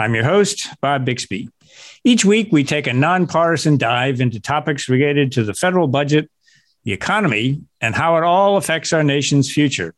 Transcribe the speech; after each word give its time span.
I'm 0.00 0.14
your 0.14 0.24
host, 0.24 0.68
Bob 0.80 1.04
Bixby. 1.04 1.48
Each 2.04 2.24
week, 2.24 2.50
we 2.52 2.62
take 2.62 2.86
a 2.86 2.92
nonpartisan 2.92 3.78
dive 3.78 4.20
into 4.20 4.38
topics 4.38 4.88
related 4.88 5.32
to 5.32 5.42
the 5.42 5.54
federal 5.54 5.88
budget, 5.88 6.30
the 6.84 6.92
economy, 6.92 7.62
and 7.80 7.96
how 7.96 8.16
it 8.16 8.22
all 8.22 8.56
affects 8.56 8.92
our 8.92 9.02
nation's 9.02 9.50
future. 9.50 9.96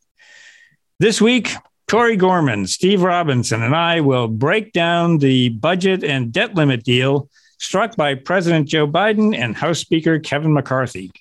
This 1.00 1.20
week, 1.20 1.52
Tori 1.86 2.16
Gorman, 2.16 2.66
Steve 2.66 3.02
Robinson, 3.02 3.62
and 3.62 3.76
I 3.76 4.00
will 4.00 4.26
break 4.26 4.72
down 4.72 5.18
the 5.18 5.50
budget 5.50 6.02
and 6.02 6.32
debt 6.32 6.54
limit 6.54 6.82
deal 6.82 7.28
struck 7.58 7.94
by 7.94 8.14
President 8.14 8.68
Joe 8.68 8.86
Biden 8.86 9.36
and 9.36 9.54
House 9.54 9.80
Speaker 9.80 10.18
Kevin 10.18 10.54
McCarthy. 10.54 11.12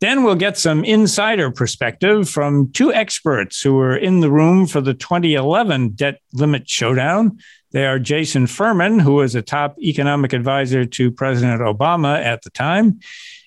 Then 0.00 0.24
we'll 0.24 0.34
get 0.34 0.58
some 0.58 0.84
insider 0.84 1.50
perspective 1.50 2.28
from 2.28 2.70
two 2.72 2.92
experts 2.92 3.62
who 3.62 3.74
were 3.74 3.96
in 3.96 4.20
the 4.20 4.30
room 4.30 4.66
for 4.66 4.82
the 4.82 4.94
2011 4.94 5.90
debt 5.90 6.20
limit 6.34 6.68
showdown 6.68 7.38
they 7.72 7.86
are 7.86 7.98
Jason 7.98 8.46
Furman, 8.46 8.98
who 8.98 9.14
was 9.14 9.34
a 9.34 9.42
top 9.42 9.78
economic 9.78 10.32
advisor 10.32 10.84
to 10.84 11.10
President 11.10 11.60
Obama 11.60 12.22
at 12.22 12.42
the 12.42 12.50
time, 12.50 13.00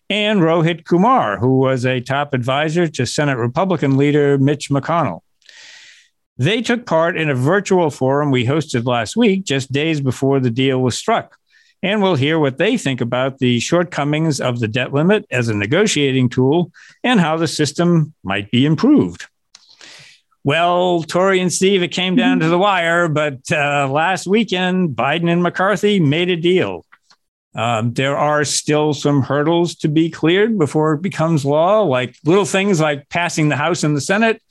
and 0.09 0.41
Rohit 0.41 0.85
Kumar, 0.85 1.39
who 1.39 1.57
was 1.57 1.85
a 1.85 1.99
top 1.99 2.33
advisor 2.33 2.88
to 2.88 3.05
Senate 3.05 3.38
Republican 3.38 3.97
leader 3.97 4.38
Mitch 4.38 4.69
McConnell. 4.69 5.21
They 6.38 6.61
took 6.61 6.85
part 6.85 7.17
in 7.17 7.29
a 7.29 7.35
virtual 7.35 7.89
forum 7.89 8.31
we 8.31 8.45
hosted 8.45 8.85
last 8.85 9.16
week, 9.16 9.44
just 9.44 9.71
days 9.71 10.01
before 10.01 10.39
the 10.39 10.49
deal 10.49 10.79
was 10.79 10.97
struck. 10.97 11.38
And 11.83 12.01
we'll 12.01 12.16
hear 12.16 12.39
what 12.39 12.57
they 12.57 12.77
think 12.77 13.01
about 13.01 13.39
the 13.39 13.59
shortcomings 13.59 14.39
of 14.39 14.59
the 14.59 14.69
debt 14.69 14.94
limit 14.94 15.25
as 15.29 15.49
a 15.49 15.53
negotiating 15.53 16.29
tool 16.29 16.71
and 17.03 17.19
how 17.19 17.35
the 17.35 17.47
system 17.47 18.13
might 18.23 18.49
be 18.51 18.66
improved. 18.66 19.27
Well, 20.45 21.03
Tori 21.03 21.39
and 21.39 21.52
Steve, 21.52 21.83
it 21.83 21.89
came 21.89 22.16
down 22.16 22.39
to 22.41 22.49
the 22.49 22.58
wire, 22.59 23.08
but 23.08 23.49
uh, 23.52 23.88
last 23.89 24.27
weekend, 24.27 24.89
Biden 24.95 25.31
and 25.31 25.41
McCarthy 25.41 26.00
made 26.00 26.30
a 26.30 26.35
deal. 26.35 26.85
Um, 27.55 27.94
there 27.94 28.17
are 28.17 28.44
still 28.44 28.94
some 28.94 29.22
hurdles 29.22 29.75
to 29.75 29.88
be 29.88 30.09
cleared 30.09 30.58
before 30.58 30.94
it 30.94 31.02
becomes 31.02 31.45
law, 31.45 31.81
like 31.81 32.16
little 32.25 32.45
things 32.45 32.81
like 32.81 33.08
passing 33.09 33.50
the 33.50 33.55
House 33.55 33.83
and 33.83 33.95
the 33.95 34.02
Senate. 34.02 34.41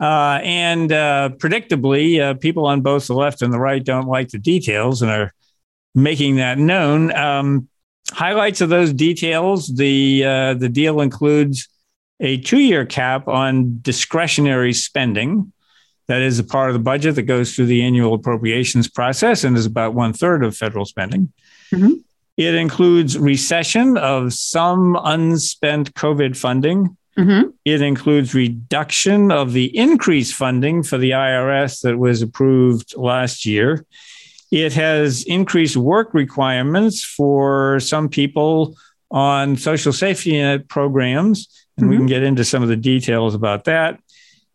Uh, 0.00 0.40
and 0.42 0.92
uh, 0.92 1.30
predictably, 1.36 2.20
uh, 2.20 2.34
people 2.34 2.66
on 2.66 2.80
both 2.80 3.06
the 3.06 3.14
left 3.14 3.42
and 3.42 3.52
the 3.52 3.60
right 3.60 3.84
don't 3.84 4.08
like 4.08 4.28
the 4.30 4.38
details 4.38 5.00
and 5.00 5.10
are 5.10 5.32
making 5.94 6.36
that 6.36 6.58
known. 6.58 7.14
Um, 7.14 7.68
highlights 8.10 8.60
of 8.60 8.68
those 8.68 8.92
details: 8.92 9.68
the 9.68 10.24
uh, 10.24 10.54
the 10.54 10.68
deal 10.68 11.00
includes 11.00 11.68
a 12.24 12.38
two 12.38 12.58
year 12.58 12.86
cap 12.86 13.28
on 13.28 13.78
discretionary 13.82 14.72
spending. 14.72 15.52
That 16.06 16.22
is 16.22 16.38
a 16.38 16.44
part 16.44 16.70
of 16.70 16.74
the 16.74 16.80
budget 16.80 17.14
that 17.14 17.22
goes 17.22 17.54
through 17.54 17.66
the 17.66 17.82
annual 17.82 18.14
appropriations 18.14 18.88
process 18.88 19.44
and 19.44 19.56
is 19.56 19.66
about 19.66 19.94
one 19.94 20.12
third 20.12 20.42
of 20.42 20.56
federal 20.56 20.86
spending. 20.86 21.32
Mm-hmm. 21.72 21.92
It 22.36 22.54
includes 22.54 23.16
rescission 23.16 23.98
of 23.98 24.32
some 24.32 24.98
unspent 25.02 25.94
COVID 25.94 26.36
funding. 26.36 26.96
Mm-hmm. 27.16 27.50
It 27.64 27.80
includes 27.80 28.34
reduction 28.34 29.30
of 29.30 29.52
the 29.52 29.76
increased 29.76 30.34
funding 30.34 30.82
for 30.82 30.98
the 30.98 31.10
IRS 31.10 31.82
that 31.82 31.98
was 31.98 32.22
approved 32.22 32.96
last 32.96 33.46
year. 33.46 33.86
It 34.50 34.72
has 34.72 35.22
increased 35.24 35.76
work 35.76 36.12
requirements 36.12 37.04
for 37.04 37.80
some 37.80 38.08
people 38.08 38.76
on 39.10 39.56
social 39.56 39.92
safety 39.92 40.32
net 40.32 40.68
programs 40.68 41.63
and 41.76 41.84
mm-hmm. 41.84 41.90
we 41.90 41.96
can 41.96 42.06
mm-hmm. 42.06 42.08
get 42.08 42.22
into 42.22 42.44
some 42.44 42.62
of 42.62 42.68
the 42.68 42.76
details 42.76 43.34
about 43.34 43.64
that. 43.64 44.00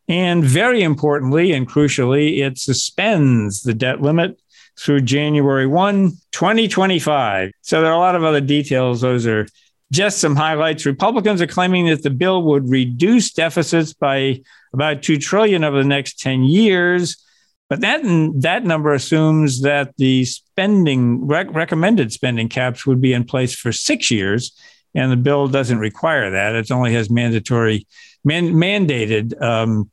And 0.07 0.43
very 0.43 0.81
importantly 0.81 1.51
and 1.51 1.69
crucially, 1.69 2.39
it 2.39 2.57
suspends 2.57 3.61
the 3.61 3.73
debt 3.73 4.01
limit 4.01 4.39
through 4.79 5.01
January 5.01 5.67
1, 5.67 6.11
2025. 6.31 7.51
So 7.61 7.81
there 7.81 7.91
are 7.91 7.95
a 7.95 7.99
lot 7.99 8.15
of 8.15 8.23
other 8.23 8.41
details. 8.41 9.01
Those 9.01 9.27
are 9.27 9.45
just 9.91 10.19
some 10.19 10.35
highlights. 10.35 10.85
Republicans 10.85 11.41
are 11.41 11.47
claiming 11.47 11.87
that 11.87 12.03
the 12.03 12.09
bill 12.09 12.43
would 12.43 12.69
reduce 12.69 13.33
deficits 13.33 13.93
by 13.93 14.41
about 14.73 15.03
2 15.03 15.17
trillion 15.17 15.63
over 15.63 15.77
the 15.77 15.87
next 15.87 16.19
10 16.19 16.43
years. 16.43 17.23
But 17.69 17.81
that 17.81 18.01
that 18.41 18.63
number 18.63 18.93
assumes 18.93 19.61
that 19.61 19.95
the 19.97 20.25
spending 20.25 21.27
rec- 21.27 21.53
recommended 21.53 22.11
spending 22.11 22.49
caps 22.49 22.85
would 22.87 22.99
be 22.99 23.13
in 23.13 23.25
place 23.25 23.53
for 23.53 23.71
6 23.71 24.09
years 24.09 24.57
and 24.95 25.11
the 25.11 25.17
bill 25.17 25.47
doesn't 25.47 25.79
require 25.79 26.31
that. 26.31 26.55
It 26.55 26.71
only 26.71 26.93
has 26.93 27.09
mandatory, 27.09 27.87
man, 28.23 28.53
mandated 28.53 29.39
um, 29.41 29.89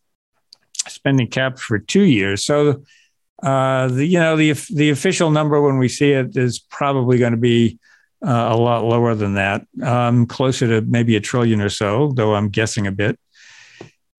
spending 0.89 1.29
caps 1.29 1.62
for 1.62 1.79
two 1.79 2.05
years. 2.05 2.45
So, 2.45 2.84
uh, 3.43 3.89
the 3.89 4.06
you 4.06 4.19
know 4.19 4.37
the 4.37 4.53
the 4.75 4.91
official 4.91 5.31
number 5.31 5.61
when 5.61 5.79
we 5.79 5.89
see 5.89 6.12
it 6.12 6.37
is 6.37 6.59
probably 6.59 7.19
going 7.19 7.33
to 7.33 7.39
be 7.39 7.79
uh, 8.25 8.49
a 8.51 8.56
lot 8.56 8.85
lower 8.85 9.15
than 9.15 9.35
that, 9.35 9.67
um, 9.83 10.27
closer 10.27 10.67
to 10.67 10.87
maybe 10.87 11.17
a 11.17 11.21
trillion 11.21 11.61
or 11.61 11.69
so, 11.69 12.12
though 12.12 12.35
I'm 12.35 12.49
guessing 12.49 12.87
a 12.87 12.93
bit. 12.93 13.19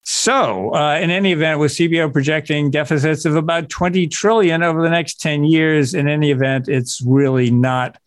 So, 0.04 0.74
uh, 0.74 0.98
in 1.02 1.10
any 1.10 1.32
event, 1.32 1.60
with 1.60 1.72
CBO 1.72 2.10
projecting 2.10 2.70
deficits 2.70 3.26
of 3.26 3.36
about 3.36 3.68
20 3.68 4.06
trillion 4.06 4.62
over 4.62 4.80
the 4.80 4.88
next 4.88 5.20
10 5.20 5.44
years, 5.44 5.92
in 5.92 6.08
any 6.08 6.30
event, 6.30 6.66
it's 6.66 7.02
really 7.02 7.50
not 7.50 7.98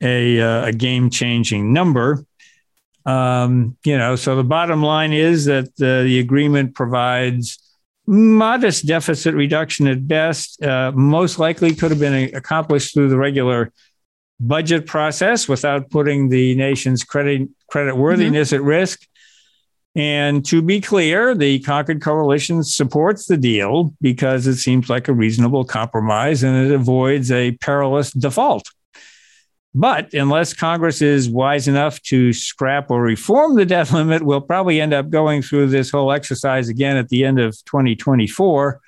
a, 0.00 0.40
uh, 0.40 0.66
a 0.66 0.72
game 0.72 1.10
changing 1.10 1.72
number. 1.72 2.24
Um, 3.04 3.76
you 3.84 3.96
know, 3.96 4.16
so 4.16 4.34
the 4.36 4.44
bottom 4.44 4.82
line 4.82 5.12
is 5.12 5.44
that 5.44 5.76
the, 5.76 6.02
the 6.04 6.18
agreement 6.18 6.74
provides 6.74 7.58
modest 8.06 8.86
deficit 8.86 9.34
reduction 9.34 9.86
at 9.86 10.06
best. 10.06 10.62
Uh, 10.62 10.92
most 10.94 11.38
likely 11.38 11.74
could 11.74 11.90
have 11.90 12.00
been 12.00 12.34
accomplished 12.34 12.94
through 12.94 13.08
the 13.08 13.16
regular 13.16 13.72
budget 14.38 14.86
process 14.86 15.48
without 15.48 15.90
putting 15.90 16.28
the 16.28 16.54
nation's 16.56 17.04
credit 17.04 17.48
credit 17.68 17.96
worthiness 17.96 18.48
mm-hmm. 18.48 18.56
at 18.56 18.62
risk. 18.62 19.06
And 19.94 20.44
to 20.46 20.60
be 20.60 20.82
clear, 20.82 21.34
the 21.34 21.58
Concord 21.60 22.02
Coalition 22.02 22.62
supports 22.62 23.26
the 23.26 23.38
deal 23.38 23.94
because 24.02 24.46
it 24.46 24.56
seems 24.56 24.90
like 24.90 25.08
a 25.08 25.14
reasonable 25.14 25.64
compromise 25.64 26.42
and 26.42 26.66
it 26.66 26.74
avoids 26.74 27.32
a 27.32 27.52
perilous 27.52 28.10
default. 28.10 28.68
But 29.78 30.14
unless 30.14 30.54
Congress 30.54 31.02
is 31.02 31.28
wise 31.28 31.68
enough 31.68 32.00
to 32.04 32.32
scrap 32.32 32.90
or 32.90 33.02
reform 33.02 33.56
the 33.56 33.66
debt 33.66 33.92
limit, 33.92 34.22
we'll 34.22 34.40
probably 34.40 34.80
end 34.80 34.94
up 34.94 35.10
going 35.10 35.42
through 35.42 35.66
this 35.68 35.90
whole 35.90 36.12
exercise 36.12 36.70
again 36.70 36.96
at 36.96 37.10
the 37.10 37.26
end 37.26 37.38
of 37.38 37.52
2024. 37.66 38.80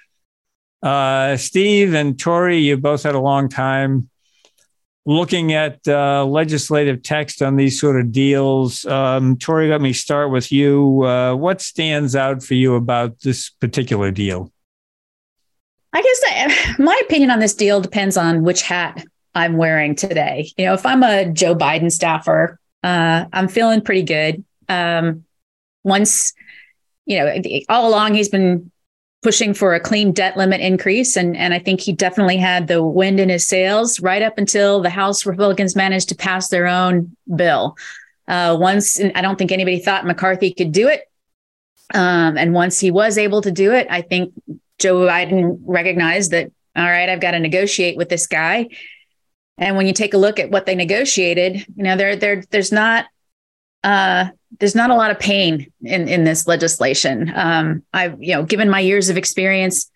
Uh, 0.82 1.36
Steve 1.36 1.92
and 1.92 2.18
Tori, 2.18 2.56
you 2.56 2.78
both 2.78 3.02
had 3.02 3.14
a 3.14 3.20
long 3.20 3.50
time 3.50 4.08
looking 5.04 5.52
at 5.52 5.86
uh, 5.86 6.24
legislative 6.24 7.02
text 7.02 7.42
on 7.42 7.56
these 7.56 7.78
sort 7.78 8.00
of 8.00 8.10
deals. 8.10 8.86
Um, 8.86 9.36
Tori, 9.36 9.68
let 9.68 9.82
me 9.82 9.92
start 9.92 10.30
with 10.30 10.50
you. 10.50 11.04
Uh, 11.04 11.34
what 11.34 11.60
stands 11.60 12.16
out 12.16 12.42
for 12.42 12.54
you 12.54 12.76
about 12.76 13.20
this 13.20 13.50
particular 13.50 14.10
deal? 14.10 14.50
I 15.92 16.00
guess 16.00 16.20
I, 16.24 16.74
my 16.78 16.98
opinion 17.04 17.30
on 17.30 17.40
this 17.40 17.54
deal 17.54 17.82
depends 17.82 18.16
on 18.16 18.42
which 18.42 18.62
hat 18.62 19.04
I'm 19.38 19.56
wearing 19.56 19.94
today. 19.94 20.50
You 20.56 20.66
know, 20.66 20.74
if 20.74 20.84
I'm 20.84 21.04
a 21.04 21.30
Joe 21.30 21.54
Biden 21.54 21.92
staffer, 21.92 22.58
uh, 22.82 23.26
I'm 23.32 23.46
feeling 23.46 23.80
pretty 23.80 24.02
good. 24.02 24.44
Um, 24.68 25.24
once, 25.84 26.32
you 27.06 27.18
know, 27.18 27.40
all 27.68 27.88
along 27.88 28.14
he's 28.14 28.28
been 28.28 28.72
pushing 29.22 29.54
for 29.54 29.74
a 29.74 29.80
clean 29.80 30.12
debt 30.12 30.36
limit 30.36 30.60
increase, 30.60 31.16
and 31.16 31.36
and 31.36 31.54
I 31.54 31.60
think 31.60 31.80
he 31.80 31.92
definitely 31.92 32.36
had 32.36 32.66
the 32.66 32.82
wind 32.82 33.20
in 33.20 33.28
his 33.28 33.46
sails 33.46 34.00
right 34.00 34.22
up 34.22 34.38
until 34.38 34.82
the 34.82 34.90
House 34.90 35.24
Republicans 35.24 35.76
managed 35.76 36.08
to 36.08 36.16
pass 36.16 36.48
their 36.48 36.66
own 36.66 37.16
bill. 37.34 37.76
Uh, 38.26 38.56
once, 38.60 39.00
I 39.00 39.20
don't 39.20 39.38
think 39.38 39.52
anybody 39.52 39.78
thought 39.78 40.04
McCarthy 40.04 40.52
could 40.52 40.72
do 40.72 40.88
it, 40.88 41.02
um, 41.94 42.36
and 42.36 42.54
once 42.54 42.80
he 42.80 42.90
was 42.90 43.16
able 43.16 43.40
to 43.42 43.52
do 43.52 43.72
it, 43.72 43.86
I 43.88 44.02
think 44.02 44.34
Joe 44.80 44.96
Biden 44.96 45.60
recognized 45.62 46.32
that. 46.32 46.50
All 46.76 46.84
right, 46.84 47.08
I've 47.08 47.20
got 47.20 47.32
to 47.32 47.40
negotiate 47.40 47.96
with 47.96 48.08
this 48.08 48.28
guy 48.28 48.68
and 49.58 49.76
when 49.76 49.86
you 49.86 49.92
take 49.92 50.14
a 50.14 50.18
look 50.18 50.38
at 50.38 50.50
what 50.50 50.66
they 50.66 50.74
negotiated, 50.74 51.66
you 51.76 51.82
know, 51.82 51.96
there 51.96 52.16
there 52.16 52.42
there's 52.50 52.72
not 52.72 53.06
uh, 53.84 54.26
there's 54.60 54.74
not 54.74 54.90
a 54.90 54.94
lot 54.94 55.10
of 55.10 55.18
pain 55.18 55.70
in 55.82 56.08
in 56.08 56.24
this 56.24 56.46
legislation. 56.46 57.32
Um, 57.34 57.82
I've 57.92 58.22
you 58.22 58.34
know, 58.34 58.44
given 58.44 58.70
my 58.70 58.80
years 58.80 59.08
of 59.08 59.16
experience 59.16 59.90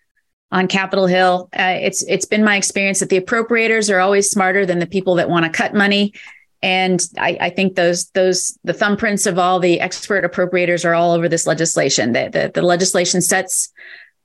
on 0.51 0.67
Capitol 0.67 1.07
Hill. 1.07 1.49
Uh, 1.57 1.77
it's 1.81 2.03
it's 2.03 2.25
been 2.25 2.43
my 2.43 2.55
experience 2.55 2.99
that 2.99 3.09
the 3.09 3.19
appropriators 3.19 3.93
are 3.93 3.99
always 3.99 4.29
smarter 4.29 4.65
than 4.65 4.79
the 4.79 4.85
people 4.85 5.15
that 5.15 5.29
want 5.29 5.45
to 5.45 5.51
cut 5.51 5.73
money. 5.73 6.13
And 6.61 7.01
I, 7.17 7.37
I, 7.41 7.49
think 7.49 7.75
those 7.75 8.09
those 8.11 8.57
the 8.63 8.71
thumbprints 8.71 9.27
of 9.27 9.37
all 9.37 9.59
the 9.59 9.81
expert 9.81 10.23
appropriators 10.23 10.85
are 10.85 10.93
all 10.93 11.11
over 11.11 11.27
this 11.27 11.45
legislation. 11.45 12.13
The, 12.13 12.29
the, 12.31 12.51
the 12.53 12.61
legislation 12.61 13.19
sets 13.21 13.73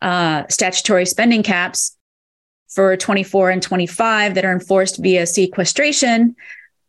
uh, 0.02 0.44
statutory 0.48 1.06
spending 1.06 1.42
caps 1.42 1.96
for 2.68 2.96
24 2.96 3.50
and 3.50 3.62
25 3.62 4.34
that 4.34 4.44
are 4.44 4.52
enforced 4.52 4.98
via 5.02 5.26
sequestration. 5.26 6.36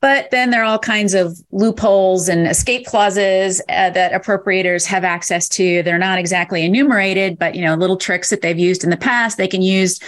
But 0.02 0.32
then 0.32 0.50
there 0.50 0.62
are 0.62 0.66
all 0.66 0.80
kinds 0.80 1.14
of 1.14 1.38
loopholes 1.52 2.30
and 2.30 2.48
escape 2.48 2.86
clauses 2.86 3.62
uh, 3.68 3.90
that 3.90 4.14
appropriators 4.14 4.86
have 4.86 5.04
access 5.04 5.50
to. 5.50 5.84
They're 5.84 5.98
not 5.98 6.20
exactly 6.20 6.64
enumerated, 6.64 7.38
but 7.38 7.56
you 7.56 7.66
know, 7.66 7.76
little 7.76 7.98
tricks 7.98 8.30
that 8.30 8.42
they've 8.42 8.58
used 8.58 8.84
in 8.84 8.92
the 8.92 8.98
past 8.98 9.38
they 9.38 9.48
can 9.48 9.62
use 9.62 10.00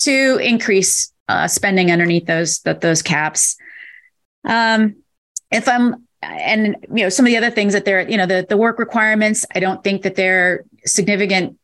to 0.00 0.38
increase 0.38 1.12
uh, 1.28 1.46
spending 1.46 1.90
underneath 1.92 2.26
those 2.26 2.60
those 2.60 3.02
caps. 3.02 3.56
Um, 4.44 4.96
if 5.50 5.68
I'm 5.68 6.06
and 6.22 6.76
you 6.88 7.04
know 7.04 7.08
some 7.08 7.24
of 7.24 7.30
the 7.30 7.36
other 7.36 7.50
things 7.50 7.72
that 7.72 7.84
they're 7.84 8.08
you 8.08 8.16
know 8.16 8.26
the 8.26 8.44
the 8.48 8.56
work 8.56 8.78
requirements, 8.78 9.46
I 9.54 9.60
don't 9.60 9.82
think 9.84 10.02
that 10.02 10.16
they're 10.16 10.64
significant 10.84 11.56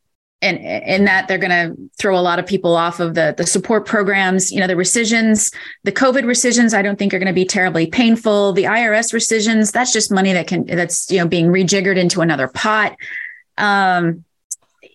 and 0.43 0.59
in 0.59 1.05
that 1.05 1.29
they're 1.29 1.39
going 1.39 1.51
to 1.51 1.77
throw 1.99 2.19
a 2.19 2.21
lot 2.21 2.39
of 2.39 2.47
people 2.47 2.75
off 2.75 3.01
of 3.01 3.15
the 3.15 3.35
the 3.37 3.47
support 3.47 3.87
programs. 3.87 4.51
You 4.51 4.61
know 4.61 4.67
the 4.67 4.77
rescissions 4.77 5.51
the 5.85 5.93
covid 5.93 6.27
rescissions 6.27 6.75
i 6.75 6.83
don't 6.83 6.99
think 6.99 7.13
are 7.13 7.19
going 7.19 7.27
to 7.27 7.33
be 7.33 7.45
terribly 7.45 7.87
painful. 7.87 8.53
The 8.53 8.65
irs 8.65 9.13
rescissions 9.13 9.71
that's 9.71 9.93
just 9.93 10.11
money 10.11 10.33
that 10.33 10.47
can 10.47 10.67
that's 10.67 11.11
you 11.11 11.19
know 11.19 11.29
being 11.29 11.49
rejiggered 11.49 11.97
into 11.97 12.21
another 12.21 12.49
pot. 12.49 12.97
Um 13.59 14.25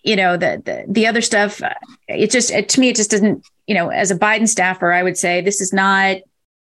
you 0.02 0.16
know 0.16 0.36
the 0.36 0.62
the, 0.64 0.84
the 0.88 1.06
other 1.06 1.20
stuff 1.20 1.60
it 2.08 2.30
just 2.30 2.50
it, 2.50 2.68
to 2.70 2.80
me 2.80 2.88
it 2.88 2.96
just 2.96 3.10
doesn't 3.10 3.44
you 3.66 3.74
know 3.74 3.88
as 3.88 4.10
a 4.10 4.18
biden 4.18 4.48
staffer 4.48 4.92
i 4.92 5.02
would 5.02 5.16
say 5.16 5.40
this 5.40 5.60
is 5.60 5.72
not 5.72 6.16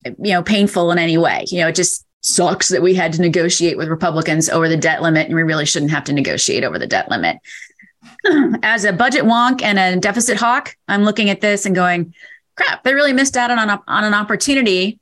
you 0.05 0.33
know 0.33 0.43
painful 0.43 0.91
in 0.91 0.99
any 0.99 1.17
way. 1.17 1.45
You 1.47 1.61
know 1.61 1.67
it 1.67 1.75
just 1.75 2.05
sucks 2.21 2.69
that 2.69 2.81
we 2.81 2.93
had 2.93 3.13
to 3.13 3.21
negotiate 3.21 3.77
with 3.77 3.87
republicans 3.87 4.49
over 4.49 4.67
the 4.67 4.77
debt 4.77 5.01
limit 5.01 5.27
and 5.27 5.35
we 5.35 5.43
really 5.43 5.65
shouldn't 5.65 5.91
have 5.91 6.03
to 6.03 6.13
negotiate 6.13 6.63
over 6.63 6.77
the 6.77 6.87
debt 6.87 7.09
limit 7.09 7.37
as 8.63 8.85
a 8.85 8.93
budget 8.93 9.23
wonk 9.23 9.61
and 9.61 9.79
a 9.79 9.99
deficit 9.99 10.37
hawk, 10.37 10.75
I'm 10.87 11.03
looking 11.03 11.29
at 11.29 11.41
this 11.41 11.65
and 11.65 11.75
going, 11.75 12.13
crap, 12.55 12.83
they 12.83 12.93
really 12.93 13.13
missed 13.13 13.37
out 13.37 13.51
on, 13.51 13.69
a, 13.69 13.81
on 13.87 14.03
an 14.03 14.13
opportunity. 14.13 14.99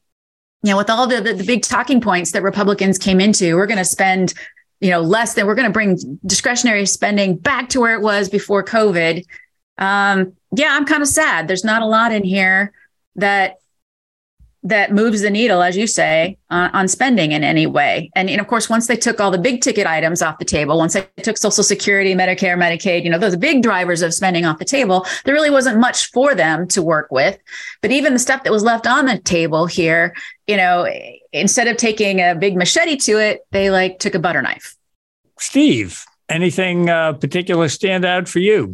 You 0.64 0.72
know, 0.72 0.78
with 0.78 0.90
all 0.90 1.08
the, 1.08 1.22
the, 1.22 1.34
the 1.34 1.44
big 1.44 1.62
talking 1.62 2.02
points 2.02 2.32
that 2.32 2.42
Republicans 2.42 2.98
came 2.98 3.20
into, 3.20 3.56
we're 3.56 3.68
going 3.68 3.78
to 3.78 3.86
spend, 3.86 4.34
you 4.80 4.90
know, 4.90 5.02
less 5.02 5.36
than 5.36 5.46
we're 5.46 5.56
going 5.56 5.68
to 5.68 5.74
bring 5.74 6.20
discretionary 6.26 6.86
spending 6.86 7.38
back 7.38 7.70
to 7.70 7.80
where 7.80 7.94
it 7.94 8.02
was 8.02 8.30
before 8.30 8.64
COVID. 8.64 9.24
Um, 9.78 10.34
yeah, 10.56 10.70
I'm 10.72 10.86
kind 10.86 11.02
of 11.02 11.08
sad. 11.08 11.48
There's 11.48 11.64
not 11.64 11.82
a 11.82 11.86
lot 11.86 12.12
in 12.12 12.24
here 12.24 12.72
that 13.16 13.58
that 14.66 14.92
moves 14.92 15.22
the 15.22 15.30
needle, 15.30 15.62
as 15.62 15.78
you 15.78 15.86
say, 15.86 16.38
uh, 16.50 16.70
on 16.74 16.88
spending 16.88 17.32
in 17.34 17.44
any 17.44 17.68
way. 17.68 18.10
And, 18.16 18.32
and 18.32 18.42
of 18.42 18.48
course, 18.48 18.68
once 18.68 18.88
they 18.88 18.98
took 18.98 19.20
all 19.20 19.30
the 19.30 19.38
big 19.38 19.62
ticket 19.62 19.86
items 19.86 20.24
off 20.24 20.40
the 20.40 20.46
table, 20.46 20.80
once 20.80 20.94
they 20.94 21.08
took 21.22 21.38
Social 21.38 21.64
Security, 21.64 22.16
Medicare, 22.16 22.58
Medicaid, 22.58 23.04
you 23.04 23.12
know, 23.12 23.20
those 23.20 23.36
big 23.36 23.62
drivers 23.62 24.02
of 24.02 24.12
spending 24.12 24.44
off 24.44 24.58
the 24.58 24.66
table, 24.66 25.06
there 25.24 25.36
really 25.36 25.52
wasn't 25.52 25.80
much 25.80 26.12
for 26.12 26.34
them 26.34 26.68
to 26.70 26.82
work 26.82 27.12
with. 27.12 27.38
But 27.84 27.92
even 27.92 28.14
the 28.14 28.20
stuff 28.20 28.44
that 28.44 28.52
was 28.52 28.64
left 28.64 28.88
on 28.88 29.06
the 29.06 29.20
table 29.20 29.68
here, 29.68 30.16
you 30.48 30.58
know, 30.58 30.88
instead 31.32 31.68
of 31.68 31.78
taking 31.78 32.20
a 32.20 32.34
big 32.34 32.58
machete 32.58 32.98
to 32.98 33.20
it, 33.20 33.42
they 33.52 33.70
like 33.70 34.00
took 34.00 34.16
a 34.16 34.20
butter 34.20 34.42
knife. 34.42 34.76
Steve, 35.38 36.04
anything 36.28 36.90
uh, 36.90 37.14
particular 37.14 37.70
stand 37.70 38.04
out 38.04 38.28
for 38.28 38.40
you? 38.40 38.74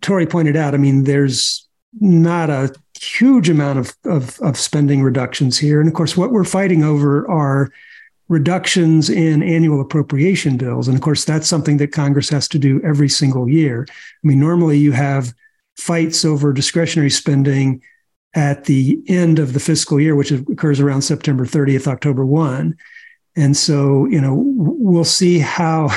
Tori 0.00 0.26
pointed 0.26 0.56
out, 0.56 0.72
I 0.72 0.78
mean, 0.78 1.04
there's 1.04 1.68
not 2.00 2.48
a 2.48 2.74
huge 3.02 3.48
amount 3.48 3.78
of, 3.78 3.96
of, 4.04 4.38
of 4.40 4.58
spending 4.58 5.02
reductions 5.02 5.58
here. 5.58 5.80
And 5.80 5.88
of 5.88 5.94
course, 5.94 6.16
what 6.16 6.30
we're 6.30 6.44
fighting 6.44 6.82
over 6.82 7.28
are 7.30 7.70
reductions 8.28 9.08
in 9.08 9.42
annual 9.42 9.80
appropriation 9.80 10.56
bills. 10.56 10.88
And 10.88 10.96
of 10.96 11.02
course, 11.02 11.24
that's 11.24 11.46
something 11.46 11.76
that 11.76 11.92
Congress 11.92 12.28
has 12.30 12.48
to 12.48 12.58
do 12.58 12.80
every 12.82 13.08
single 13.08 13.48
year. 13.48 13.86
I 13.88 14.26
mean, 14.26 14.40
normally 14.40 14.78
you 14.78 14.92
have 14.92 15.32
fights 15.76 16.24
over 16.24 16.52
discretionary 16.52 17.10
spending 17.10 17.82
at 18.34 18.64
the 18.64 19.00
end 19.08 19.38
of 19.38 19.52
the 19.52 19.60
fiscal 19.60 20.00
year, 20.00 20.14
which 20.14 20.30
occurs 20.30 20.80
around 20.80 21.02
September 21.02 21.46
30th, 21.46 21.86
October 21.86 22.26
1. 22.26 22.76
And 23.36 23.56
so, 23.56 24.06
you 24.06 24.20
know, 24.20 24.34
we'll 24.36 25.04
see 25.04 25.38
how 25.38 25.88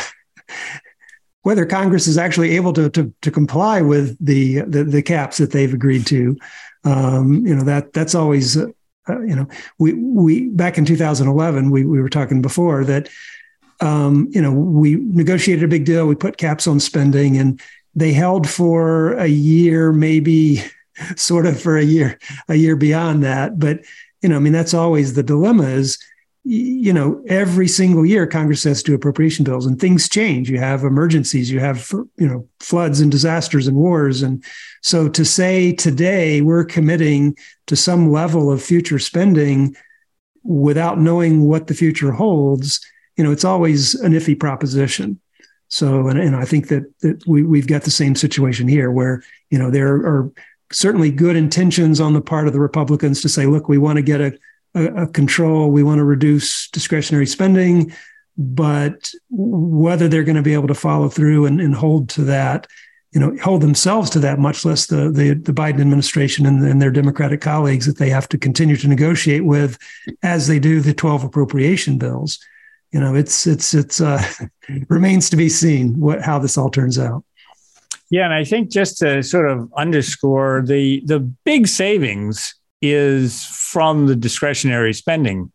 whether 1.42 1.66
Congress 1.66 2.08
is 2.08 2.18
actually 2.18 2.56
able 2.56 2.74
to, 2.74 2.90
to, 2.92 3.14
to 3.22 3.32
comply 3.32 3.82
with 3.82 4.18
the, 4.24 4.62
the, 4.62 4.84
the 4.84 5.02
caps 5.02 5.38
that 5.38 5.52
they've 5.52 5.74
agreed 5.74 6.06
to. 6.08 6.38
Um, 6.84 7.46
you 7.46 7.56
know 7.56 7.64
that 7.64 7.94
that's 7.94 8.16
always 8.16 8.58
uh, 8.58 8.68
you 9.08 9.36
know 9.36 9.48
we 9.78 9.94
we 9.94 10.50
back 10.50 10.78
in 10.78 10.86
2011 10.86 11.72
we 11.72 11.84
we 11.84 12.00
were 12.00 12.10
talking 12.10 12.42
before 12.42 12.86
that 12.86 13.10
um, 13.82 14.28
you 14.32 14.42
know 14.42 14.52
we 14.52 14.96
negotiated 14.96 15.64
a 15.64 15.68
big 15.68 15.86
deal. 15.86 16.08
We 16.08 16.16
put 16.16 16.38
caps 16.38 16.68
on 16.68 16.80
spending 16.80 17.38
and 17.38 17.62
they 17.96 18.14
held 18.14 18.50
for 18.50 19.14
a 19.14 19.28
year 19.28 19.92
maybe 19.92 20.64
sort 21.16 21.46
of 21.46 21.62
for 21.62 21.78
a 21.78 21.84
year 21.84 22.18
a 22.48 22.56
year 22.56 22.76
beyond 22.76 23.24
that. 23.24 23.60
But 23.60 23.82
you 24.22 24.30
know 24.30 24.36
I 24.36 24.40
mean 24.40 24.54
that's 24.54 24.74
always 24.74 25.14
the 25.14 25.24
dilemma 25.24 25.64
is 25.64 25.98
you 26.44 26.94
know, 26.94 27.22
every 27.28 27.68
single 27.68 28.06
year 28.06 28.26
Congress 28.26 28.64
has 28.64 28.82
to 28.82 28.92
do 28.92 28.96
appropriation 28.96 29.44
bills 29.44 29.66
and 29.66 29.80
things 29.80 30.08
change. 30.08 30.50
You 30.50 30.58
have 30.58 30.84
emergencies, 30.84 31.52
you 31.52 31.60
have, 31.60 31.90
you 31.92 32.28
know, 32.28 32.48
floods 32.60 33.02
and 33.02 33.12
disasters 33.12 33.68
and 33.68 33.78
wars. 33.78 34.22
And 34.22 34.44
so 34.82 35.10
to 35.10 35.26
say 35.26 35.74
today 35.74 36.42
we're 36.42 36.64
committing 36.64 37.38
to 37.68 37.76
some 37.76 38.12
level 38.12 38.52
of 38.52 38.64
future 38.64 39.00
spending 39.00 39.76
without 40.44 40.98
knowing 40.98 41.44
what 41.44 41.68
the 41.68 41.74
future 41.74 42.12
holds, 42.12 42.80
you 43.18 43.24
know, 43.24 43.32
it's 43.32 43.46
always 43.46 43.96
an 43.96 44.14
iffy 44.14 44.40
proposition. 44.40 45.20
So, 45.68 46.08
and, 46.08 46.18
and 46.18 46.36
I 46.36 46.46
think 46.46 46.70
that, 46.70 46.92
that 47.02 47.28
we, 47.28 47.44
we've 47.44 47.68
got 47.68 47.84
the 47.84 47.92
same 47.92 48.16
situation 48.16 48.68
here 48.68 48.90
where, 48.90 49.22
you 49.52 49.60
know, 49.60 49.70
there 49.70 49.94
are 49.94 50.32
certainly 50.72 51.12
good 51.12 51.36
intentions 51.36 52.00
on 52.00 52.14
the 52.14 52.22
part 52.22 52.48
of 52.48 52.54
the 52.54 52.60
Republicans 52.60 53.22
to 53.22 53.30
say, 53.30 53.46
look, 53.46 53.68
we 53.68 53.78
want 53.78 53.98
to 53.98 54.02
get 54.02 54.22
a 54.22 54.38
a, 54.76 55.04
a 55.04 55.08
control. 55.08 55.72
We 55.72 55.84
want 55.84 56.00
to 56.00 56.04
reduce 56.04 56.70
discretionary 56.70 57.26
spending, 57.26 57.94
but 58.38 59.12
whether 59.30 60.08
they're 60.08 60.24
going 60.24 60.36
to 60.36 60.42
be 60.42 60.54
able 60.54 60.68
to 60.68 60.74
follow 60.74 61.10
through 61.10 61.46
and, 61.46 61.60
and 61.60 61.76
hold 61.76 62.10
to 62.10 62.22
that, 62.24 62.68
you 63.12 63.20
know, 63.20 63.36
hold 63.42 63.62
themselves 63.62 64.10
to 64.12 64.20
that, 64.20 64.40
much 64.40 64.64
less 64.66 64.86
the 64.86 65.12
the, 65.12 65.34
the 65.34 65.52
Biden 65.52 65.82
administration 65.82 66.46
and, 66.46 66.64
and, 66.64 66.80
their 66.80 66.92
Democratic 66.92 67.42
colleagues 67.42 67.88
that 67.88 67.98
they 67.98 68.10
have 68.10 68.30
to 68.30 68.38
continue 68.38 68.76
to 68.78 68.88
negotiate 68.88 69.46
with, 69.46 69.80
as 70.22 70.48
they 70.48 70.60
do 70.60 70.80
the 70.80 70.94
twelve 70.94 71.24
appropriation 71.24 71.98
bills. 71.98 72.40
You 72.92 73.00
know, 73.00 73.16
it's 73.16 73.48
it's 73.48 73.74
it's 73.74 74.00
uh, 74.00 74.24
remains 74.90 75.30
to 75.32 75.38
be 75.38 75.50
seen 75.50 76.00
what 76.00 76.22
how 76.22 76.38
this 76.38 76.56
all 76.56 76.70
turns 76.70 77.00
out. 77.00 77.24
Yeah, 78.12 78.26
and 78.26 78.34
I 78.34 78.44
think 78.44 78.70
just 78.70 79.00
to 79.00 79.24
sort 79.24 79.50
of 79.50 79.72
underscore 79.76 80.64
the 80.66 81.02
the 81.06 81.20
big 81.20 81.68
savings 81.68 82.56
is 82.82 83.46
from 83.46 84.08
the 84.08 84.16
discretionary 84.16 84.94
spending 84.94 85.52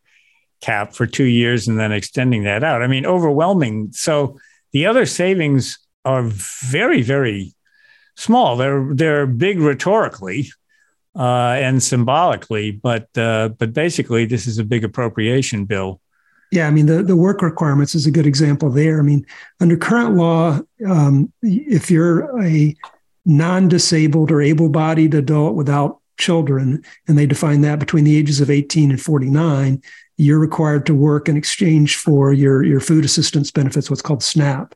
cap 0.61 0.95
for 0.95 1.07
two 1.07 1.25
years 1.25 1.69
and 1.69 1.79
then 1.79 1.93
extending 1.93 2.45
that 2.45 2.65
out. 2.65 2.83
I 2.83 2.87
mean, 2.87 3.07
overwhelming. 3.07 3.93
So 3.93 4.39
the 4.73 4.87
other 4.87 5.07
savings 5.07 5.79
are 6.05 6.23
very, 6.25 7.03
very 7.03 7.55
small. 8.17 8.57
They're 8.57 8.89
they're 8.93 9.27
big 9.27 9.59
rhetorically 9.59 10.51
uh, 11.17 11.57
and 11.59 11.83
symbolically, 11.83 12.73
but 12.73 13.09
uh, 13.17 13.51
but 13.51 13.73
basically, 13.73 14.27
this 14.27 14.47
is 14.47 14.59
a 14.59 14.65
big 14.65 14.85
appropriation 14.85 15.65
bill. 15.65 16.01
Yeah, 16.51 16.67
I 16.67 16.71
mean 16.71 16.87
the 16.87 17.03
the 17.03 17.17
work 17.17 17.43
requirements 17.43 17.95
is 17.95 18.07
a 18.07 18.11
good 18.11 18.27
example 18.27 18.71
there. 18.71 18.99
I 18.99 19.03
mean, 19.03 19.27
under 19.61 19.77
current 19.77 20.15
law, 20.15 20.61
um, 20.87 21.33
if 21.43 21.91
you're 21.91 22.41
a 22.43 22.75
non-disabled 23.27 24.31
or 24.31 24.43
able-bodied 24.43 25.15
adult 25.15 25.57
without 25.57 25.99
children, 26.19 26.83
and 27.09 27.19
they 27.19 27.27
define 27.27 27.61
that 27.63 27.79
between 27.79 28.05
the 28.05 28.17
ages 28.17 28.41
of 28.41 28.51
18 28.51 28.91
and 28.91 29.01
49, 29.01 29.83
you're 30.17 30.39
required 30.39 30.87
to 30.87 30.95
work 30.95 31.29
in 31.29 31.37
exchange 31.37 31.97
for 31.97 32.33
your, 32.33 32.63
your 32.63 32.81
food 32.81 33.05
assistance 33.05 33.51
benefits, 33.51 33.91
what's 33.91 34.03
called 34.03 34.23
SNAP. 34.23 34.75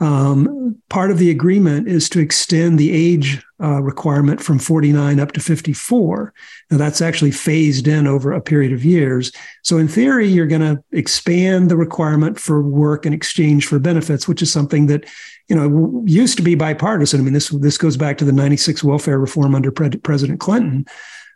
Um, 0.00 0.80
part 0.90 1.10
of 1.10 1.18
the 1.18 1.30
agreement 1.30 1.88
is 1.88 2.08
to 2.10 2.20
extend 2.20 2.78
the 2.78 2.92
age 2.92 3.42
uh, 3.60 3.82
requirement 3.82 4.40
from 4.40 4.58
49 4.58 5.18
up 5.18 5.32
to 5.32 5.40
54. 5.40 6.32
Now, 6.70 6.76
that's 6.76 7.02
actually 7.02 7.32
phased 7.32 7.88
in 7.88 8.06
over 8.06 8.30
a 8.30 8.40
period 8.40 8.72
of 8.72 8.84
years. 8.84 9.32
So, 9.62 9.78
in 9.78 9.88
theory, 9.88 10.28
you're 10.28 10.46
going 10.46 10.60
to 10.60 10.82
expand 10.92 11.68
the 11.68 11.76
requirement 11.76 12.38
for 12.38 12.62
work 12.62 13.06
in 13.06 13.12
exchange 13.12 13.66
for 13.66 13.80
benefits, 13.80 14.28
which 14.28 14.40
is 14.40 14.52
something 14.52 14.86
that 14.86 15.04
you 15.48 15.56
know 15.56 16.04
used 16.06 16.36
to 16.36 16.42
be 16.42 16.54
bipartisan. 16.54 17.20
I 17.20 17.24
mean, 17.24 17.32
this 17.32 17.48
this 17.48 17.78
goes 17.78 17.96
back 17.96 18.18
to 18.18 18.24
the 18.24 18.32
'96 18.32 18.84
welfare 18.84 19.18
reform 19.18 19.54
under 19.56 19.72
Pre- 19.72 19.90
President 19.90 20.38
Clinton. 20.38 20.86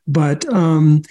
But 0.07 0.49
um, 0.53 1.03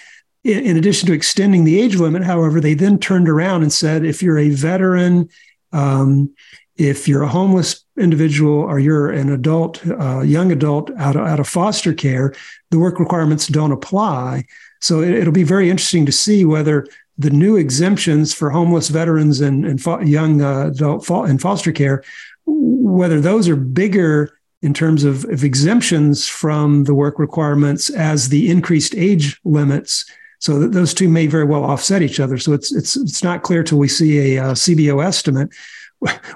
in, 0.43 0.59
in, 0.65 0.77
addition 0.77 1.07
to 1.07 1.13
extending 1.13 1.63
the 1.63 1.81
age 1.81 1.95
limit, 1.95 2.23
however, 2.23 2.59
they 2.59 2.73
then 2.73 2.99
turned 2.99 3.29
around 3.29 3.63
and 3.63 3.71
said 3.71 4.05
if 4.05 4.21
you're 4.23 4.39
a 4.39 4.49
veteran, 4.49 5.29
um, 5.71 6.33
if 6.81 7.07
you're 7.07 7.21
a 7.21 7.27
homeless 7.27 7.85
individual 7.97 8.53
or 8.53 8.79
you're 8.79 9.11
an 9.11 9.31
adult, 9.31 9.85
uh, 9.87 10.21
young 10.21 10.51
adult 10.51 10.89
out 10.97 11.15
of, 11.15 11.27
out 11.27 11.39
of 11.39 11.47
foster 11.47 11.93
care, 11.93 12.33
the 12.71 12.79
work 12.79 12.99
requirements 12.99 13.47
don't 13.47 13.71
apply. 13.71 14.45
So 14.79 15.01
it, 15.01 15.25
will 15.25 15.31
be 15.31 15.43
very 15.43 15.69
interesting 15.69 16.07
to 16.07 16.11
see 16.11 16.43
whether 16.43 16.87
the 17.17 17.29
new 17.29 17.55
exemptions 17.55 18.33
for 18.33 18.49
homeless 18.49 18.89
veterans 18.89 19.41
and, 19.41 19.63
and 19.63 19.79
fo- 19.79 20.01
young 20.01 20.41
uh, 20.41 20.67
adult 20.67 21.05
fo- 21.05 21.25
in 21.25 21.37
foster 21.37 21.71
care, 21.71 22.03
whether 22.45 23.21
those 23.21 23.47
are 23.47 23.55
bigger 23.55 24.35
in 24.63 24.73
terms 24.73 25.03
of, 25.03 25.25
of 25.25 25.43
exemptions 25.43 26.27
from 26.27 26.85
the 26.85 26.95
work 26.95 27.19
requirements 27.19 27.91
as 27.91 28.29
the 28.29 28.49
increased 28.49 28.95
age 28.95 29.39
limits 29.43 30.05
so 30.41 30.67
those 30.67 30.95
two 30.95 31.07
may 31.07 31.27
very 31.27 31.45
well 31.45 31.63
offset 31.63 32.01
each 32.01 32.19
other. 32.19 32.39
So 32.39 32.51
it's 32.53 32.73
it's 32.73 32.97
it's 32.97 33.23
not 33.23 33.43
clear 33.43 33.63
till 33.63 33.77
we 33.77 33.87
see 33.87 34.35
a 34.35 34.43
uh, 34.43 34.53
CBO 34.55 35.05
estimate 35.05 35.53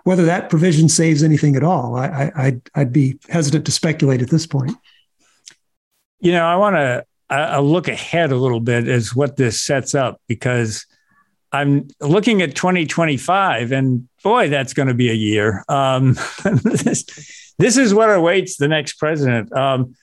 whether 0.04 0.26
that 0.26 0.50
provision 0.50 0.90
saves 0.90 1.24
anything 1.24 1.56
at 1.56 1.64
all. 1.64 1.96
I, 1.96 2.08
I 2.08 2.32
I'd, 2.36 2.62
I'd 2.76 2.94
be 2.94 3.20
hesitant 3.30 3.66
to 3.66 3.72
speculate 3.72 4.22
at 4.22 4.30
this 4.30 4.46
point. 4.46 4.74
You 6.20 6.32
know, 6.32 6.46
I 6.46 6.56
want 6.56 6.76
to 6.76 7.06
uh, 7.30 7.60
look 7.60 7.88
ahead 7.88 8.32
a 8.32 8.36
little 8.36 8.60
bit 8.60 8.88
as 8.88 9.16
what 9.16 9.36
this 9.36 9.62
sets 9.62 9.96
up 9.96 10.22
because 10.28 10.86
I'm 11.52 11.88
looking 12.02 12.42
at 12.42 12.56
2025, 12.56 13.72
and 13.72 14.08
boy, 14.24 14.50
that's 14.50 14.74
going 14.74 14.88
to 14.88 14.94
be 14.94 15.10
a 15.10 15.14
year. 15.14 15.64
Um, 15.70 16.14
this, 16.64 17.54
this 17.58 17.78
is 17.78 17.94
what 17.94 18.10
awaits 18.10 18.58
the 18.58 18.68
next 18.68 18.94
president. 18.94 19.56
Um, 19.56 19.96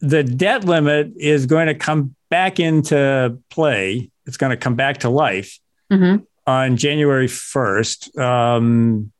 the 0.00 0.24
debt 0.24 0.64
limit 0.64 1.12
is 1.16 1.46
going 1.46 1.68
to 1.68 1.74
come 1.74 2.16
back 2.28 2.60
into 2.60 3.38
play. 3.50 4.10
It's 4.26 4.36
going 4.36 4.50
to 4.50 4.56
come 4.56 4.74
back 4.74 4.98
to 4.98 5.08
life 5.08 5.58
mm-hmm. 5.92 6.24
On 6.46 6.76
January 6.76 7.28
1st, 7.28 8.18
um, 8.18 9.12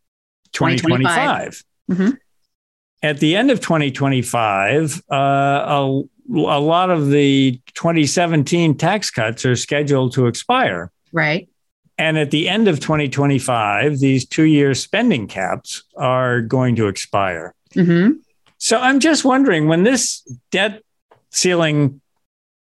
2025. 0.52 1.62
2025. 1.62 1.64
Mm-hmm. 1.90 2.16
At 3.02 3.18
the 3.18 3.36
end 3.36 3.50
of 3.50 3.60
2025, 3.60 5.02
uh, 5.10 5.14
a, 5.14 6.02
a 6.30 6.60
lot 6.60 6.90
of 6.90 7.10
the 7.10 7.60
2017 7.74 8.76
tax 8.76 9.10
cuts 9.10 9.44
are 9.44 9.56
scheduled 9.56 10.12
to 10.14 10.26
expire. 10.26 10.92
Right. 11.12 11.48
And 11.98 12.16
at 12.16 12.30
the 12.30 12.48
end 12.48 12.68
of 12.68 12.80
2025, 12.80 13.98
these 13.98 14.26
two 14.26 14.44
year 14.44 14.74
spending 14.74 15.26
caps 15.26 15.82
are 15.96 16.40
going 16.40 16.76
to 16.76 16.88
expire. 16.88 17.54
Mm-hmm. 17.74 18.18
So 18.58 18.78
I'm 18.78 19.00
just 19.00 19.24
wondering 19.24 19.66
when 19.68 19.82
this 19.82 20.20
debt 20.50 20.82
ceiling 21.30 22.00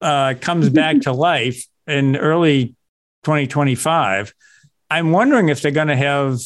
uh, 0.01 0.35
comes 0.39 0.69
back 0.69 1.01
to 1.01 1.11
life 1.11 1.65
in 1.87 2.15
early 2.15 2.75
2025, 3.23 4.33
I'm 4.89 5.11
wondering 5.11 5.49
if 5.49 5.61
they're 5.61 5.71
going 5.71 5.87
to 5.87 5.95
have 5.95 6.39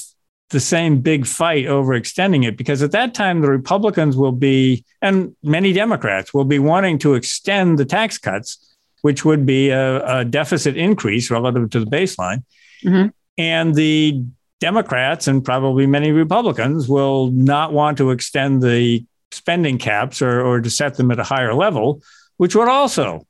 the 0.50 0.60
same 0.60 1.02
big 1.02 1.26
fight 1.26 1.66
over 1.66 1.94
extending 1.94 2.44
it 2.44 2.56
because 2.56 2.84
at 2.84 2.92
that 2.92 3.14
time 3.14 3.42
the 3.42 3.50
Republicans 3.50 4.16
will 4.16 4.32
be 4.32 4.86
and 5.02 5.36
many 5.42 5.74
Democrats 5.74 6.34
will 6.34 6.46
be 6.46 6.60
wanting 6.60 7.00
to 7.00 7.16
extend 7.16 7.80
the 7.80 7.86
tax 7.86 8.18
cuts, 8.18 8.76
which 9.02 9.26
would 9.26 9.46
be 9.46 9.70
a, 9.70 10.20
a 10.20 10.26
deficit 10.26 10.78
increase 10.78 11.32
relative 11.32 11.70
to 11.72 11.80
the 11.80 11.86
baseline. 11.88 12.44
Mm-hmm. 12.84 13.08
And 13.38 13.76
the 13.76 14.24
Democrats 14.60 15.28
and 15.28 15.44
probably 15.44 15.88
many 15.88 16.12
Republicans 16.12 16.88
will 16.88 17.32
not 17.32 17.74
want 17.74 17.98
to 17.98 18.12
extend 18.12 18.62
the 18.62 19.04
spending 19.32 19.78
caps 19.78 20.22
or, 20.22 20.42
or 20.42 20.62
to 20.62 20.70
set 20.70 20.96
them 20.96 21.12
at 21.12 21.20
a 21.20 21.24
higher 21.24 21.54
level, 21.54 22.02
which 22.38 22.56
would 22.56 22.70
also 22.70 23.28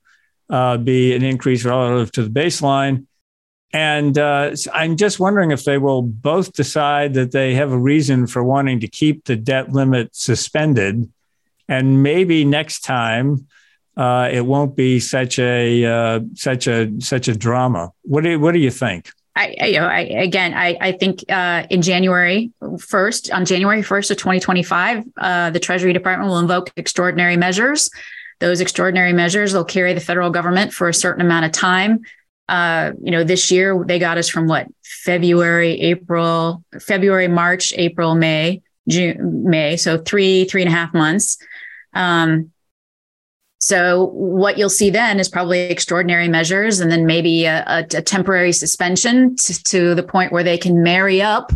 uh, 0.49 0.77
be 0.77 1.15
an 1.15 1.23
increase 1.23 1.65
relative 1.65 2.11
to 2.11 2.23
the 2.23 2.29
baseline. 2.29 3.05
And 3.75 4.17
uh, 4.17 4.55
I'm 4.73 4.95
just 4.95 5.19
wondering 5.19 5.51
if 5.51 5.65
they 5.65 5.77
will 5.77 6.01
both 6.01 6.53
decide 6.53 7.13
that 7.15 7.33
they 7.33 7.55
have 7.55 7.73
a 7.73 7.77
reason 7.77 8.25
for 8.25 8.41
wanting 8.41 8.79
to 8.79 8.87
keep 8.87 9.25
the 9.25 9.35
debt 9.35 9.73
limit 9.73 10.15
suspended. 10.15 11.11
And 11.67 12.01
maybe 12.01 12.45
next 12.45 12.85
time 12.85 13.47
uh, 13.97 14.29
it 14.31 14.45
won't 14.45 14.77
be 14.77 15.01
such 15.01 15.39
a 15.39 15.83
uh, 15.83 16.21
such 16.35 16.67
a 16.67 16.89
such 17.01 17.27
a 17.27 17.35
drama. 17.35 17.91
What 18.03 18.23
do 18.23 18.29
you, 18.29 18.39
what 18.39 18.53
do 18.53 18.59
you 18.59 18.71
think? 18.71 19.11
I, 19.35 19.53
I, 19.59 19.65
you 19.65 19.79
know, 19.81 19.87
I 19.87 19.99
again, 19.99 20.53
I, 20.53 20.77
I 20.79 20.91
think 20.93 21.25
uh, 21.27 21.67
in 21.69 21.81
January 21.81 22.53
first, 22.79 23.29
on 23.31 23.43
January 23.43 23.81
first 23.81 24.09
of 24.09 24.15
2025, 24.15 25.03
uh, 25.17 25.49
the 25.49 25.59
Treasury 25.59 25.91
Department 25.91 26.29
will 26.29 26.39
invoke 26.39 26.71
extraordinary 26.77 27.35
measures. 27.35 27.89
Those 28.39 28.61
extraordinary 28.61 29.11
measures 29.11 29.53
will 29.53 29.65
carry 29.65 29.93
the 29.93 29.99
federal 29.99 30.29
government 30.29 30.71
for 30.71 30.87
a 30.87 30.93
certain 30.93 31.25
amount 31.25 31.43
of 31.43 31.51
time 31.51 32.05
uh, 32.47 32.91
you 33.01 33.11
know, 33.11 33.23
this 33.23 33.51
year 33.51 33.83
they 33.85 33.99
got 33.99 34.17
us 34.17 34.29
from 34.29 34.47
what 34.47 34.67
February, 34.83 35.79
April, 35.81 36.63
February, 36.79 37.27
March, 37.27 37.73
April, 37.75 38.15
May, 38.15 38.61
June, 38.87 39.49
May. 39.49 39.77
So 39.77 39.97
three, 39.97 40.45
three 40.45 40.61
and 40.61 40.71
a 40.71 40.75
half 40.75 40.93
months. 40.93 41.37
Um, 41.93 42.51
so 43.57 44.05
what 44.13 44.57
you'll 44.59 44.69
see 44.69 44.91
then 44.91 45.19
is 45.19 45.27
probably 45.27 45.61
extraordinary 45.61 46.27
measures, 46.27 46.79
and 46.81 46.91
then 46.91 47.07
maybe 47.07 47.45
a, 47.45 47.63
a, 47.65 47.79
a 47.79 48.01
temporary 48.01 48.51
suspension 48.51 49.35
to, 49.37 49.63
to 49.63 49.95
the 49.95 50.03
point 50.03 50.31
where 50.31 50.43
they 50.43 50.57
can 50.57 50.83
marry 50.83 51.21
up 51.21 51.51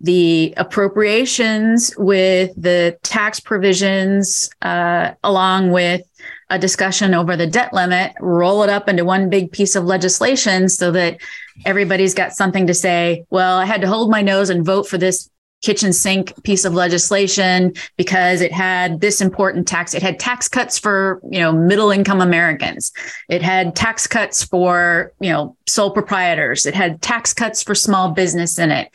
the 0.00 0.54
appropriations 0.56 1.92
with 1.98 2.52
the 2.56 2.96
tax 3.02 3.40
provisions, 3.40 4.48
uh, 4.62 5.12
along 5.24 5.72
with 5.72 6.02
a 6.50 6.58
discussion 6.58 7.14
over 7.14 7.36
the 7.36 7.46
debt 7.46 7.72
limit, 7.72 8.12
roll 8.20 8.62
it 8.62 8.70
up 8.70 8.88
into 8.88 9.04
one 9.04 9.30
big 9.30 9.52
piece 9.52 9.76
of 9.76 9.84
legislation 9.84 10.68
so 10.68 10.90
that 10.90 11.18
everybody's 11.64 12.14
got 12.14 12.32
something 12.32 12.66
to 12.66 12.74
say. 12.74 13.24
Well, 13.30 13.56
I 13.56 13.64
had 13.64 13.80
to 13.82 13.86
hold 13.86 14.10
my 14.10 14.20
nose 14.20 14.50
and 14.50 14.64
vote 14.64 14.88
for 14.88 14.98
this 14.98 15.30
kitchen 15.62 15.92
sink 15.92 16.42
piece 16.42 16.64
of 16.64 16.72
legislation 16.72 17.74
because 17.96 18.40
it 18.40 18.52
had 18.52 19.02
this 19.02 19.20
important 19.20 19.68
tax 19.68 19.92
it 19.92 20.02
had 20.02 20.18
tax 20.18 20.48
cuts 20.48 20.78
for 20.78 21.20
you 21.30 21.38
know 21.38 21.52
middle 21.52 21.90
income 21.90 22.22
americans 22.22 22.92
it 23.28 23.42
had 23.42 23.76
tax 23.76 24.06
cuts 24.06 24.42
for 24.42 25.12
you 25.20 25.28
know 25.28 25.54
sole 25.66 25.90
proprietors 25.90 26.64
it 26.64 26.74
had 26.74 27.02
tax 27.02 27.34
cuts 27.34 27.62
for 27.62 27.74
small 27.74 28.10
business 28.12 28.58
in 28.58 28.70
it 28.70 28.90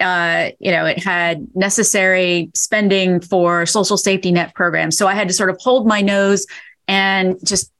uh, 0.00 0.50
you 0.58 0.72
know, 0.72 0.86
it 0.86 1.02
had 1.02 1.46
necessary 1.54 2.50
spending 2.54 3.20
for 3.20 3.66
social 3.66 3.98
safety 3.98 4.32
net 4.32 4.54
programs. 4.54 4.96
So 4.96 5.06
I 5.06 5.14
had 5.14 5.28
to 5.28 5.34
sort 5.34 5.50
of 5.50 5.58
hold 5.60 5.86
my 5.86 6.00
nose, 6.00 6.46
and 6.90 7.36
just 7.46 7.72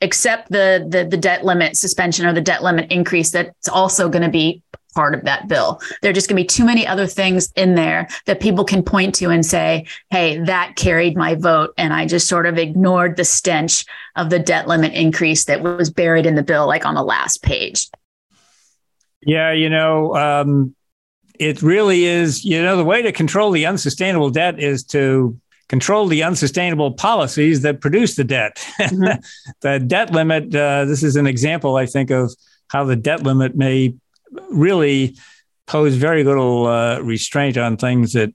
accept 0.00 0.50
the, 0.50 0.86
the 0.88 1.04
the 1.04 1.16
debt 1.16 1.44
limit 1.44 1.76
suspension 1.76 2.26
or 2.26 2.32
the 2.32 2.40
debt 2.40 2.62
limit 2.62 2.90
increase 2.90 3.30
that's 3.30 3.68
also 3.68 4.08
going 4.08 4.24
to 4.24 4.30
be 4.30 4.62
part 4.94 5.14
of 5.14 5.24
that 5.24 5.48
bill. 5.48 5.80
There 6.00 6.10
are 6.10 6.14
just 6.14 6.28
going 6.28 6.36
to 6.36 6.42
be 6.42 6.46
too 6.46 6.64
many 6.64 6.86
other 6.86 7.06
things 7.06 7.52
in 7.56 7.74
there 7.74 8.08
that 8.26 8.40
people 8.40 8.64
can 8.64 8.82
point 8.82 9.14
to 9.16 9.28
and 9.28 9.44
say, 9.44 9.86
hey, 10.10 10.38
that 10.44 10.76
carried 10.76 11.16
my 11.16 11.34
vote. 11.34 11.74
And 11.76 11.92
I 11.92 12.06
just 12.06 12.28
sort 12.28 12.46
of 12.46 12.58
ignored 12.58 13.16
the 13.16 13.24
stench 13.24 13.84
of 14.14 14.30
the 14.30 14.38
debt 14.38 14.68
limit 14.68 14.92
increase 14.94 15.46
that 15.46 15.62
was 15.62 15.90
buried 15.90 16.26
in 16.26 16.36
the 16.36 16.44
bill, 16.44 16.66
like 16.66 16.86
on 16.86 16.94
the 16.94 17.02
last 17.02 17.42
page. 17.42 17.90
Yeah, 19.26 19.52
you 19.52 19.68
know, 19.68 20.14
um, 20.14 20.76
it 21.40 21.60
really 21.60 22.04
is, 22.04 22.44
you 22.44 22.62
know, 22.62 22.76
the 22.76 22.84
way 22.84 23.02
to 23.02 23.10
control 23.10 23.50
the 23.50 23.66
unsustainable 23.66 24.30
debt 24.30 24.60
is 24.60 24.84
to 24.84 25.38
control 25.68 26.06
the 26.06 26.22
unsustainable 26.22 26.92
policies 26.92 27.62
that 27.62 27.80
produce 27.80 28.16
the 28.16 28.24
debt. 28.24 28.56
Mm-hmm. 28.80 29.20
the 29.60 29.78
debt 29.78 30.10
limit, 30.12 30.54
uh, 30.54 30.84
this 30.84 31.02
is 31.02 31.16
an 31.16 31.26
example, 31.26 31.76
I 31.76 31.86
think, 31.86 32.10
of 32.10 32.34
how 32.68 32.84
the 32.84 32.96
debt 32.96 33.22
limit 33.22 33.56
may 33.56 33.94
really 34.50 35.16
pose 35.66 35.94
very 35.94 36.24
little 36.24 36.66
uh, 36.66 37.00
restraint 37.00 37.56
on 37.56 37.76
things 37.76 38.12
that 38.12 38.34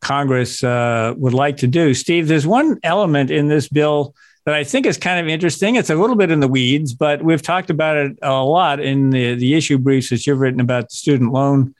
Congress 0.00 0.62
uh, 0.62 1.14
would 1.16 1.34
like 1.34 1.58
to 1.58 1.66
do. 1.66 1.94
Steve, 1.94 2.28
there's 2.28 2.46
one 2.46 2.78
element 2.82 3.30
in 3.30 3.48
this 3.48 3.68
bill 3.68 4.14
that 4.44 4.54
I 4.54 4.62
think 4.62 4.86
is 4.86 4.96
kind 4.96 5.18
of 5.18 5.28
interesting. 5.28 5.74
It's 5.74 5.90
a 5.90 5.96
little 5.96 6.16
bit 6.16 6.30
in 6.30 6.40
the 6.40 6.48
weeds, 6.48 6.94
but 6.94 7.22
we've 7.22 7.42
talked 7.42 7.70
about 7.70 7.96
it 7.96 8.16
a 8.22 8.42
lot 8.42 8.78
in 8.80 9.10
the, 9.10 9.34
the 9.34 9.54
issue 9.54 9.78
briefs 9.78 10.10
that 10.10 10.26
you've 10.26 10.38
written 10.38 10.60
about 10.60 10.90
the 10.90 10.96
student 10.96 11.32
loan 11.32 11.74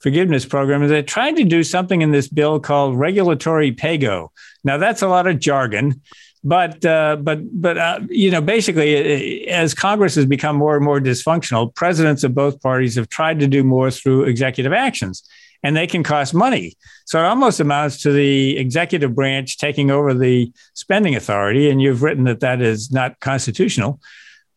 forgiveness 0.00 0.44
program 0.44 0.82
is 0.82 0.90
they 0.90 1.02
tried 1.02 1.36
to 1.36 1.44
do 1.44 1.62
something 1.62 2.02
in 2.02 2.12
this 2.12 2.28
bill 2.28 2.60
called 2.60 2.98
regulatory 2.98 3.72
pay-go. 3.72 4.30
Now 4.64 4.78
that's 4.78 5.02
a 5.02 5.08
lot 5.08 5.26
of 5.26 5.38
jargon, 5.38 6.00
but 6.44 6.84
uh, 6.84 7.16
but 7.16 7.40
but 7.60 7.78
uh, 7.78 8.00
you 8.08 8.30
know 8.30 8.40
basically 8.40 9.48
as 9.48 9.74
Congress 9.74 10.14
has 10.14 10.26
become 10.26 10.56
more 10.56 10.76
and 10.76 10.84
more 10.84 11.00
dysfunctional, 11.00 11.74
presidents 11.74 12.24
of 12.24 12.34
both 12.34 12.60
parties 12.60 12.94
have 12.96 13.08
tried 13.08 13.40
to 13.40 13.46
do 13.46 13.64
more 13.64 13.90
through 13.90 14.24
executive 14.24 14.72
actions, 14.72 15.28
and 15.62 15.76
they 15.76 15.86
can 15.86 16.02
cost 16.02 16.34
money. 16.34 16.76
So 17.06 17.18
it 17.18 17.24
almost 17.24 17.60
amounts 17.60 18.02
to 18.02 18.12
the 18.12 18.56
executive 18.58 19.14
branch 19.14 19.58
taking 19.58 19.90
over 19.90 20.14
the 20.14 20.52
spending 20.74 21.16
authority, 21.16 21.70
and 21.70 21.80
you've 21.82 22.02
written 22.02 22.24
that 22.24 22.40
that 22.40 22.60
is 22.60 22.92
not 22.92 23.18
constitutional. 23.20 24.00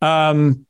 Um, 0.00 0.66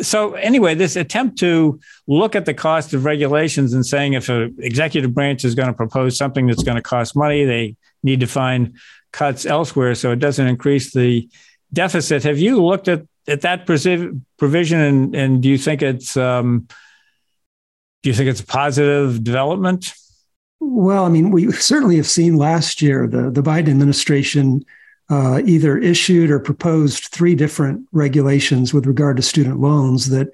so 0.00 0.34
anyway, 0.34 0.74
this 0.74 0.96
attempt 0.96 1.38
to 1.38 1.80
look 2.06 2.34
at 2.34 2.44
the 2.44 2.54
cost 2.54 2.94
of 2.94 3.04
regulations 3.04 3.72
and 3.72 3.84
saying 3.84 4.14
if 4.14 4.28
an 4.28 4.54
executive 4.58 5.14
branch 5.14 5.44
is 5.44 5.54
going 5.54 5.68
to 5.68 5.74
propose 5.74 6.16
something 6.16 6.46
that's 6.46 6.62
going 6.62 6.76
to 6.76 6.82
cost 6.82 7.16
money, 7.16 7.44
they 7.44 7.76
need 8.02 8.20
to 8.20 8.26
find 8.26 8.76
cuts 9.12 9.46
elsewhere 9.46 9.94
so 9.94 10.10
it 10.10 10.18
doesn't 10.18 10.46
increase 10.46 10.92
the 10.92 11.28
deficit. 11.72 12.22
Have 12.24 12.38
you 12.38 12.62
looked 12.62 12.88
at, 12.88 13.02
at 13.26 13.42
that 13.42 13.66
provision 13.66 14.80
and, 14.80 15.14
and 15.14 15.42
do 15.42 15.48
you 15.48 15.58
think 15.58 15.82
it's 15.82 16.16
um, 16.16 16.66
do 18.02 18.10
you 18.10 18.14
think 18.14 18.28
it's 18.28 18.40
a 18.40 18.46
positive 18.46 19.24
development? 19.24 19.94
Well, 20.60 21.04
I 21.04 21.08
mean, 21.08 21.30
we 21.30 21.50
certainly 21.52 21.96
have 21.96 22.06
seen 22.06 22.36
last 22.36 22.82
year 22.82 23.06
the, 23.06 23.30
the 23.30 23.42
Biden 23.42 23.70
administration 23.70 24.64
uh, 25.10 25.42
either 25.44 25.76
issued 25.76 26.30
or 26.30 26.38
proposed 26.38 27.04
three 27.04 27.34
different 27.34 27.86
regulations 27.92 28.72
with 28.72 28.86
regard 28.86 29.16
to 29.16 29.22
student 29.22 29.60
loans 29.60 30.08
that 30.10 30.28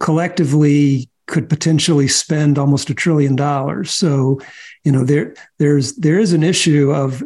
collectively 0.00 1.08
could 1.26 1.48
potentially 1.48 2.08
spend 2.08 2.58
almost 2.58 2.90
a 2.90 2.94
trillion 2.94 3.34
dollars. 3.34 3.90
So, 3.90 4.40
you 4.84 4.92
know, 4.92 5.04
there 5.04 5.34
there's 5.58 5.94
there 5.96 6.18
is 6.18 6.32
an 6.32 6.42
issue 6.42 6.92
of 6.92 7.22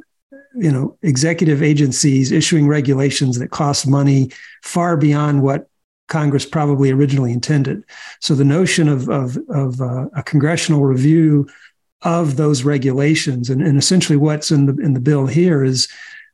you 0.55 0.73
know 0.73 0.97
executive 1.03 1.63
agencies 1.63 2.33
issuing 2.33 2.67
regulations 2.67 3.39
that 3.39 3.51
cost 3.51 3.87
money 3.87 4.31
far 4.63 4.97
beyond 4.97 5.43
what 5.43 5.69
Congress 6.09 6.47
probably 6.47 6.91
originally 6.91 7.33
intended. 7.33 7.83
So 8.21 8.35
the 8.35 8.45
notion 8.45 8.89
of 8.89 9.09
of, 9.09 9.39
of 9.49 9.81
uh, 9.81 10.07
a 10.15 10.23
congressional 10.23 10.85
review 10.85 11.49
of 12.03 12.37
those 12.37 12.63
regulations 12.63 13.51
and, 13.51 13.63
and 13.63 13.79
essentially 13.79 14.17
what's 14.17 14.51
in 14.51 14.67
the 14.67 14.77
in 14.83 14.93
the 14.93 15.01
bill 15.01 15.27
here 15.27 15.65
is 15.65 15.89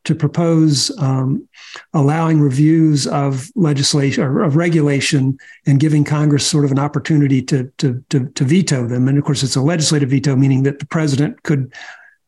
to 0.05 0.15
propose 0.15 0.97
um, 0.99 1.47
allowing 1.95 2.41
reviews 2.41 3.07
of 3.07 3.51
legislation 3.55 4.25
or 4.25 4.43
of 4.43 4.57
regulation 4.57 5.39
and 5.67 5.81
giving 5.81 6.05
Congress 6.05 6.47
sort 6.47 6.65
of 6.65 6.73
an 6.73 6.79
opportunity 6.79 7.41
to, 7.43 7.71
to, 7.79 8.03
to, 8.09 8.27
to, 8.31 8.45
veto 8.45 8.87
them. 8.87 9.09
And 9.09 9.17
of 9.17 9.25
course, 9.25 9.43
it's 9.43 9.57
a 9.57 9.63
legislative 9.63 10.11
veto, 10.11 10.35
meaning 10.35 10.65
that 10.65 10.81
the 10.81 10.87
president 10.87 11.43
could 11.45 11.73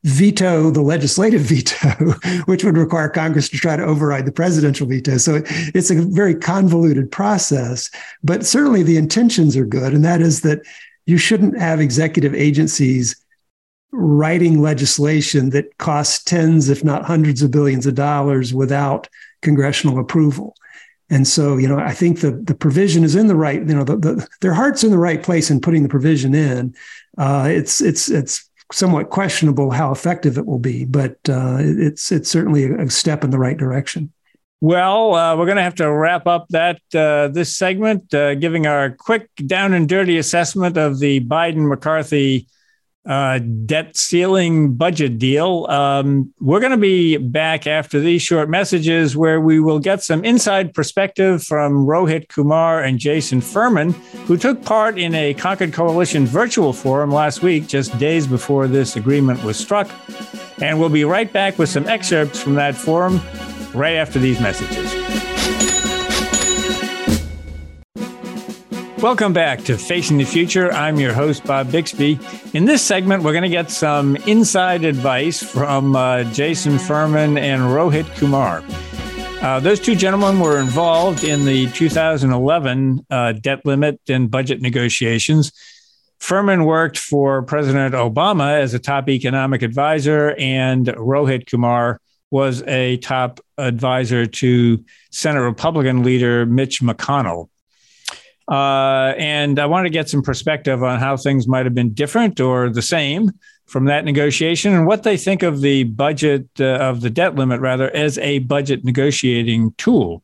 veto 0.05 0.71
the 0.71 0.83
legislative 0.83 1.41
veto, 1.43 2.13
which 2.45 2.63
would 2.63 2.77
require 2.77 3.09
Congress 3.09 3.49
to 3.49 3.57
try 3.57 3.77
to 3.77 3.85
override 3.85 4.27
the 4.27 4.33
presidential 4.33 4.87
veto. 4.87 5.17
So 5.17 5.43
it's 5.47 5.91
a 5.91 6.03
very 6.03 6.35
convoluted 6.35 7.11
process, 7.11 7.91
but 8.23 8.47
certainly 8.47 8.83
the 8.83 8.97
intentions 8.99 9.57
are 9.57 9.67
good. 9.67 9.93
And 9.93 10.05
that 10.05 10.21
is 10.21 10.43
that 10.43 10.63
you 11.07 11.19
shouldn't 11.19 11.59
have 11.59 11.81
executive 11.81 12.35
agencies 12.35 13.17
writing 13.95 14.61
legislation 14.61 15.51
that 15.51 15.77
costs 15.79 16.23
tens, 16.25 16.69
if 16.69 16.83
not 16.83 17.05
hundreds 17.05 17.43
of 17.43 17.51
billions 17.51 17.87
of 17.87 17.95
dollars 17.95 18.53
without 18.53 19.09
congressional 19.43 19.99
approval. 19.99 20.57
And 21.11 21.29
so, 21.29 21.57
you 21.57 21.69
know, 21.69 21.79
I 21.79 21.93
think 21.93 22.21
the 22.21 22.33
the 22.33 22.55
provision 22.55 23.05
is 23.05 23.15
in 23.15 23.27
the 23.27 23.37
right, 23.37 23.61
you 23.61 23.75
know, 23.75 23.85
the, 23.85 23.97
the, 23.97 24.29
their 24.41 24.55
heart's 24.55 24.83
in 24.83 24.91
the 24.91 24.99
right 24.99 25.23
place 25.23 25.51
in 25.51 25.61
putting 25.61 25.83
the 25.83 25.89
provision 25.89 26.35
in. 26.35 26.75
Uh, 27.19 27.47
it's 27.51 27.81
it's 27.81 28.11
it's 28.11 28.51
somewhat 28.73 29.11
questionable 29.11 29.71
how 29.71 29.93
effective 29.93 30.39
it 30.39 30.47
will 30.47 30.59
be, 30.59 30.85
but 30.85 31.17
uh, 31.29 31.59
it's 31.61 32.11
it's 32.11 32.31
certainly 32.31 32.65
a 32.65 32.91
step 32.91 33.23
in 33.23 33.31
the 33.31 33.39
right 33.39 33.57
direction. 33.57 34.13
Well, 34.61 35.15
uh, 35.15 35.37
we're 35.37 35.45
going 35.45 35.59
to 35.59 35.63
have 35.63 35.75
to 35.75 35.93
wrap 35.93 36.27
up 36.27 36.47
that 36.51 36.81
uh, 36.95 37.29
this 37.29 37.55
segment, 37.55 38.15
uh, 38.15 38.35
giving 38.35 38.67
our 38.67 38.91
quick 38.91 39.29
down 39.47 39.75
and 39.75 39.87
dirty 39.87 40.17
assessment 40.17 40.79
of 40.79 41.01
the 41.01 41.21
Biden 41.21 41.69
McCarthy 41.69 42.49
uh, 43.07 43.39
debt 43.67 43.97
ceiling 43.97 44.75
budget 44.75 45.19
deal. 45.19 45.67
Um, 45.69 46.33
we're 46.41 46.61
going 46.61 46.73
to 46.73 46.79
be 46.79 47.17
back 47.17 47.67
after 47.67 48.01
these 48.01 48.23
short 48.23 48.49
messages 48.49 49.17
where 49.17 49.41
we 49.41 49.61
will 49.61 49.79
get 49.79 50.03
some 50.03 50.25
inside 50.25 50.73
perspective 50.73 51.43
from 51.43 51.87
Rohit 51.87 52.29
Kumar 52.29 52.83
and 52.83 52.99
Jason 52.99 53.41
Furman, 53.41 53.93
who 54.27 54.37
took 54.37 54.65
part 54.65 54.99
in 54.99 55.15
a 55.15 55.35
Concord 55.35 55.73
Coalition 55.73 56.27
virtual 56.27 56.73
forum 56.73 57.11
last 57.11 57.43
week, 57.43 57.67
just 57.67 57.97
days 57.99 58.27
before 58.27 58.67
this 58.67 58.97
agreement 58.97 59.43
was 59.45 59.59
struck. 59.59 59.91
And 60.63 60.79
we'll 60.79 60.89
be 60.89 61.05
right 61.05 61.31
back 61.31 61.59
with 61.59 61.69
some 61.69 61.87
excerpts 61.87 62.41
from 62.41 62.55
that 62.55 62.75
forum 62.75 63.21
right 63.75 63.97
after 63.97 64.19
these 64.19 64.41
messages. 64.41 65.34
Welcome 69.05 69.35
back 69.35 69.63
to 69.65 69.77
Facing 69.77 70.17
the 70.17 70.25
Future. 70.25 70.73
I'm 70.73 70.99
your 70.99 71.13
host, 71.13 71.45
Bob 71.45 71.71
Bixby. 71.71 72.19
In 72.55 72.65
this 72.65 72.81
segment, 72.81 73.23
we're 73.23 73.35
going 73.35 73.43
to 73.43 73.51
get 73.51 73.71
some 73.71 74.17
inside 74.17 74.83
advice 74.83 75.43
from 75.43 75.95
uh, 75.95 76.25
Jason 76.33 76.79
Furman 76.79 77.37
and 77.37 77.61
Rohit 77.65 78.07
Kumar. 78.17 78.65
Uh, 79.43 79.61
those 79.61 79.79
two 79.79 79.95
gentlemen 79.95 80.41
were 80.41 80.59
involved 80.59 81.23
in 81.23 81.45
the 81.45 81.71
2011 81.73 83.07
uh, 83.11 83.33
debt 83.33 83.67
limit 83.67 84.01
and 84.09 84.31
budget 84.31 84.63
negotiations. 84.63 85.53
Furman 86.19 86.65
worked 86.65 86.97
for 86.97 87.43
President 87.43 87.95
Obama 87.95 88.59
as 88.59 88.73
a 88.73 88.79
top 88.79 89.11
economic 89.11 89.61
advisor, 89.61 90.35
and 90.39 90.87
Rohit 90.87 91.47
Kumar 91.47 92.01
was 92.31 92.63
a 92.63 92.97
top 92.97 93.41
advisor 93.59 94.25
to 94.25 94.83
Senate 95.11 95.43
Republican 95.43 96.03
leader 96.05 96.47
Mitch 96.47 96.81
McConnell. 96.81 97.51
Uh, 98.51 99.15
and 99.17 99.59
I 99.59 99.67
want 99.67 99.87
to 99.87 99.91
get 99.91 100.09
some 100.09 100.23
perspective 100.23 100.83
on 100.83 100.99
how 101.01 101.17
things 101.17 101.49
might 101.49 101.65
have 101.65 101.75
been 101.75 101.95
different 101.95 102.41
or 102.41 102.69
the 102.71 102.83
same 102.83 103.31
from 103.67 103.87
that 103.87 104.05
negotiation 104.05 104.75
and 104.75 104.87
what 104.87 105.03
they 105.03 105.17
think 105.17 105.43
of 105.43 105.63
the 105.63 105.85
budget 105.85 106.47
uh, 106.61 106.65
of 106.65 107.01
the 107.01 107.11
debt 107.11 107.35
limit, 107.35 107.61
rather, 107.61 107.91
as 107.97 108.19
a 108.19 108.41
budget 108.41 108.85
negotiating 108.85 109.73
tool. 109.79 110.23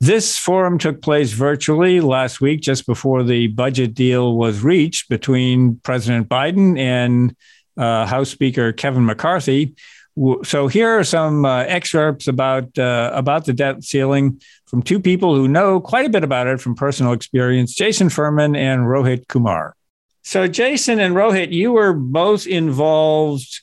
This 0.00 0.36
forum 0.36 0.78
took 0.78 1.00
place 1.00 1.32
virtually 1.32 2.00
last 2.00 2.40
week, 2.40 2.60
just 2.60 2.86
before 2.86 3.22
the 3.22 3.48
budget 3.48 3.94
deal 3.94 4.36
was 4.36 4.62
reached 4.62 5.08
between 5.08 5.76
President 5.84 6.28
Biden 6.28 6.78
and 6.78 7.36
uh, 7.76 8.06
House 8.06 8.30
Speaker 8.30 8.72
Kevin 8.72 9.06
McCarthy. 9.06 9.74
So 10.44 10.66
here 10.68 10.98
are 10.98 11.04
some 11.04 11.46
uh, 11.46 11.60
excerpts 11.60 12.28
about 12.28 12.78
uh, 12.78 13.10
about 13.14 13.46
the 13.46 13.54
debt 13.54 13.82
ceiling 13.82 14.42
from 14.66 14.82
two 14.82 15.00
people 15.00 15.34
who 15.34 15.48
know 15.48 15.80
quite 15.80 16.04
a 16.04 16.10
bit 16.10 16.22
about 16.22 16.46
it 16.46 16.60
from 16.60 16.74
personal 16.74 17.12
experience: 17.12 17.74
Jason 17.74 18.10
Furman 18.10 18.54
and 18.54 18.82
Rohit 18.82 19.26
Kumar. 19.28 19.74
So 20.22 20.46
Jason 20.46 21.00
and 21.00 21.14
Rohit, 21.14 21.52
you 21.52 21.72
were 21.72 21.94
both 21.94 22.46
involved 22.46 23.62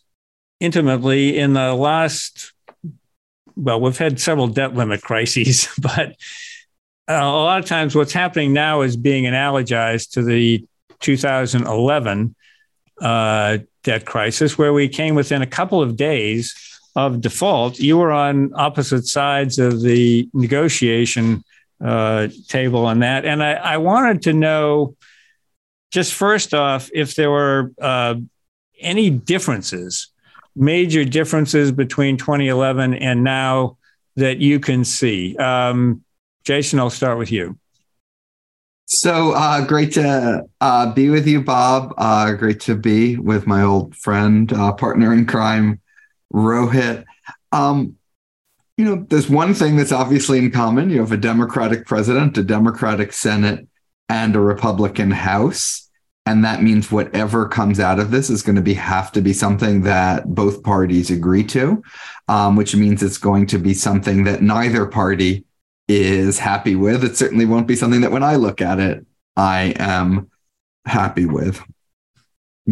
intimately 0.60 1.38
in 1.38 1.54
the 1.54 1.74
last. 1.74 2.54
Well, 3.56 3.80
we've 3.80 3.98
had 3.98 4.20
several 4.20 4.48
debt 4.48 4.74
limit 4.74 5.02
crises, 5.04 5.68
but 5.80 6.16
uh, 7.08 7.14
a 7.14 7.44
lot 7.44 7.60
of 7.60 7.66
times 7.66 7.96
what's 7.96 8.14
happening 8.14 8.54
now 8.54 8.82
is 8.82 8.98
being 8.98 9.26
analogized 9.26 10.12
to 10.12 10.24
the 10.24 10.66
2011 11.00 12.36
uh, 13.02 13.58
debt 13.84 14.06
crisis, 14.06 14.58
where 14.58 14.74
we 14.74 14.88
came 14.88 15.16
within 15.16 15.42
a 15.42 15.48
couple 15.48 15.82
of 15.82 15.96
days 15.96 16.56
of 16.96 17.22
default. 17.22 17.80
You 17.80 17.98
were 17.98 18.12
on 18.12 18.52
opposite 18.56 19.06
sides 19.08 19.60
of 19.60 19.82
the 19.82 20.30
negotiation 20.34 21.44
uh, 21.84 22.28
table 22.48 22.86
on 22.86 23.00
that. 23.00 23.26
And 23.26 23.44
I, 23.44 23.54
I, 23.54 23.78
wanted 23.78 24.24
to 24.24 24.34
know 24.34 24.96
just 25.92 26.14
first 26.14 26.54
off 26.54 26.90
if 26.94 27.16
there 27.16 27.32
were 27.32 27.72
uh, 27.82 28.16
any 28.80 29.10
differences, 29.10 30.08
major 30.56 31.06
differences 31.06 31.72
between 31.72 32.18
2011 32.18 32.96
and 32.96 33.24
now 33.24 33.78
that 34.18 34.40
you 34.40 34.60
can 34.60 34.84
see. 34.84 35.38
Um, 35.38 36.04
Jason, 36.44 36.80
I'll 36.80 36.90
start 36.90 37.18
with 37.18 37.32
you. 37.32 37.59
So 38.92 39.34
uh, 39.34 39.64
great 39.66 39.94
to 39.94 40.46
uh, 40.62 40.94
be 40.94 41.12
with 41.12 41.28
you, 41.28 41.44
Bob. 41.44 41.94
Uh, 41.96 42.34
great 42.34 42.60
to 42.62 42.74
be 42.74 43.18
with 43.18 43.46
my 43.46 43.62
old 43.62 43.96
friend, 43.96 44.52
uh, 44.52 44.74
partner 44.74 45.14
in 45.14 45.28
crime, 45.28 45.80
Rohit. 46.34 47.06
Um, 47.52 47.98
you 48.78 48.86
know, 48.86 49.06
there's 49.08 49.30
one 49.30 49.54
thing 49.54 49.76
that's 49.76 49.92
obviously 49.92 50.40
in 50.40 50.50
common. 50.50 50.90
You 50.90 51.02
have 51.02 51.12
a 51.12 51.18
Democratic 51.18 51.86
president, 51.86 52.40
a 52.40 52.44
Democratic 52.44 53.14
Senate, 53.14 53.68
and 54.10 54.36
a 54.36 54.40
Republican 54.40 55.12
House. 55.12 55.88
And 56.26 56.44
that 56.44 56.64
means 56.64 56.92
whatever 56.92 57.48
comes 57.48 57.80
out 57.80 58.00
of 58.00 58.10
this 58.10 58.32
is 58.32 58.42
going 58.42 58.56
to 58.56 58.62
be 58.62 58.74
have 58.74 59.12
to 59.12 59.22
be 59.22 59.34
something 59.34 59.84
that 59.84 60.26
both 60.34 60.64
parties 60.64 61.12
agree 61.12 61.44
to, 61.44 61.84
um, 62.28 62.56
which 62.56 62.76
means 62.76 63.04
it's 63.04 63.20
going 63.20 63.46
to 63.48 63.60
be 63.60 63.76
something 63.76 64.24
that 64.24 64.42
neither 64.42 64.88
party 64.88 65.46
is 65.90 66.40
happy 66.40 66.76
with. 66.76 67.04
It 67.04 67.18
certainly 67.18 67.46
won't 67.46 67.68
be 67.68 67.76
something 67.76 68.02
that 68.02 68.12
when 68.12 68.24
I 68.24 68.36
look 68.36 68.62
at 68.62 68.80
it, 68.80 69.06
I 69.36 69.74
am 69.78 70.30
happy 70.86 71.26
with. 71.26 71.62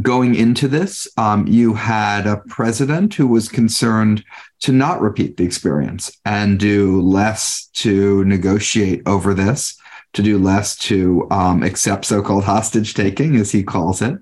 Going 0.01 0.35
into 0.35 0.67
this, 0.67 1.07
um, 1.17 1.47
you 1.47 1.73
had 1.73 2.27
a 2.27 2.37
president 2.47 3.15
who 3.15 3.25
was 3.27 3.49
concerned 3.49 4.23
to 4.59 4.71
not 4.71 5.01
repeat 5.01 5.37
the 5.37 5.43
experience 5.43 6.15
and 6.23 6.59
do 6.59 7.01
less 7.01 7.65
to 7.73 8.23
negotiate 8.25 9.01
over 9.07 9.33
this, 9.33 9.75
to 10.13 10.21
do 10.21 10.37
less 10.37 10.77
to 10.77 11.27
um, 11.31 11.63
accept 11.63 12.05
so 12.05 12.21
called 12.21 12.43
hostage 12.43 12.93
taking, 12.93 13.35
as 13.37 13.51
he 13.51 13.63
calls 13.63 14.01
it. 14.03 14.19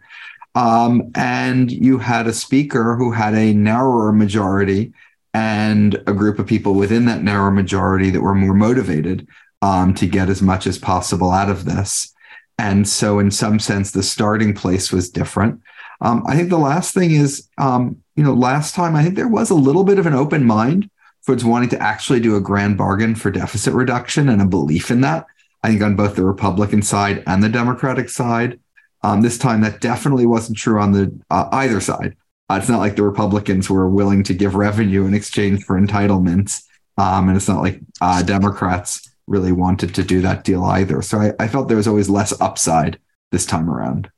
Um, 0.55 1.11
and 1.15 1.69
you 1.69 1.97
had 1.97 2.27
a 2.27 2.33
speaker 2.33 2.95
who 2.95 3.11
had 3.11 3.35
a 3.35 3.53
narrower 3.53 4.13
majority 4.13 4.93
and 5.35 6.01
a 6.07 6.13
group 6.13 6.39
of 6.39 6.47
people 6.47 6.75
within 6.75 7.03
that 7.03 7.21
narrow 7.21 7.51
majority 7.51 8.09
that 8.09 8.21
were 8.21 8.33
more 8.33 8.53
motivated 8.53 9.27
um, 9.61 9.93
to 9.93 10.07
get 10.07 10.29
as 10.29 10.41
much 10.41 10.65
as 10.65 10.77
possible 10.77 11.29
out 11.29 11.49
of 11.49 11.65
this. 11.65 12.13
And 12.57 12.87
so, 12.87 13.19
in 13.19 13.31
some 13.31 13.59
sense, 13.59 13.91
the 13.91 14.01
starting 14.01 14.53
place 14.53 14.93
was 14.93 15.09
different. 15.09 15.59
Um, 15.99 16.23
I 16.25 16.37
think 16.37 16.49
the 16.49 16.57
last 16.57 16.93
thing 16.93 17.11
is, 17.11 17.49
um, 17.57 18.01
you 18.15 18.23
know, 18.23 18.33
last 18.33 18.75
time 18.75 18.95
I 18.95 19.03
think 19.03 19.15
there 19.15 19.27
was 19.27 19.49
a 19.49 19.55
little 19.55 19.83
bit 19.83 19.99
of 19.99 20.05
an 20.05 20.13
open 20.13 20.45
mind 20.45 20.89
towards 21.25 21.43
wanting 21.43 21.69
to 21.69 21.83
actually 21.83 22.21
do 22.21 22.37
a 22.37 22.41
grand 22.41 22.77
bargain 22.77 23.13
for 23.13 23.29
deficit 23.29 23.73
reduction 23.73 24.29
and 24.29 24.41
a 24.41 24.45
belief 24.45 24.89
in 24.89 25.01
that. 25.01 25.25
I 25.63 25.69
think 25.69 25.81
on 25.81 25.97
both 25.97 26.15
the 26.15 26.23
Republican 26.23 26.81
side 26.81 27.23
and 27.27 27.43
the 27.43 27.49
Democratic 27.49 28.07
side. 28.07 28.57
Um, 29.03 29.21
this 29.21 29.37
time, 29.37 29.61
that 29.61 29.81
definitely 29.81 30.25
wasn't 30.25 30.57
true 30.57 30.79
on 30.79 30.93
the 30.93 31.13
uh, 31.29 31.49
either 31.51 31.81
side. 31.81 32.15
Uh, 32.49 32.59
it's 32.59 32.69
not 32.69 32.79
like 32.79 32.95
the 32.95 33.03
Republicans 33.03 33.69
were 33.69 33.89
willing 33.89 34.23
to 34.23 34.33
give 34.33 34.55
revenue 34.55 35.05
in 35.05 35.13
exchange 35.13 35.63
for 35.63 35.79
entitlements, 35.79 36.63
um, 36.97 37.27
and 37.27 37.37
it's 37.37 37.47
not 37.47 37.61
like 37.61 37.81
uh, 38.01 38.21
Democrats 38.21 39.09
really 39.27 39.51
wanted 39.51 39.95
to 39.95 40.03
do 40.03 40.21
that 40.21 40.43
deal 40.43 40.63
either. 40.63 41.01
So 41.01 41.19
I, 41.19 41.33
I 41.39 41.47
felt 41.47 41.67
there 41.67 41.77
was 41.77 41.87
always 41.87 42.09
less 42.09 42.39
upside 42.39 42.99
this 43.31 43.45
time 43.45 43.69
around. 43.69 44.11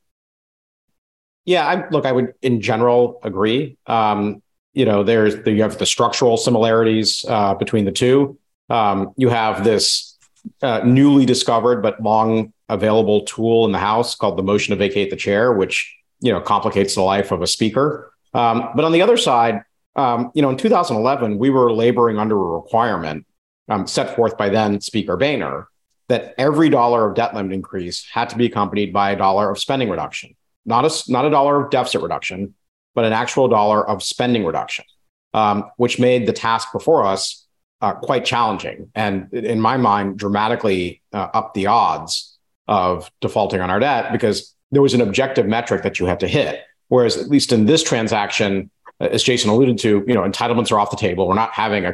Yeah, 1.45 1.65
I, 1.65 1.89
look, 1.89 2.05
I 2.05 2.11
would 2.11 2.33
in 2.41 2.59
general 2.59 3.21
agree. 3.23 3.77
Um, 3.87 4.43
you 4.73 4.83
know, 4.83 5.03
there's 5.03 5.37
the, 5.43 5.51
you 5.51 5.61
have 5.61 5.77
the 5.77 5.85
structural 5.85 6.35
similarities 6.35 7.23
uh, 7.27 7.53
between 7.53 7.85
the 7.85 7.91
two. 7.91 8.37
Um, 8.69 9.13
you 9.15 9.29
have 9.29 9.63
this 9.63 10.17
uh, 10.61 10.81
newly 10.85 11.25
discovered 11.25 11.81
but 11.81 12.01
long 12.03 12.53
available 12.69 13.21
tool 13.21 13.65
in 13.65 13.71
the 13.71 13.79
House 13.79 14.13
called 14.13 14.37
the 14.37 14.43
motion 14.43 14.71
to 14.71 14.75
vacate 14.75 15.09
the 15.09 15.15
chair, 15.15 15.53
which 15.53 15.95
you 16.19 16.31
know 16.31 16.41
complicates 16.41 16.95
the 16.95 17.01
life 17.01 17.31
of 17.31 17.41
a 17.41 17.47
speaker. 17.47 18.11
Um, 18.38 18.69
but 18.76 18.86
on 18.86 18.91
the 18.91 19.02
other 19.02 19.17
side, 19.17 19.62
um, 19.95 20.32
you 20.36 20.41
know, 20.41 20.50
in 20.50 20.58
2011, 20.58 21.39
we 21.39 21.50
were 21.50 21.71
laboring 21.73 22.19
under 22.19 22.36
a 22.36 22.60
requirement 22.60 23.26
um, 23.67 23.88
set 23.88 24.15
forth 24.15 24.38
by 24.38 24.50
then 24.50 24.80
Speaker 24.80 25.17
Boehner 25.17 25.67
that 26.08 26.36
every 26.38 26.69
dollar 26.69 27.10
of 27.10 27.15
debt 27.15 27.34
limit 27.34 27.52
increase 27.52 28.08
had 28.12 28.30
to 28.30 28.38
be 28.38 28.45
accompanied 28.45 28.93
by 28.93 29.12
a 29.12 29.15
dollar 29.17 29.50
of 29.50 29.60
spending 29.60 29.89
reduction, 29.89 30.36
not 30.65 30.86
a 30.86 31.12
not 31.12 31.26
a 31.26 31.30
dollar 31.30 31.63
of 31.63 31.71
deficit 31.71 32.02
reduction, 32.02 32.54
but 32.95 33.06
an 33.06 33.12
actual 33.12 33.47
dollar 33.47 33.88
of 33.88 34.02
spending 34.02 34.45
reduction, 34.45 34.86
um, 35.34 35.65
which 35.78 36.00
made 36.00 36.28
the 36.28 36.34
task 36.34 36.71
before 36.71 37.06
us 37.06 37.45
uh, 37.82 37.93
quite 37.93 38.23
challenging 38.23 38.89
and, 38.95 39.32
in 39.34 39.60
my 39.60 39.78
mind, 39.78 40.17
dramatically 40.17 41.02
uh, 41.13 41.28
up 41.34 41.54
the 41.54 41.67
odds 41.67 42.38
of 42.67 43.12
defaulting 43.21 43.62
on 43.62 43.69
our 43.69 43.80
debt 43.80 44.12
because 44.12 44.56
there 44.71 44.82
was 44.82 44.93
an 44.93 45.02
objective 45.02 45.45
metric 45.45 45.84
that 45.84 46.00
you 46.00 46.06
had 46.06 46.19
to 46.19 46.28
hit. 46.28 46.62
Whereas, 46.89 47.17
at 47.17 47.30
least 47.30 47.52
in 47.52 47.65
this 47.65 47.84
transaction, 47.84 48.69
uh, 49.00 49.06
as 49.06 49.23
Jason 49.23 49.50
alluded 49.50 49.78
to, 49.80 50.04
you 50.08 50.13
know, 50.13 50.21
entitlements 50.21 50.71
are 50.71 50.80
off 50.80 50.91
the 50.91 50.97
table. 50.97 51.28
We're 51.28 51.36
not 51.36 51.52
having 51.52 51.86
a 51.86 51.93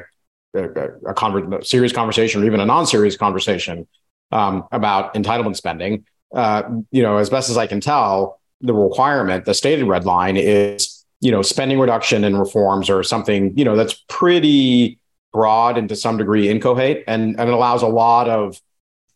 a, 0.55 0.65
a, 0.65 1.13
conver- 1.15 1.61
a 1.61 1.65
serious 1.65 1.91
conversation 1.91 2.43
or 2.43 2.45
even 2.45 2.59
a 2.59 2.65
non-serious 2.65 3.17
conversation 3.17 3.87
um, 4.31 4.67
about 4.71 5.15
entitlement 5.15 5.55
spending. 5.55 6.05
Uh, 6.31 6.61
you 6.91 7.01
know, 7.01 7.17
as 7.17 7.31
best 7.31 7.49
as 7.49 7.57
I 7.57 7.65
can 7.65 7.81
tell, 7.81 8.39
the 8.61 8.73
requirement, 8.73 9.45
the 9.45 9.55
stated 9.55 9.85
red 9.85 10.05
line 10.05 10.37
is 10.37 11.03
you 11.23 11.31
know, 11.31 11.41
spending 11.41 11.79
reduction 11.79 12.25
and 12.25 12.37
reforms 12.37 12.89
or 12.89 13.01
something, 13.01 13.57
you 13.57 13.63
know, 13.63 13.77
that's 13.77 13.93
pretty 14.09 14.99
broad 15.31 15.77
and 15.77 15.87
to 15.87 15.95
some 15.95 16.17
degree 16.17 16.49
incoherent 16.49 16.99
and, 17.07 17.39
and 17.39 17.49
it 17.49 17.53
allows 17.53 17.81
a 17.81 17.87
lot 17.87 18.27
of 18.27 18.61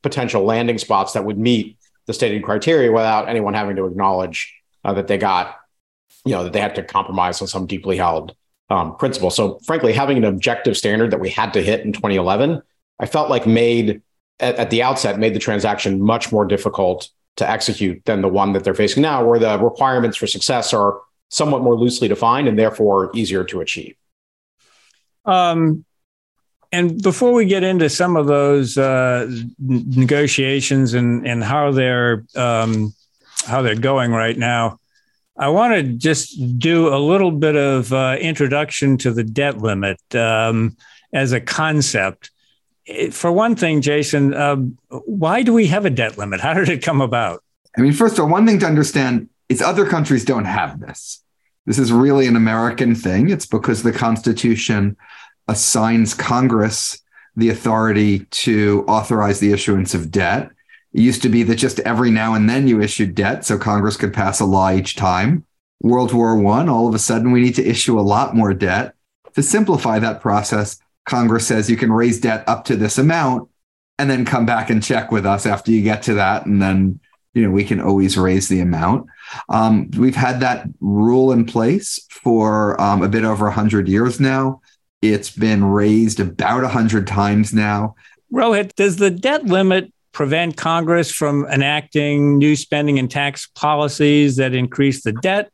potential 0.04 0.46
landing 0.46 0.78
spots 0.78 1.12
that 1.14 1.26
would 1.26 1.38
meet 1.38 1.78
the 2.06 2.14
stated 2.14 2.44
criteria 2.44 2.94
without 2.94 3.28
anyone 3.28 3.54
having 3.54 3.76
to 3.76 3.86
acknowledge 3.86 4.56
uh, 4.86 4.94
that 4.94 5.08
they 5.08 5.18
got, 5.18 5.58
you 6.28 6.36
know, 6.36 6.44
that 6.44 6.54
they 6.54 6.62
had 6.62 6.76
to 6.76 6.84
compromise 6.84 7.42
on 7.42 7.48
some 7.48 7.66
deeply 7.66 7.98
held 7.98 8.36
um, 8.70 8.96
principle. 8.98 9.30
So, 9.30 9.60
frankly, 9.66 9.94
having 9.94 10.18
an 10.18 10.26
objective 10.26 10.78
standard 10.78 11.12
that 11.12 11.20
we 11.20 11.30
had 11.30 11.54
to 11.54 11.64
hit 11.64 11.86
in 11.86 11.94
2011, 11.94 12.62
I 13.00 13.06
felt 13.06 13.30
like 13.30 13.48
made 13.48 14.02
at, 14.40 14.56
at 14.56 14.70
the 14.70 14.84
outset 14.84 15.20
made 15.20 15.34
the 15.34 15.40
transaction 15.40 16.02
much 16.02 16.32
more 16.32 16.46
difficult 16.46 17.10
to 17.38 17.50
execute 17.50 18.04
than 18.06 18.22
the 18.22 18.28
one 18.28 18.54
that 18.54 18.64
they're 18.64 18.74
facing 18.74 19.02
now, 19.04 19.24
where 19.24 19.40
the 19.40 19.58
requirements 19.60 20.18
for 20.18 20.28
success 20.28 20.74
are 20.74 21.00
somewhat 21.30 21.62
more 21.62 21.76
loosely 21.76 22.08
defined 22.08 22.48
and 22.48 22.58
therefore 22.58 23.12
easier 23.14 23.44
to 23.44 23.62
achieve. 23.62 23.96
Um, 25.26 25.86
and 26.72 27.02
before 27.02 27.34
we 27.34 27.46
get 27.46 27.64
into 27.64 27.90
some 27.90 28.18
of 28.18 28.28
those 28.28 28.78
uh, 28.78 29.30
negotiations 29.60 30.94
and 30.94 31.26
and 31.26 31.44
how 31.44 31.72
they're 31.72 32.26
um, 32.36 32.94
how 33.46 33.62
they're 33.62 33.76
going 33.76 34.12
right 34.12 34.38
now, 34.38 34.80
I 35.40 35.50
want 35.50 35.74
to 35.76 35.84
just 35.84 36.60
do 36.60 36.94
a 36.94 36.98
little 36.98 37.32
bit 37.32 37.56
of 37.56 37.94
uh, 37.94 38.18
introduction 38.20 38.98
to 39.00 39.12
the 39.12 39.24
debt 39.24 39.60
limit 39.60 40.00
um, 40.16 40.76
as 41.14 41.32
a 41.32 41.40
concept. 41.40 42.32
For 43.12 43.32
one 43.32 43.56
thing, 43.56 43.82
Jason, 43.82 44.34
uh, 44.34 44.56
why 44.90 45.44
do 45.44 45.54
we 45.54 45.68
have 45.68 45.86
a 45.86 45.90
debt 45.90 46.18
limit? 46.18 46.40
How 46.40 46.54
did 46.54 46.70
it 46.70 46.82
come 46.82 47.02
about? 47.02 47.44
I 47.78 47.82
mean, 47.82 47.94
first 47.94 48.18
of 48.18 48.22
all, 48.22 48.32
one 48.32 48.48
thing 48.48 48.60
to 48.60 48.66
understand 48.66 49.30
is 49.50 49.62
other 49.62 49.86
countries 49.86 50.26
don't 50.26 50.46
have 50.46 50.80
this. 50.80 51.24
This 51.66 51.78
is 51.78 51.92
really 51.92 52.28
an 52.28 52.36
American 52.36 52.96
thing. 52.96 53.30
It's 53.30 53.46
because 53.46 53.84
the 53.84 53.92
Constitution 53.92 54.98
assigns 55.48 56.14
Congress 56.14 57.00
the 57.36 57.50
authority 57.50 58.20
to 58.32 58.84
authorize 58.88 59.40
the 59.40 59.52
issuance 59.52 59.94
of 59.94 60.10
debt. 60.10 60.50
It 60.98 61.04
used 61.04 61.22
to 61.22 61.30
be 61.30 61.44
that 61.44 61.58
just 61.58 61.80
every 61.82 62.10
now 62.10 62.34
and 62.34 62.50
then 62.50 62.68
you 62.68 62.82
issued 62.82 63.14
debt, 63.14 63.46
so 63.46 63.60
Congress 63.60 63.98
could 63.98 64.16
pass 64.16 64.40
a 64.40 64.46
law 64.46 64.72
each 64.72 64.96
time. 64.96 65.46
World 65.80 66.12
War 66.12 66.36
One, 66.36 66.70
all 66.70 66.88
of 66.88 66.96
a 66.96 67.00
sudden 67.00 67.32
we 67.32 67.40
need 67.40 67.54
to 67.56 67.70
issue 67.70 68.00
a 68.00 68.02
lot 68.02 68.36
more 68.36 68.52
debt. 68.52 68.96
To 69.36 69.44
simplify 69.44 70.00
that 70.00 70.22
process, 70.22 70.80
Congress 71.06 71.46
says 71.46 71.70
you 71.70 71.78
can 71.78 71.92
raise 71.92 72.20
debt 72.20 72.44
up 72.48 72.66
to 72.66 72.76
this 72.76 72.98
amount 72.98 73.48
and 74.00 74.10
then 74.10 74.26
come 74.26 74.48
back 74.48 74.72
and 74.72 74.82
check 74.82 75.12
with 75.12 75.24
us 75.24 75.46
after 75.46 75.72
you 75.72 75.84
get 75.84 76.02
to 76.04 76.16
that, 76.16 76.48
and 76.48 76.60
then 76.60 77.00
you 77.36 77.44
know 77.44 77.52
we 77.52 77.64
can 77.64 77.80
always 77.80 78.18
raise 78.18 78.48
the 78.48 78.62
amount. 78.62 79.06
Um, 79.50 79.92
we've 79.92 80.16
had 80.16 80.40
that 80.40 80.66
rule 80.80 81.32
in 81.32 81.46
place 81.46 82.04
for 82.10 82.82
um, 82.82 83.04
a 83.04 83.08
bit 83.08 83.24
over 83.24 83.46
100 83.46 83.88
years 83.88 84.20
now. 84.20 84.62
It's 85.04 85.30
been 85.30 85.64
raised 85.64 86.20
about 86.20 86.64
100 86.64 87.06
times 87.06 87.54
now. 87.54 87.94
Rohit, 88.34 88.74
does 88.74 88.96
the 88.96 89.12
debt 89.12 89.46
limit 89.46 89.94
prevent 90.18 90.58
Congress 90.58 91.12
from 91.12 91.46
enacting 91.46 92.40
new 92.40 92.56
spending 92.56 92.98
and 92.98 93.12
tax 93.12 93.46
policies 93.54 94.36
that 94.38 94.52
increase 94.52 95.04
the 95.04 95.12
debt? 95.12 95.52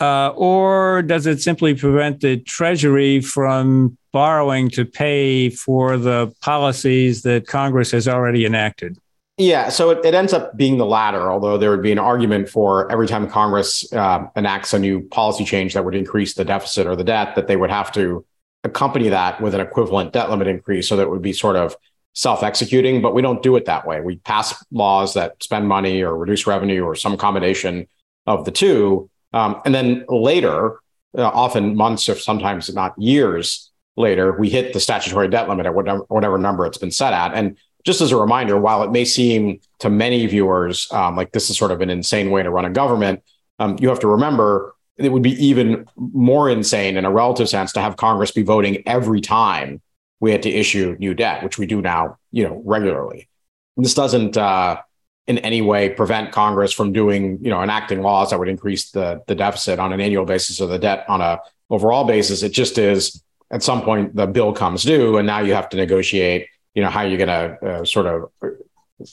Uh, 0.00 0.30
or 0.30 1.02
does 1.02 1.26
it 1.26 1.42
simply 1.42 1.74
prevent 1.74 2.20
the 2.20 2.38
Treasury 2.38 3.20
from 3.20 3.98
borrowing 4.10 4.70
to 4.70 4.86
pay 4.86 5.50
for 5.50 5.98
the 5.98 6.34
policies 6.40 7.20
that 7.24 7.46
Congress 7.46 7.90
has 7.90 8.08
already 8.08 8.46
enacted? 8.46 8.96
Yeah, 9.36 9.68
so 9.68 9.90
it, 9.90 10.02
it 10.02 10.14
ends 10.14 10.32
up 10.32 10.56
being 10.56 10.78
the 10.78 10.86
latter, 10.86 11.30
although 11.30 11.58
there 11.58 11.70
would 11.70 11.82
be 11.82 11.92
an 11.92 11.98
argument 11.98 12.48
for 12.48 12.90
every 12.90 13.06
time 13.06 13.28
Congress 13.28 13.92
uh, 13.92 14.24
enacts 14.34 14.72
a 14.72 14.78
new 14.78 15.02
policy 15.08 15.44
change 15.44 15.74
that 15.74 15.84
would 15.84 15.94
increase 15.94 16.32
the 16.32 16.44
deficit 16.46 16.86
or 16.86 16.96
the 16.96 17.04
debt, 17.04 17.34
that 17.34 17.48
they 17.48 17.56
would 17.56 17.70
have 17.70 17.92
to 17.92 18.24
accompany 18.62 19.10
that 19.10 19.42
with 19.42 19.54
an 19.54 19.60
equivalent 19.60 20.14
debt 20.14 20.30
limit 20.30 20.48
increase 20.48 20.88
so 20.88 20.96
that 20.96 21.10
would 21.10 21.20
be 21.20 21.34
sort 21.34 21.54
of 21.54 21.76
self-executing 22.14 23.02
but 23.02 23.14
we 23.14 23.22
don't 23.22 23.42
do 23.42 23.56
it 23.56 23.64
that 23.66 23.86
way. 23.86 24.00
We 24.00 24.16
pass 24.16 24.64
laws 24.70 25.14
that 25.14 25.42
spend 25.42 25.68
money 25.68 26.02
or 26.02 26.16
reduce 26.16 26.46
revenue 26.46 26.82
or 26.82 26.94
some 26.94 27.16
combination 27.16 27.86
of 28.26 28.44
the 28.44 28.50
two. 28.50 29.10
Um, 29.32 29.60
and 29.64 29.74
then 29.74 30.04
later 30.08 30.80
uh, 31.16 31.22
often 31.22 31.76
months 31.76 32.08
or 32.08 32.14
sometimes 32.14 32.72
not 32.72 32.94
years 32.98 33.70
later 33.96 34.38
we 34.38 34.48
hit 34.48 34.72
the 34.72 34.80
statutory 34.80 35.28
debt 35.28 35.48
limit 35.48 35.66
at 35.66 35.74
whatever, 35.74 36.04
whatever 36.08 36.38
number 36.38 36.66
it's 36.66 36.78
been 36.78 36.90
set 36.90 37.12
at. 37.12 37.34
And 37.34 37.58
just 37.84 38.00
as 38.00 38.12
a 38.12 38.16
reminder 38.16 38.58
while 38.58 38.82
it 38.82 38.90
may 38.90 39.04
seem 39.04 39.60
to 39.80 39.90
many 39.90 40.26
viewers 40.26 40.90
um, 40.92 41.16
like 41.16 41.32
this 41.32 41.50
is 41.50 41.58
sort 41.58 41.70
of 41.70 41.80
an 41.80 41.90
insane 41.90 42.30
way 42.30 42.42
to 42.42 42.50
run 42.50 42.64
a 42.64 42.70
government 42.70 43.22
um, 43.58 43.76
you 43.80 43.88
have 43.88 44.00
to 44.00 44.08
remember 44.08 44.74
it 44.96 45.10
would 45.10 45.22
be 45.22 45.32
even 45.44 45.86
more 45.96 46.48
insane 46.48 46.96
in 46.96 47.04
a 47.04 47.10
relative 47.10 47.48
sense 47.48 47.72
to 47.72 47.80
have 47.80 47.96
Congress 47.96 48.30
be 48.30 48.42
voting 48.42 48.82
every 48.86 49.20
time 49.20 49.80
we 50.24 50.32
had 50.32 50.42
to 50.42 50.50
issue 50.50 50.96
new 50.98 51.12
debt, 51.12 51.44
which 51.44 51.58
we 51.58 51.66
do 51.66 51.82
now, 51.82 52.16
you 52.32 52.44
know, 52.44 52.62
regularly. 52.64 53.28
This 53.76 53.92
doesn't 53.92 54.38
uh, 54.38 54.80
in 55.26 55.36
any 55.38 55.60
way 55.60 55.90
prevent 55.90 56.32
Congress 56.32 56.72
from 56.72 56.94
doing, 56.94 57.38
you 57.42 57.50
know, 57.50 57.62
enacting 57.62 58.00
laws 58.00 58.30
that 58.30 58.38
would 58.38 58.48
increase 58.48 58.90
the 58.90 59.22
the 59.26 59.34
deficit 59.34 59.78
on 59.78 59.92
an 59.92 60.00
annual 60.00 60.24
basis 60.24 60.62
or 60.62 60.66
the 60.66 60.78
debt 60.78 61.04
on 61.08 61.20
a 61.20 61.40
overall 61.68 62.06
basis. 62.06 62.42
It 62.42 62.52
just 62.52 62.78
is 62.78 63.22
at 63.50 63.62
some 63.62 63.82
point 63.82 64.16
the 64.16 64.26
bill 64.26 64.54
comes 64.54 64.82
due, 64.82 65.18
and 65.18 65.26
now 65.26 65.40
you 65.40 65.52
have 65.52 65.68
to 65.68 65.76
negotiate, 65.76 66.48
you 66.74 66.82
know, 66.82 66.88
how 66.88 67.02
you're 67.02 67.18
going 67.18 67.36
to 67.38 67.66
uh, 67.68 67.84
sort 67.84 68.06
of, 68.06 68.30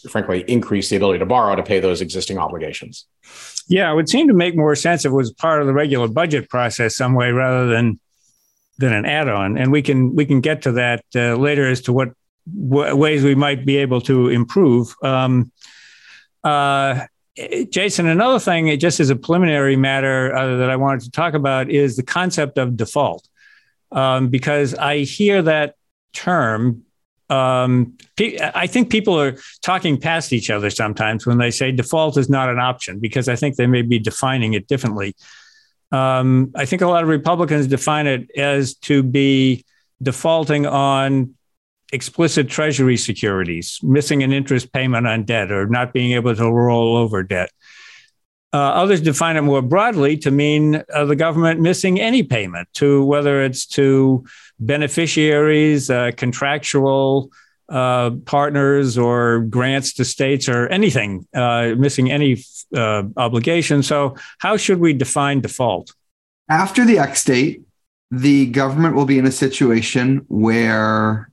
frankly, 0.10 0.46
increase 0.48 0.88
the 0.88 0.96
ability 0.96 1.20
to 1.20 1.26
borrow 1.26 1.58
to 1.58 1.64
pay 1.64 1.82
those 1.82 2.00
existing 2.00 2.38
obligations. 2.38 3.06
Yeah, 3.68 3.92
it 3.92 3.96
would 3.96 4.08
seem 4.08 4.30
to 4.30 4.34
make 4.34 4.56
more 4.56 4.76
sense 4.76 5.04
if 5.04 5.12
it 5.12 5.16
was 5.16 5.34
part 5.34 5.60
of 5.60 5.68
the 5.68 5.74
regular 5.74 6.08
budget 6.08 6.48
process 6.48 6.96
some 6.96 7.16
way 7.16 7.32
rather 7.32 7.68
than 7.68 8.00
than 8.82 8.94
an 8.94 9.06
add-on. 9.06 9.58
And 9.58 9.72
we 9.72 9.82
can 9.82 10.16
we 10.16 10.26
can 10.26 10.42
get 10.42 10.62
to 10.64 10.74
that 10.74 11.06
uh, 11.16 11.36
later 11.36 11.70
as 11.70 11.82
to 11.82 11.94
what 11.94 12.10
w- 12.70 12.96
ways 12.96 13.24
we 13.24 13.36
might 13.36 13.66
be 13.66 13.78
able 13.78 14.02
to 14.02 14.28
improve. 14.28 14.94
Um, 15.04 15.52
uh, 16.44 17.06
Jason, 17.70 18.08
another 18.08 18.40
thing, 18.40 18.78
just 18.78 19.00
as 19.00 19.10
a 19.10 19.16
preliminary 19.16 19.78
matter 19.78 20.36
uh, 20.36 20.58
that 20.58 20.70
I 20.70 20.76
wanted 20.76 21.02
to 21.04 21.12
talk 21.12 21.34
about 21.34 21.70
is 21.70 21.96
the 21.96 22.04
concept 22.04 22.58
of 22.58 22.76
default, 22.76 23.26
um, 23.92 24.28
because 24.28 24.76
I 24.76 25.00
hear 25.00 25.42
that 25.44 25.76
term 26.14 26.84
um, 27.32 27.98
I 28.20 28.68
think 28.68 28.92
people 28.92 29.18
are 29.20 29.38
talking 29.62 29.98
past 29.98 30.34
each 30.34 30.50
other 30.50 30.70
sometimes 30.70 31.26
when 31.26 31.38
they 31.38 31.50
say 31.50 31.72
default 31.72 32.18
is 32.18 32.30
not 32.30 32.50
an 32.50 32.60
option 32.60 33.00
because 33.00 33.30
I 33.30 33.38
think 33.38 33.56
they 33.56 33.68
may 33.68 33.84
be 33.84 34.00
defining 34.00 34.54
it 34.54 34.68
differently. 34.68 35.16
Um, 35.92 36.52
I 36.56 36.66
think 36.66 36.82
a 36.82 36.88
lot 36.88 37.04
of 37.04 37.10
Republicans 37.10 37.68
define 37.68 38.08
it 38.08 38.32
as 38.38 38.76
to 38.76 39.04
be 39.04 39.66
defaulting 40.02 40.66
on 40.66 41.36
explicit 41.92 42.48
Treasury 42.48 42.98
securities, 42.98 43.80
missing 43.84 44.24
an 44.24 44.32
interest 44.32 44.72
payment 44.72 45.06
on 45.06 45.24
debt, 45.24 45.52
or 45.52 45.68
not 45.68 45.94
being 45.94 46.14
able 46.14 46.36
to 46.36 46.50
roll 46.50 46.96
over 46.96 47.24
debt. 47.24 47.52
Uh, 48.54 48.58
others 48.58 49.00
define 49.00 49.38
it 49.38 49.42
more 49.42 49.62
broadly 49.62 50.18
to 50.18 50.30
mean 50.30 50.84
uh, 50.94 51.06
the 51.06 51.16
government 51.16 51.62
missing 51.62 52.02
any 52.02 52.22
payment 52.22 52.68
to 52.74 53.04
whether 53.06 53.44
it's 53.44 53.66
to 53.66 54.26
beneficiaries, 54.60 55.90
uh, 55.90 56.12
contractual 56.18 57.30
uh, 57.70 58.12
partners, 58.26 58.98
or 58.98 59.42
grants 59.42 59.94
to 59.94 60.04
states, 60.04 60.50
or 60.50 60.68
anything, 60.68 61.26
uh, 61.34 61.74
missing 61.78 62.12
any 62.12 62.44
uh, 62.76 63.04
obligation. 63.18 63.84
So, 63.84 64.16
how 64.40 64.58
should 64.58 64.80
we 64.80 64.94
define 64.94 65.42
default? 65.42 65.94
After 66.50 66.86
the 66.86 67.00
X 67.00 67.24
date, 67.24 67.62
the 68.12 68.48
government 68.48 68.96
will 68.96 69.06
be 69.06 69.18
in 69.18 69.26
a 69.26 69.32
situation 69.32 70.26
where 70.28 71.30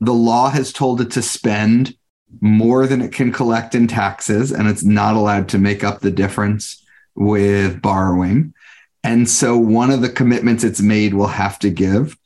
the 0.00 0.14
law 0.14 0.50
has 0.50 0.72
told 0.72 1.00
it 1.00 1.10
to 1.12 1.22
spend 1.22 1.96
more 2.40 2.86
than 2.86 3.02
it 3.02 3.12
can 3.12 3.32
collect 3.32 3.74
in 3.74 3.88
taxes, 3.88 4.52
and 4.52 4.68
it's 4.68 4.84
not 4.84 5.16
allowed 5.16 5.48
to 5.48 5.58
make 5.58 5.82
up 5.82 6.00
the 6.00 6.10
difference 6.10 6.84
with 7.16 7.82
borrowing. 7.82 8.54
And 9.02 9.28
so 9.28 9.56
one 9.56 9.90
of 9.90 10.02
the 10.02 10.08
commitments 10.08 10.62
it's 10.62 10.80
made 10.80 11.14
will 11.14 11.26
have 11.26 11.58
to 11.60 11.70
give. 11.70 12.16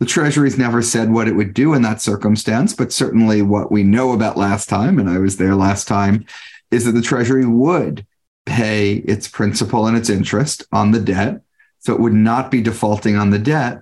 The 0.00 0.06
Treasury's 0.06 0.58
never 0.58 0.82
said 0.82 1.10
what 1.10 1.28
it 1.28 1.36
would 1.36 1.54
do 1.54 1.74
in 1.74 1.82
that 1.82 2.00
circumstance, 2.00 2.72
but 2.72 2.92
certainly 2.92 3.42
what 3.42 3.70
we 3.70 3.82
know 3.82 4.12
about 4.12 4.36
last 4.36 4.68
time, 4.68 4.98
and 4.98 5.08
I 5.08 5.18
was 5.18 5.36
there 5.36 5.54
last 5.54 5.86
time, 5.86 6.24
is 6.74 6.84
that 6.84 6.92
the 6.92 7.02
Treasury 7.02 7.46
would 7.46 8.04
pay 8.46 8.94
its 8.96 9.28
principal 9.28 9.86
and 9.86 9.96
its 9.96 10.10
interest 10.10 10.66
on 10.72 10.90
the 10.90 11.00
debt. 11.00 11.40
So 11.78 11.94
it 11.94 12.00
would 12.00 12.12
not 12.12 12.50
be 12.50 12.60
defaulting 12.60 13.16
on 13.16 13.30
the 13.30 13.38
debt. 13.38 13.80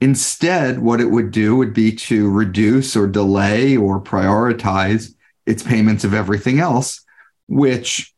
Instead, 0.00 0.78
what 0.78 1.00
it 1.00 1.10
would 1.10 1.30
do 1.30 1.54
would 1.56 1.74
be 1.74 1.92
to 1.92 2.30
reduce 2.30 2.96
or 2.96 3.06
delay 3.06 3.76
or 3.76 4.00
prioritize 4.00 5.14
its 5.44 5.62
payments 5.62 6.04
of 6.04 6.14
everything 6.14 6.58
else, 6.58 7.04
which, 7.46 8.14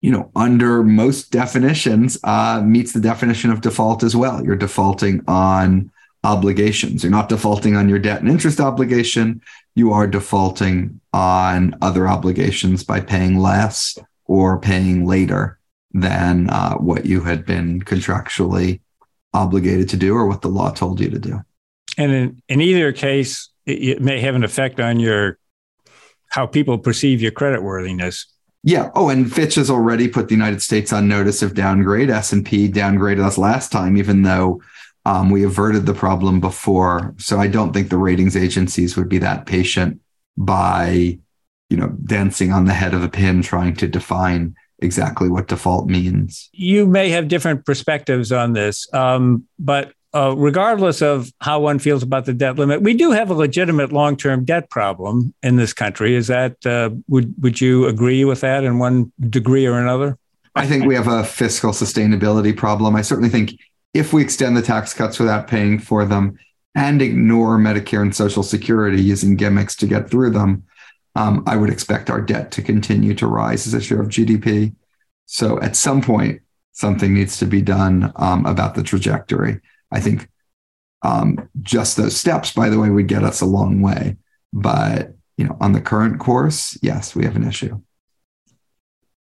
you 0.00 0.12
know, 0.12 0.30
under 0.36 0.84
most 0.84 1.32
definitions, 1.32 2.16
uh, 2.22 2.62
meets 2.64 2.92
the 2.92 3.00
definition 3.00 3.50
of 3.50 3.60
default 3.60 4.04
as 4.04 4.14
well. 4.14 4.44
You're 4.44 4.54
defaulting 4.54 5.22
on 5.26 5.90
obligations. 6.22 7.02
You're 7.02 7.10
not 7.10 7.28
defaulting 7.28 7.74
on 7.74 7.88
your 7.88 7.98
debt 7.98 8.20
and 8.20 8.30
interest 8.30 8.60
obligation. 8.60 9.42
You 9.74 9.92
are 9.92 10.06
defaulting 10.06 11.00
on 11.12 11.76
other 11.82 12.08
obligations 12.08 12.84
by 12.84 13.00
paying 13.00 13.38
less 13.38 13.98
or 14.26 14.58
paying 14.58 15.06
later 15.06 15.58
than 15.92 16.50
uh, 16.50 16.74
what 16.74 17.06
you 17.06 17.22
had 17.22 17.44
been 17.44 17.80
contractually 17.82 18.80
obligated 19.32 19.88
to 19.90 19.96
do 19.96 20.14
or 20.14 20.26
what 20.26 20.42
the 20.42 20.48
law 20.48 20.70
told 20.70 21.00
you 21.00 21.10
to 21.10 21.18
do. 21.18 21.40
And 21.98 22.12
in, 22.12 22.42
in 22.48 22.60
either 22.60 22.92
case, 22.92 23.50
it, 23.66 23.82
it 23.82 24.02
may 24.02 24.20
have 24.20 24.34
an 24.34 24.44
effect 24.44 24.80
on 24.80 25.00
your 25.00 25.38
how 26.28 26.46
people 26.46 26.78
perceive 26.78 27.22
your 27.22 27.30
credit 27.30 27.62
worthiness. 27.62 28.26
Yeah. 28.64 28.90
Oh, 28.94 29.08
and 29.08 29.32
Fitch 29.32 29.56
has 29.56 29.70
already 29.70 30.08
put 30.08 30.28
the 30.28 30.34
United 30.34 30.62
States 30.62 30.92
on 30.92 31.06
notice 31.06 31.42
of 31.42 31.54
downgrade. 31.54 32.10
S 32.10 32.32
and 32.32 32.44
P 32.44 32.68
downgraded 32.68 33.22
us 33.22 33.38
last 33.38 33.70
time, 33.70 33.96
even 33.96 34.22
though 34.22 34.62
um, 35.04 35.30
we 35.30 35.44
averted 35.44 35.86
the 35.86 35.94
problem 35.94 36.40
before. 36.40 37.14
So 37.18 37.38
I 37.38 37.46
don't 37.46 37.72
think 37.72 37.90
the 37.90 37.98
ratings 37.98 38.36
agencies 38.36 38.96
would 38.96 39.08
be 39.08 39.18
that 39.18 39.46
patient 39.46 40.00
by, 40.36 41.18
you 41.70 41.76
know, 41.76 41.88
dancing 42.04 42.52
on 42.52 42.64
the 42.64 42.72
head 42.72 42.94
of 42.94 43.02
a 43.02 43.08
pin 43.08 43.42
trying 43.42 43.74
to 43.76 43.86
define 43.86 44.54
exactly 44.78 45.28
what 45.28 45.48
default 45.48 45.88
means. 45.88 46.48
You 46.52 46.86
may 46.86 47.10
have 47.10 47.28
different 47.28 47.64
perspectives 47.64 48.32
on 48.32 48.54
this, 48.54 48.92
um, 48.92 49.44
but 49.58 49.92
uh, 50.14 50.34
regardless 50.36 51.02
of 51.02 51.32
how 51.40 51.58
one 51.58 51.78
feels 51.78 52.02
about 52.02 52.24
the 52.24 52.32
debt 52.32 52.56
limit, 52.56 52.82
we 52.82 52.94
do 52.94 53.10
have 53.10 53.30
a 53.30 53.34
legitimate 53.34 53.92
long-term 53.92 54.44
debt 54.44 54.70
problem 54.70 55.34
in 55.42 55.56
this 55.56 55.72
country. 55.72 56.14
Is 56.14 56.28
that 56.28 56.64
uh, 56.64 56.90
would 57.08 57.34
would 57.42 57.60
you 57.60 57.86
agree 57.86 58.24
with 58.24 58.40
that 58.42 58.62
in 58.62 58.78
one 58.78 59.12
degree 59.28 59.66
or 59.66 59.78
another? 59.78 60.16
I 60.54 60.66
think 60.66 60.86
we 60.86 60.94
have 60.94 61.08
a 61.08 61.24
fiscal 61.24 61.72
sustainability 61.72 62.56
problem. 62.56 62.94
I 62.94 63.02
certainly 63.02 63.28
think 63.28 63.58
if 63.94 64.12
we 64.12 64.22
extend 64.22 64.56
the 64.56 64.62
tax 64.62 64.92
cuts 64.92 65.18
without 65.18 65.48
paying 65.48 65.78
for 65.78 66.04
them 66.04 66.36
and 66.74 67.00
ignore 67.00 67.56
Medicare 67.56 68.02
and 68.02 68.14
Social 68.14 68.42
Security 68.42 69.00
using 69.00 69.36
gimmicks 69.36 69.76
to 69.76 69.86
get 69.86 70.10
through 70.10 70.30
them, 70.30 70.64
um, 71.14 71.44
I 71.46 71.56
would 71.56 71.70
expect 71.70 72.10
our 72.10 72.20
debt 72.20 72.50
to 72.52 72.62
continue 72.62 73.14
to 73.14 73.28
rise 73.28 73.66
as 73.66 73.74
a 73.74 73.80
share 73.80 74.00
of 74.00 74.08
GDP. 74.08 74.74
So 75.26 75.60
at 75.60 75.76
some 75.76 76.02
point, 76.02 76.42
something 76.72 77.14
needs 77.14 77.38
to 77.38 77.46
be 77.46 77.62
done 77.62 78.12
um, 78.16 78.44
about 78.46 78.74
the 78.74 78.82
trajectory. 78.82 79.60
I 79.92 80.00
think 80.00 80.28
um, 81.02 81.48
just 81.62 81.96
those 81.96 82.16
steps, 82.16 82.52
by 82.52 82.68
the 82.68 82.80
way, 82.80 82.90
would 82.90 83.06
get 83.06 83.22
us 83.22 83.40
a 83.40 83.46
long 83.46 83.80
way. 83.80 84.16
But 84.52 85.14
you 85.36 85.44
know, 85.44 85.56
on 85.60 85.72
the 85.72 85.80
current 85.80 86.18
course, 86.18 86.76
yes, 86.82 87.14
we 87.14 87.24
have 87.24 87.36
an 87.36 87.46
issue. 87.46 87.80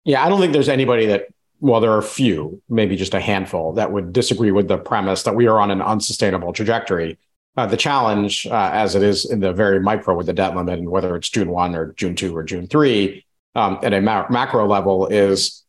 Yeah, 0.04 0.24
I 0.24 0.28
don't 0.28 0.40
think 0.40 0.52
there's 0.52 0.68
anybody 0.68 1.06
that, 1.06 1.26
well, 1.62 1.80
there 1.80 1.92
are 1.92 1.98
a 1.98 2.02
few, 2.02 2.60
maybe 2.68 2.96
just 2.96 3.14
a 3.14 3.20
handful, 3.20 3.72
that 3.74 3.92
would 3.92 4.12
disagree 4.12 4.50
with 4.50 4.66
the 4.66 4.76
premise 4.76 5.22
that 5.22 5.36
we 5.36 5.46
are 5.46 5.60
on 5.60 5.70
an 5.70 5.80
unsustainable 5.80 6.52
trajectory. 6.52 7.16
Uh, 7.56 7.66
the 7.66 7.76
challenge, 7.76 8.46
uh, 8.46 8.70
as 8.72 8.96
it 8.96 9.02
is 9.02 9.30
in 9.30 9.38
the 9.38 9.52
very 9.52 9.78
micro 9.78 10.16
with 10.16 10.26
the 10.26 10.32
debt 10.32 10.56
limit, 10.56 10.80
and 10.80 10.90
whether 10.90 11.14
it's 11.14 11.28
June 11.28 11.50
1 11.50 11.76
or 11.76 11.92
June 11.92 12.16
2 12.16 12.36
or 12.36 12.42
June 12.42 12.66
3, 12.66 13.24
um, 13.54 13.78
at 13.84 13.92
a 13.92 14.00
ma- 14.00 14.26
macro 14.28 14.66
level, 14.66 15.06
is 15.06 15.62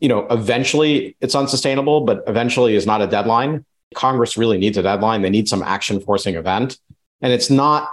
you 0.00 0.08
know, 0.08 0.26
eventually 0.30 1.16
it's 1.20 1.34
unsustainable, 1.34 2.02
but 2.02 2.24
eventually 2.26 2.74
is 2.74 2.86
not 2.86 3.00
a 3.00 3.06
deadline. 3.06 3.64
Congress 3.94 4.36
really 4.36 4.58
needs 4.58 4.76
a 4.76 4.82
deadline. 4.82 5.22
They 5.22 5.30
need 5.30 5.48
some 5.48 5.62
action 5.62 6.00
forcing 6.00 6.34
event. 6.34 6.78
And 7.22 7.32
it's 7.32 7.48
not 7.48 7.88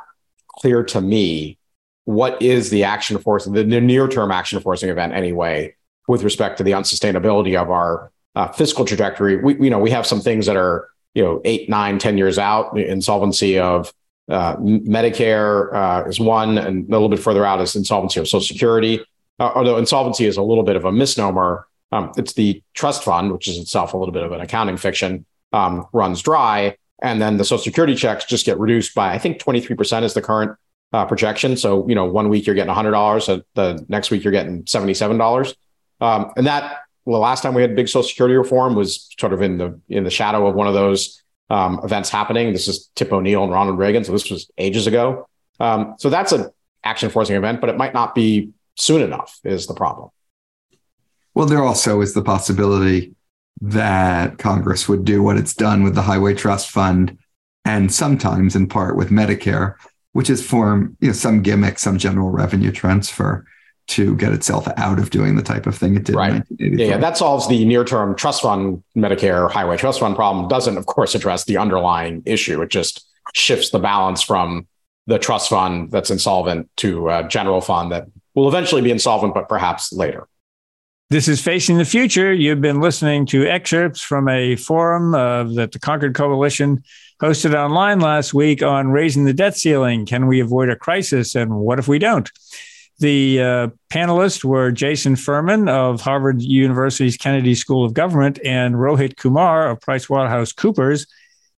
clear 0.48 0.84
to 0.86 1.00
me 1.00 1.58
what 2.06 2.42
is 2.42 2.72
the 2.72 2.84
action 2.84 3.20
forcing, 3.20 3.54
the 3.54 3.64
near 3.64 4.08
term 4.08 4.32
action 4.32 4.60
forcing 4.60 4.90
event 4.90 5.14
anyway, 5.14 5.76
with 6.10 6.24
respect 6.24 6.58
to 6.58 6.64
the 6.64 6.72
unsustainability 6.72 7.56
of 7.56 7.70
our 7.70 8.12
uh, 8.36 8.48
fiscal 8.48 8.84
trajectory. 8.84 9.38
We, 9.38 9.54
you 9.66 9.70
know, 9.70 9.78
we 9.78 9.92
have 9.92 10.08
some 10.08 10.22
things 10.22 10.48
that 10.48 10.58
are, 10.58 10.90
you 11.14 11.24
know, 11.24 11.40
eight, 11.46 11.70
nine, 11.70 12.00
ten 12.00 12.18
years 12.18 12.40
out. 12.40 12.76
Insolvency 12.76 13.60
of 13.60 13.94
uh, 14.28 14.56
Medicare 14.56 15.72
uh, 15.72 16.10
is 16.10 16.20
one, 16.20 16.58
and 16.58 16.90
a 16.90 16.92
little 16.92 17.10
bit 17.10 17.20
further 17.20 17.46
out 17.46 17.62
is 17.62 17.76
insolvency 17.76 18.20
of 18.20 18.28
Social 18.28 18.42
Security. 18.42 19.00
Uh, 19.40 19.52
although 19.54 19.78
insolvency 19.78 20.26
is 20.26 20.36
a 20.36 20.42
little 20.42 20.64
bit 20.64 20.76
of 20.76 20.84
a 20.84 20.92
misnomer, 20.92 21.68
um, 21.92 22.12
it's 22.18 22.34
the 22.34 22.64
trust 22.74 23.04
fund, 23.04 23.32
which 23.32 23.48
is 23.48 23.60
itself 23.60 23.94
a 23.94 23.98
little 23.98 24.12
bit 24.12 24.24
of 24.24 24.32
an 24.32 24.42
accounting 24.42 24.78
fiction, 24.78 25.28
um, 25.54 25.86
runs 25.94 26.24
dry. 26.24 26.76
And 27.04 27.22
then 27.22 27.38
the 27.38 27.46
Social 27.46 27.64
Security 27.64 27.94
checks 27.94 28.26
just 28.26 28.48
get 28.48 28.58
reduced 28.58 28.96
by, 28.96 29.14
I 29.14 29.20
think 29.20 29.40
23% 29.40 30.02
is 30.02 30.16
the 30.16 30.24
current 30.24 30.58
uh, 30.92 31.06
projection. 31.06 31.56
So, 31.56 31.88
you 31.88 31.94
know, 31.94 32.06
one 32.06 32.30
week 32.30 32.48
you're 32.48 32.56
getting 32.56 32.74
$100, 32.74 33.44
the 33.54 33.86
next 33.90 34.10
week 34.10 34.24
you're 34.24 34.34
getting 34.34 34.64
$77. 34.64 35.54
Um, 36.02 36.32
and 36.38 36.48
that, 36.48 36.80
the 37.06 37.18
last 37.18 37.42
time 37.42 37.54
we 37.54 37.62
had 37.62 37.76
big 37.76 37.88
Social 37.88 38.08
Security 38.08 38.36
reform 38.36 38.76
was 38.76 39.10
sort 39.20 39.34
of 39.34 39.42
in 39.42 39.58
the 39.58 39.80
in 39.90 40.04
the 40.04 40.12
shadow 40.12 40.46
of 40.48 40.56
one 40.56 40.68
of 40.68 40.74
those 40.74 41.24
um, 41.50 41.80
events 41.84 42.10
happening. 42.10 42.54
This 42.54 42.68
is 42.68 42.90
Tip 42.96 43.12
O'Neill 43.12 43.44
and 43.44 43.52
Ronald 43.52 43.80
Reagan. 43.80 44.04
So 44.04 44.12
this 44.12 44.30
was 44.30 44.52
ages 44.58 44.86
ago. 44.86 45.28
Um, 45.60 45.96
so 45.98 46.10
that's 46.10 46.32
an 46.32 46.50
action 46.84 47.10
forcing 47.10 47.36
event, 47.36 47.62
but 47.62 47.70
it 47.70 47.78
might 47.78 47.94
not 47.94 48.14
be 48.14 48.52
soon 48.76 49.02
enough 49.02 49.40
is 49.44 49.68
the 49.68 49.74
problem. 49.74 50.10
Well, 51.34 51.48
there 51.48 51.64
also 51.64 52.02
is 52.02 52.14
the 52.14 52.22
possibility 52.22 53.16
that 53.62 54.38
Congress 54.38 54.88
would 54.88 55.04
do 55.04 55.22
what 55.22 55.38
it's 55.38 55.54
done 55.54 55.84
with 55.84 55.96
the 55.96 56.02
Highway 56.02 56.34
Trust 56.34 56.70
Fund 56.70 57.18
and 57.66 57.94
sometimes 57.94 58.56
in 58.56 58.68
part 58.68 58.96
with 58.96 59.10
Medicare, 59.10 59.76
which 60.14 60.30
is 60.30 60.46
form 60.46 60.96
you 61.02 61.08
know, 61.08 61.14
some 61.14 61.42
gimmick, 61.42 61.78
some 61.78 61.98
general 61.98 62.30
revenue 62.30 62.72
transfer 62.72 63.46
to 63.90 64.16
get 64.16 64.32
itself 64.32 64.68
out 64.78 65.00
of 65.00 65.10
doing 65.10 65.36
the 65.36 65.42
type 65.42 65.66
of 65.66 65.76
thing 65.76 65.96
it 65.96 66.04
did 66.04 66.16
right. 66.16 66.44
Yeah, 66.58 66.86
yeah, 66.86 66.98
that 66.98 67.18
solves 67.18 67.48
the 67.48 67.66
near-term 67.66 68.16
trust 68.16 68.42
fund 68.42 68.84
Medicare 68.96 69.50
highway 69.50 69.78
trust 69.78 70.00
fund 70.00 70.16
problem. 70.16 70.48
Doesn't, 70.48 70.78
of 70.78 70.86
course, 70.86 71.16
address 71.16 71.46
the 71.46 71.58
underlying 71.58 72.22
issue. 72.26 72.62
It 72.62 72.70
just 72.70 73.06
shifts 73.34 73.72
the 73.72 73.80
balance 73.80 74.22
from 74.22 74.68
the 75.08 75.18
trust 75.18 75.50
fund 75.50 75.92
that's 75.92 76.12
insolvent 76.12 76.70
to 76.78 77.10
a 77.10 77.28
general 77.28 77.62
fund 77.62 77.92
that 77.92 78.06
will 78.36 78.48
eventually 78.48 78.82
be 78.82 78.92
insolvent, 78.92 79.34
but 79.34 79.50
perhaps 79.50 79.92
later. 79.92 80.28
This 81.10 81.28
is 81.28 81.42
Facing 81.42 81.80
the 81.80 81.86
Future. 81.86 82.32
You've 82.32 82.62
been 82.62 82.82
listening 82.82 83.26
to 83.28 83.48
excerpts 83.48 84.00
from 84.00 84.30
a 84.30 84.56
forum 84.56 85.16
uh, 85.16 85.46
that 85.56 85.72
the 85.72 85.80
Concord 85.80 86.14
Coalition 86.14 86.84
hosted 87.20 87.56
online 87.56 88.00
last 88.00 88.36
week 88.36 88.62
on 88.62 88.90
raising 88.90 89.26
the 89.26 89.34
debt 89.34 89.58
ceiling. 89.58 90.06
Can 90.06 90.28
we 90.28 90.40
avoid 90.40 90.70
a 90.70 90.76
crisis? 90.76 91.34
And 91.34 91.56
what 91.56 91.80
if 91.80 91.88
we 91.88 91.98
don't? 91.98 92.30
The 93.00 93.42
uh, 93.42 93.68
panelists 93.90 94.44
were 94.44 94.72
Jason 94.72 95.16
Furman 95.16 95.70
of 95.70 96.02
Harvard 96.02 96.42
University's 96.42 97.16
Kennedy 97.16 97.56
School 97.56 97.86
of 97.86 97.94
Government 97.94 98.40
and 98.44 98.76
Rohit 98.76 99.16
Kumar 99.16 99.70
of 99.70 99.80
PricewaterhouseCoopers. 99.80 101.08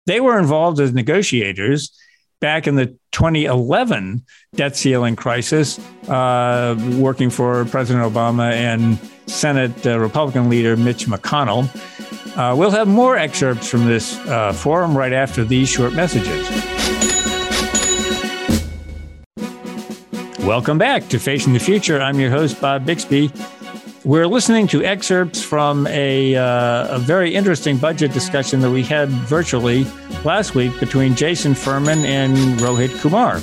They 0.06 0.20
were 0.20 0.38
involved 0.38 0.78
as 0.78 0.92
negotiators 0.92 1.92
back 2.40 2.66
in 2.66 2.76
the 2.76 2.86
2011 3.12 4.24
debt 4.54 4.76
ceiling 4.76 5.16
crisis, 5.16 5.78
uh, 6.08 6.76
working 6.98 7.30
for 7.30 7.64
President 7.66 8.04
Obama 8.04 8.52
and 8.52 8.98
Senate 9.26 9.86
uh, 9.86 9.98
Republican 9.98 10.48
leader 10.48 10.76
Mitch 10.76 11.06
McConnell. 11.06 11.68
Uh, 12.36 12.54
we'll 12.56 12.70
have 12.70 12.88
more 12.88 13.16
excerpts 13.16 13.68
from 13.68 13.86
this 13.86 14.16
uh, 14.26 14.52
forum 14.52 14.96
right 14.96 15.12
after 15.12 15.44
these 15.44 15.68
short 15.68 15.92
messages. 15.92 17.21
Welcome 20.44 20.76
back 20.76 21.08
to 21.10 21.20
Facing 21.20 21.52
the 21.52 21.60
Future. 21.60 22.02
I'm 22.02 22.18
your 22.18 22.30
host, 22.30 22.60
Bob 22.60 22.84
Bixby. 22.84 23.30
We're 24.04 24.26
listening 24.26 24.66
to 24.68 24.82
excerpts 24.82 25.40
from 25.40 25.86
a, 25.86 26.34
uh, 26.34 26.96
a 26.96 26.98
very 26.98 27.32
interesting 27.32 27.76
budget 27.76 28.12
discussion 28.12 28.60
that 28.62 28.70
we 28.72 28.82
had 28.82 29.08
virtually 29.08 29.84
last 30.24 30.56
week 30.56 30.78
between 30.80 31.14
Jason 31.14 31.54
Furman 31.54 32.00
and 32.00 32.36
Rohit 32.58 33.00
Kumar. 33.00 33.40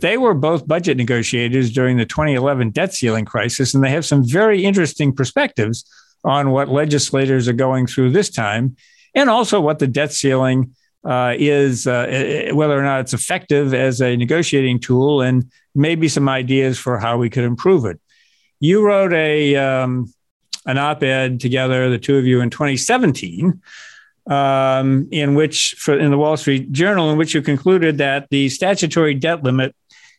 They 0.00 0.18
were 0.18 0.34
both 0.34 0.66
budget 0.66 0.96
negotiators 0.96 1.70
during 1.70 1.98
the 1.98 2.04
2011 2.04 2.70
debt 2.70 2.94
ceiling 2.94 3.26
crisis, 3.26 3.72
and 3.72 3.84
they 3.84 3.90
have 3.90 4.04
some 4.04 4.26
very 4.26 4.64
interesting 4.64 5.14
perspectives 5.14 5.84
on 6.24 6.50
what 6.50 6.68
legislators 6.68 7.46
are 7.46 7.52
going 7.52 7.86
through 7.86 8.10
this 8.10 8.28
time, 8.28 8.74
and 9.14 9.30
also 9.30 9.60
what 9.60 9.78
the 9.78 9.86
debt 9.86 10.12
ceiling 10.12 10.74
uh, 11.04 11.32
is, 11.38 11.86
uh, 11.86 12.50
whether 12.54 12.76
or 12.76 12.82
not 12.82 13.00
it's 13.00 13.14
effective 13.14 13.72
as 13.72 14.00
a 14.00 14.16
negotiating 14.16 14.80
tool, 14.80 15.22
and 15.22 15.48
maybe 15.74 16.08
some 16.08 16.28
ideas 16.28 16.78
for 16.78 16.98
how 16.98 17.18
we 17.18 17.30
could 17.30 17.44
improve 17.44 17.84
it 17.84 18.00
you 18.60 18.84
wrote 18.84 19.12
a 19.14 19.56
um, 19.56 20.12
an 20.66 20.78
op-ed 20.78 21.40
together, 21.40 21.88
the 21.88 21.98
two 21.98 22.18
of 22.18 22.26
you, 22.26 22.40
in 22.42 22.50
2017, 22.50 23.60
um, 24.28 25.08
in 25.10 25.34
which, 25.34 25.74
for, 25.78 25.98
in 25.98 26.10
the 26.10 26.18
Wall 26.18 26.36
Street 26.36 26.70
Journal, 26.70 27.10
in 27.10 27.18
which 27.18 27.34
you 27.34 27.40
concluded 27.40 27.98
that 27.98 28.28
the 28.30 28.50
statutory 28.50 29.14
debt 29.14 29.42
limit 29.42 29.74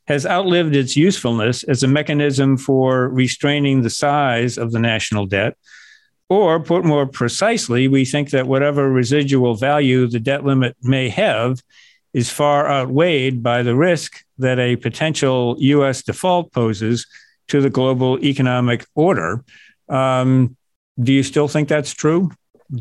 has 0.07 0.25
outlived 0.25 0.75
its 0.75 0.97
usefulness 0.97 1.63
as 1.63 1.83
a 1.83 1.87
mechanism 1.87 2.57
for 2.57 3.07
restraining 3.09 3.83
the 3.83 3.89
size 3.89 4.57
of 4.57 4.71
the 4.71 4.79
national 4.79 5.27
debt. 5.27 5.55
Or, 6.27 6.59
put 6.59 6.83
more 6.83 7.05
precisely, 7.05 7.87
we 7.87 8.05
think 8.05 8.31
that 8.31 8.47
whatever 8.47 8.89
residual 8.89 9.55
value 9.55 10.07
the 10.07 10.19
debt 10.19 10.43
limit 10.43 10.75
may 10.81 11.09
have 11.09 11.61
is 12.13 12.29
far 12.29 12.69
outweighed 12.69 13.41
by 13.41 13.63
the 13.63 13.75
risk 13.75 14.23
that 14.37 14.59
a 14.59 14.75
potential 14.75 15.55
U.S. 15.59 16.03
default 16.03 16.51
poses 16.51 17.05
to 17.47 17.61
the 17.61 17.69
global 17.69 18.19
economic 18.23 18.85
order. 18.95 19.43
Um, 19.89 20.55
do 20.99 21.13
you 21.13 21.23
still 21.23 21.47
think 21.47 21.69
that's 21.69 21.93
true? 21.93 22.31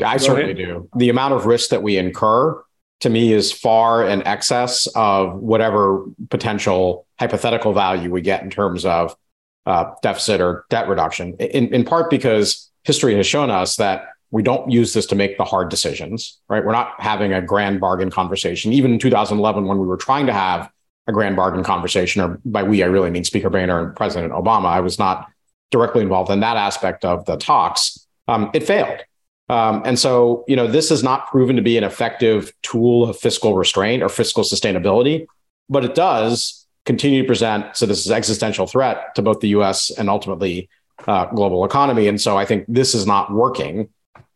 I 0.05 0.19
Go 0.19 0.25
certainly 0.25 0.53
ahead. 0.53 0.57
do. 0.57 0.89
The 0.97 1.09
amount 1.09 1.35
of 1.35 1.47
risk 1.47 1.71
that 1.71 1.83
we 1.83 1.97
incur 1.97 2.63
to 3.01 3.09
me 3.09 3.33
is 3.33 3.51
far 3.51 4.07
in 4.07 4.23
excess 4.27 4.87
of 4.95 5.35
whatever 5.37 6.05
potential 6.29 7.07
hypothetical 7.19 7.73
value 7.73 8.11
we 8.11 8.21
get 8.21 8.43
in 8.43 8.51
terms 8.51 8.85
of 8.85 9.17
uh, 9.67 9.93
deficit 10.03 10.41
or 10.41 10.65
debt 10.71 10.89
reduction, 10.89 11.35
in, 11.35 11.73
in 11.75 11.85
part 11.85 12.11
because 12.11 12.71
history 12.85 13.15
has 13.15 13.27
shown 13.27 13.51
us 13.51 13.77
that 13.77 14.05
we 14.31 14.43
don't 14.43 14.71
use 14.71 14.93
this 14.93 15.07
to 15.07 15.15
make 15.15 15.37
the 15.39 15.45
hard 15.45 15.69
decisions, 15.69 16.39
right? 16.49 16.65
We're 16.65 16.73
not 16.73 16.95
having 17.01 17.33
a 17.33 17.43
grand 17.43 17.81
bargain 17.81 18.11
conversation. 18.11 18.73
Even 18.73 18.93
in 18.93 18.99
2011, 18.99 19.67
when 19.67 19.79
we 19.79 19.87
were 19.87 19.97
trying 19.97 20.27
to 20.27 20.33
have 20.33 20.71
a 21.07 21.13
grand 21.13 21.37
bargain 21.37 21.65
conversation, 21.65 22.23
or 22.23 22.41
by 22.45 22.63
we, 22.63 22.83
I 22.83 22.87
really 22.87 23.11
mean 23.11 23.25
Speaker 23.25 23.51
Boehner 23.51 23.81
and 23.81 23.97
President 23.97 24.33
Obama. 24.33 24.67
I 24.67 24.81
was 24.81 24.99
not 24.99 25.27
directly 25.71 26.03
involved 26.03 26.31
in 26.31 26.41
that 26.41 26.57
aspect 26.57 27.05
of 27.05 27.25
the 27.27 27.37
talks. 27.37 28.07
Um, 28.29 28.51
it 28.55 28.63
failed. 28.63 29.01
Um, 29.49 29.83
and 29.85 29.99
so, 29.99 30.45
you 30.47 30.55
know, 30.55 30.69
this 30.69 30.91
has 30.91 31.03
not 31.03 31.27
proven 31.27 31.57
to 31.57 31.63
be 31.63 31.77
an 31.77 31.83
effective 31.83 32.53
tool 32.63 33.11
of 33.11 33.19
fiscal 33.19 33.57
restraint 33.57 34.03
or 34.03 34.09
fiscal 34.09 34.45
sustainability, 34.45 35.27
but 35.69 35.85
it 35.85 35.97
does 35.97 36.67
continue 36.87 37.23
to 37.23 37.27
present. 37.27 37.77
So, 37.77 37.85
this 37.85 38.07
is 38.07 38.13
existential 38.13 38.69
threat 38.69 39.13
to 39.17 39.23
both 39.23 39.41
the 39.41 39.49
US 39.49 39.91
and 39.91 40.09
ultimately 40.09 40.69
uh, 41.09 41.27
global 41.27 41.65
economy. 41.65 42.07
And 42.07 42.21
so, 42.21 42.39
I 42.39 42.45
think 42.45 42.65
this 42.69 42.95
is 42.95 43.07
not 43.07 43.33
working 43.33 43.89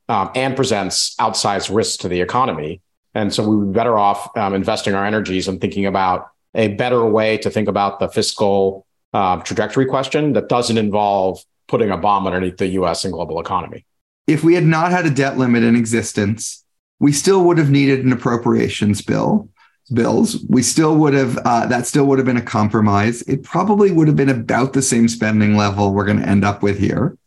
um, 0.08 0.30
and 0.34 0.56
presents 0.56 1.14
outsized 1.16 1.74
risks 1.74 1.96
to 1.98 2.08
the 2.08 2.20
economy. 2.20 2.80
And 3.14 3.32
so, 3.32 3.48
we 3.48 3.56
would 3.56 3.72
be 3.72 3.76
better 3.76 3.98
off 3.98 4.36
um, 4.36 4.54
investing 4.54 4.94
our 4.94 5.04
energies 5.04 5.48
and 5.48 5.60
thinking 5.60 5.86
about 5.86 6.28
a 6.54 6.68
better 6.68 7.04
way 7.04 7.38
to 7.38 7.50
think 7.50 7.68
about 7.68 8.00
the 8.00 8.08
fiscal 8.08 8.86
uh, 9.12 9.36
trajectory 9.38 9.86
question 9.86 10.32
that 10.32 10.48
doesn't 10.48 10.78
involve 10.78 11.44
putting 11.68 11.90
a 11.90 11.96
bomb 11.96 12.26
underneath 12.26 12.56
the 12.56 12.66
US 12.68 13.04
and 13.04 13.12
global 13.12 13.40
economy. 13.40 13.84
If 14.26 14.42
we 14.42 14.54
had 14.54 14.64
not 14.64 14.90
had 14.90 15.06
a 15.06 15.10
debt 15.10 15.38
limit 15.38 15.62
in 15.62 15.76
existence, 15.76 16.64
we 16.98 17.12
still 17.12 17.44
would 17.44 17.58
have 17.58 17.70
needed 17.70 18.04
an 18.04 18.12
appropriations 18.12 19.02
bill 19.02 19.48
bills 19.92 20.42
we 20.48 20.62
still 20.62 20.96
would 20.96 21.12
have 21.12 21.36
uh, 21.44 21.66
that 21.66 21.86
still 21.86 22.06
would 22.06 22.18
have 22.18 22.24
been 22.24 22.38
a 22.38 22.42
compromise 22.42 23.20
it 23.22 23.42
probably 23.42 23.90
would 23.90 24.08
have 24.08 24.16
been 24.16 24.30
about 24.30 24.72
the 24.72 24.80
same 24.80 25.08
spending 25.08 25.56
level 25.56 25.92
we're 25.92 26.06
going 26.06 26.18
to 26.18 26.26
end 26.26 26.42
up 26.42 26.62
with 26.62 26.78
here 26.78 27.18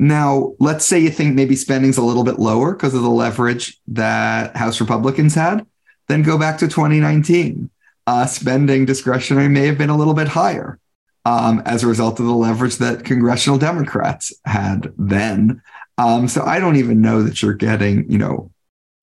now 0.00 0.54
let's 0.58 0.84
say 0.84 0.98
you 0.98 1.10
think 1.10 1.34
maybe 1.34 1.54
spending's 1.54 1.98
a 1.98 2.02
little 2.02 2.24
bit 2.24 2.38
lower 2.38 2.72
because 2.72 2.94
of 2.94 3.02
the 3.02 3.10
leverage 3.10 3.78
that 3.86 4.56
house 4.56 4.80
republicans 4.80 5.34
had 5.34 5.66
then 6.08 6.22
go 6.22 6.38
back 6.38 6.58
to 6.58 6.66
2019 6.66 7.70
uh, 8.06 8.26
spending 8.26 8.84
discretionary 8.84 9.48
may 9.48 9.66
have 9.66 9.78
been 9.78 9.90
a 9.90 9.96
little 9.96 10.14
bit 10.14 10.28
higher 10.28 10.78
um, 11.24 11.62
as 11.66 11.82
a 11.82 11.86
result 11.86 12.18
of 12.18 12.26
the 12.26 12.32
leverage 12.32 12.76
that 12.76 13.04
congressional 13.04 13.58
Democrats 13.58 14.32
had 14.44 14.92
then. 14.96 15.62
Um, 15.98 16.28
so 16.28 16.44
I 16.44 16.58
don't 16.58 16.76
even 16.76 17.00
know 17.02 17.22
that 17.22 17.42
you're 17.42 17.54
getting, 17.54 18.10
you 18.10 18.18
know, 18.18 18.50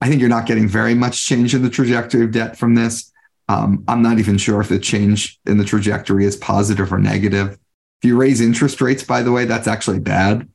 I 0.01 0.07
think 0.07 0.19
you're 0.19 0.29
not 0.29 0.45
getting 0.45 0.67
very 0.67 0.93
much 0.93 1.25
change 1.25 1.55
in 1.55 1.63
the 1.63 1.69
trajectory 1.69 2.23
of 2.23 2.31
debt 2.31 2.57
from 2.57 2.75
this. 2.75 3.11
Um, 3.49 3.83
I'm 3.87 4.01
not 4.01 4.19
even 4.19 4.37
sure 4.37 4.59
if 4.59 4.69
the 4.69 4.79
change 4.79 5.39
in 5.45 5.57
the 5.57 5.63
trajectory 5.63 6.25
is 6.25 6.35
positive 6.35 6.91
or 6.91 6.99
negative. 6.99 7.53
If 8.01 8.07
you 8.09 8.17
raise 8.17 8.41
interest 8.41 8.81
rates, 8.81 9.03
by 9.03 9.21
the 9.23 9.31
way, 9.31 9.45
that's 9.45 9.67
actually 9.67 9.99
bad 9.99 10.47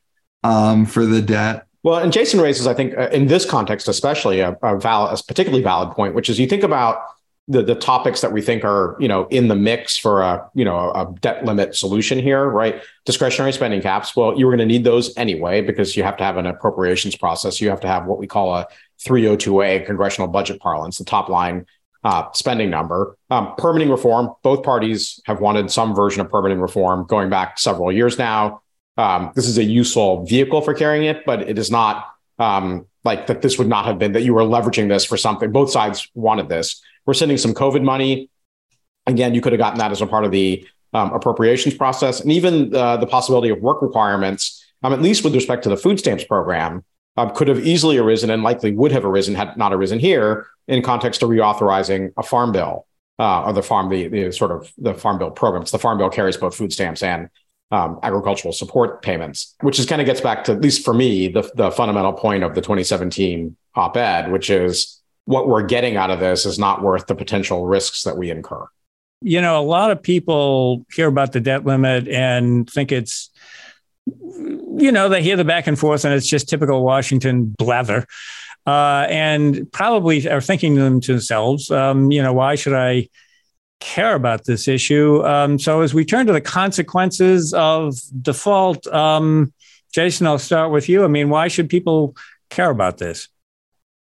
um, 0.42 0.86
for 0.86 1.06
the 1.06 1.22
debt. 1.22 1.66
Well, 1.82 1.98
and 1.98 2.12
Jason 2.12 2.40
raises, 2.40 2.66
I 2.66 2.74
think, 2.74 2.96
uh, 2.96 3.08
in 3.12 3.26
this 3.26 3.44
context, 3.44 3.88
especially 3.88 4.40
a, 4.40 4.56
a, 4.62 4.78
valid, 4.78 5.18
a 5.18 5.22
particularly 5.24 5.64
valid 5.64 5.94
point, 5.94 6.14
which 6.14 6.30
is 6.30 6.38
you 6.38 6.46
think 6.46 6.62
about 6.62 7.02
the, 7.48 7.62
the 7.62 7.74
topics 7.74 8.20
that 8.20 8.32
we 8.32 8.40
think 8.40 8.64
are 8.64 8.96
you 9.00 9.08
know 9.08 9.26
in 9.26 9.48
the 9.48 9.56
mix 9.56 9.98
for 9.98 10.22
a 10.22 10.48
you 10.54 10.64
know 10.64 10.92
a 10.92 11.12
debt 11.20 11.44
limit 11.44 11.74
solution 11.74 12.18
here 12.18 12.48
right? 12.48 12.80
Discretionary 13.04 13.52
spending 13.52 13.82
caps. 13.82 14.14
Well 14.14 14.38
you 14.38 14.46
were 14.46 14.52
going 14.52 14.66
to 14.66 14.72
need 14.72 14.84
those 14.84 15.16
anyway 15.16 15.60
because 15.60 15.96
you 15.96 16.04
have 16.04 16.16
to 16.18 16.24
have 16.24 16.36
an 16.36 16.46
appropriations 16.46 17.16
process. 17.16 17.60
You 17.60 17.68
have 17.70 17.80
to 17.80 17.88
have 17.88 18.06
what 18.06 18.18
we 18.18 18.28
call 18.28 18.54
a 18.54 18.68
302a 19.04 19.84
congressional 19.86 20.28
budget 20.28 20.60
parlance 20.60 20.98
the 20.98 21.04
top 21.04 21.28
line 21.28 21.66
uh, 22.04 22.30
spending 22.32 22.70
number. 22.70 23.16
Um, 23.30 23.54
permitting 23.58 23.90
reform 23.90 24.32
both 24.44 24.62
parties 24.62 25.20
have 25.26 25.40
wanted 25.40 25.70
some 25.70 25.96
version 25.96 26.20
of 26.20 26.30
permitting 26.30 26.60
reform 26.60 27.06
going 27.06 27.28
back 27.28 27.58
several 27.58 27.90
years 27.90 28.18
now 28.18 28.62
um, 28.96 29.32
this 29.34 29.48
is 29.48 29.58
a 29.58 29.64
useful 29.64 30.24
vehicle 30.24 30.60
for 30.60 30.74
carrying 30.74 31.04
it 31.04 31.24
but 31.24 31.42
it 31.42 31.58
is 31.58 31.70
not 31.70 32.08
um, 32.38 32.86
like 33.04 33.26
that 33.26 33.42
this 33.42 33.58
would 33.58 33.68
not 33.68 33.84
have 33.84 33.98
been 33.98 34.12
that 34.12 34.22
you 34.22 34.34
were 34.34 34.42
leveraging 34.42 34.88
this 34.88 35.04
for 35.04 35.16
something 35.16 35.50
both 35.52 35.70
sides 35.70 36.08
wanted 36.14 36.48
this 36.48 36.82
we're 37.06 37.14
sending 37.14 37.38
some 37.38 37.54
COVID 37.54 37.82
money. 37.82 38.30
Again, 39.06 39.34
you 39.34 39.40
could 39.40 39.52
have 39.52 39.58
gotten 39.58 39.78
that 39.78 39.90
as 39.90 40.00
a 40.00 40.06
part 40.06 40.24
of 40.24 40.30
the 40.30 40.66
um, 40.92 41.12
appropriations 41.12 41.74
process, 41.74 42.20
and 42.20 42.30
even 42.30 42.74
uh, 42.74 42.98
the 42.98 43.06
possibility 43.06 43.48
of 43.48 43.60
work 43.60 43.82
requirements, 43.82 44.64
um, 44.82 44.92
at 44.92 45.00
least 45.00 45.24
with 45.24 45.34
respect 45.34 45.62
to 45.64 45.68
the 45.68 45.76
food 45.76 45.98
stamps 45.98 46.24
program, 46.24 46.84
um, 47.16 47.30
could 47.30 47.48
have 47.48 47.66
easily 47.66 47.98
arisen 47.98 48.30
and 48.30 48.42
likely 48.42 48.72
would 48.72 48.92
have 48.92 49.04
arisen 49.04 49.34
had 49.34 49.56
not 49.56 49.72
arisen 49.72 49.98
here 49.98 50.46
in 50.68 50.82
context 50.82 51.22
of 51.22 51.30
reauthorizing 51.30 52.12
a 52.16 52.22
farm 52.22 52.52
bill 52.52 52.86
uh, 53.18 53.44
or 53.44 53.52
the 53.52 53.62
farm 53.62 53.88
the, 53.88 54.08
the 54.08 54.32
sort 54.32 54.50
of 54.50 54.72
the 54.78 54.94
farm 54.94 55.18
bill 55.18 55.30
programs. 55.30 55.70
The 55.70 55.78
farm 55.78 55.98
bill 55.98 56.10
carries 56.10 56.36
both 56.36 56.54
food 56.54 56.72
stamps 56.72 57.02
and 57.02 57.28
um, 57.72 57.98
agricultural 58.02 58.52
support 58.52 59.02
payments, 59.02 59.56
which 59.62 59.78
is 59.78 59.86
kind 59.86 60.00
of 60.00 60.06
gets 60.06 60.20
back 60.20 60.44
to 60.44 60.52
at 60.52 60.60
least 60.60 60.84
for 60.84 60.94
me 60.94 61.26
the 61.26 61.50
the 61.54 61.70
fundamental 61.70 62.12
point 62.12 62.44
of 62.44 62.54
the 62.54 62.60
2017 62.60 63.56
op-ed, 63.74 64.30
which 64.30 64.50
is 64.50 65.00
what 65.24 65.48
we're 65.48 65.62
getting 65.62 65.96
out 65.96 66.10
of 66.10 66.20
this 66.20 66.44
is 66.44 66.58
not 66.58 66.82
worth 66.82 67.06
the 67.06 67.14
potential 67.14 67.66
risks 67.66 68.02
that 68.02 68.16
we 68.16 68.30
incur. 68.30 68.66
You 69.22 69.40
know, 69.40 69.58
a 69.58 69.62
lot 69.62 69.90
of 69.90 70.02
people 70.02 70.84
hear 70.92 71.06
about 71.06 71.32
the 71.32 71.40
debt 71.40 71.64
limit 71.64 72.08
and 72.08 72.68
think 72.68 72.92
it's, 72.92 73.30
you 74.04 74.90
know, 74.90 75.08
they 75.08 75.22
hear 75.22 75.36
the 75.36 75.44
back 75.44 75.66
and 75.68 75.78
forth 75.78 76.04
and 76.04 76.12
it's 76.12 76.26
just 76.26 76.48
typical 76.48 76.84
Washington 76.84 77.54
blather. 77.56 78.04
Uh, 78.66 79.06
and 79.08 79.70
probably 79.72 80.28
are 80.28 80.40
thinking 80.40 80.76
to 81.00 81.12
themselves, 81.12 81.70
um, 81.70 82.12
you 82.12 82.22
know, 82.22 82.32
why 82.32 82.54
should 82.54 82.74
I 82.74 83.08
care 83.82 84.14
about 84.14 84.44
this 84.44 84.68
issue? 84.68 85.24
Um, 85.26 85.58
so 85.58 85.80
as 85.80 85.92
we 85.92 86.04
turn 86.04 86.26
to 86.26 86.32
the 86.32 86.40
consequences 86.40 87.52
of 87.52 87.94
default, 88.22 88.86
um, 88.86 89.52
Jason, 89.92 90.26
I'll 90.26 90.38
start 90.38 90.70
with 90.70 90.88
you. 90.88 91.04
I 91.04 91.08
mean, 91.08 91.28
why 91.28 91.48
should 91.48 91.68
people 91.68 92.16
care 92.48 92.70
about 92.70 92.98
this? 92.98 93.28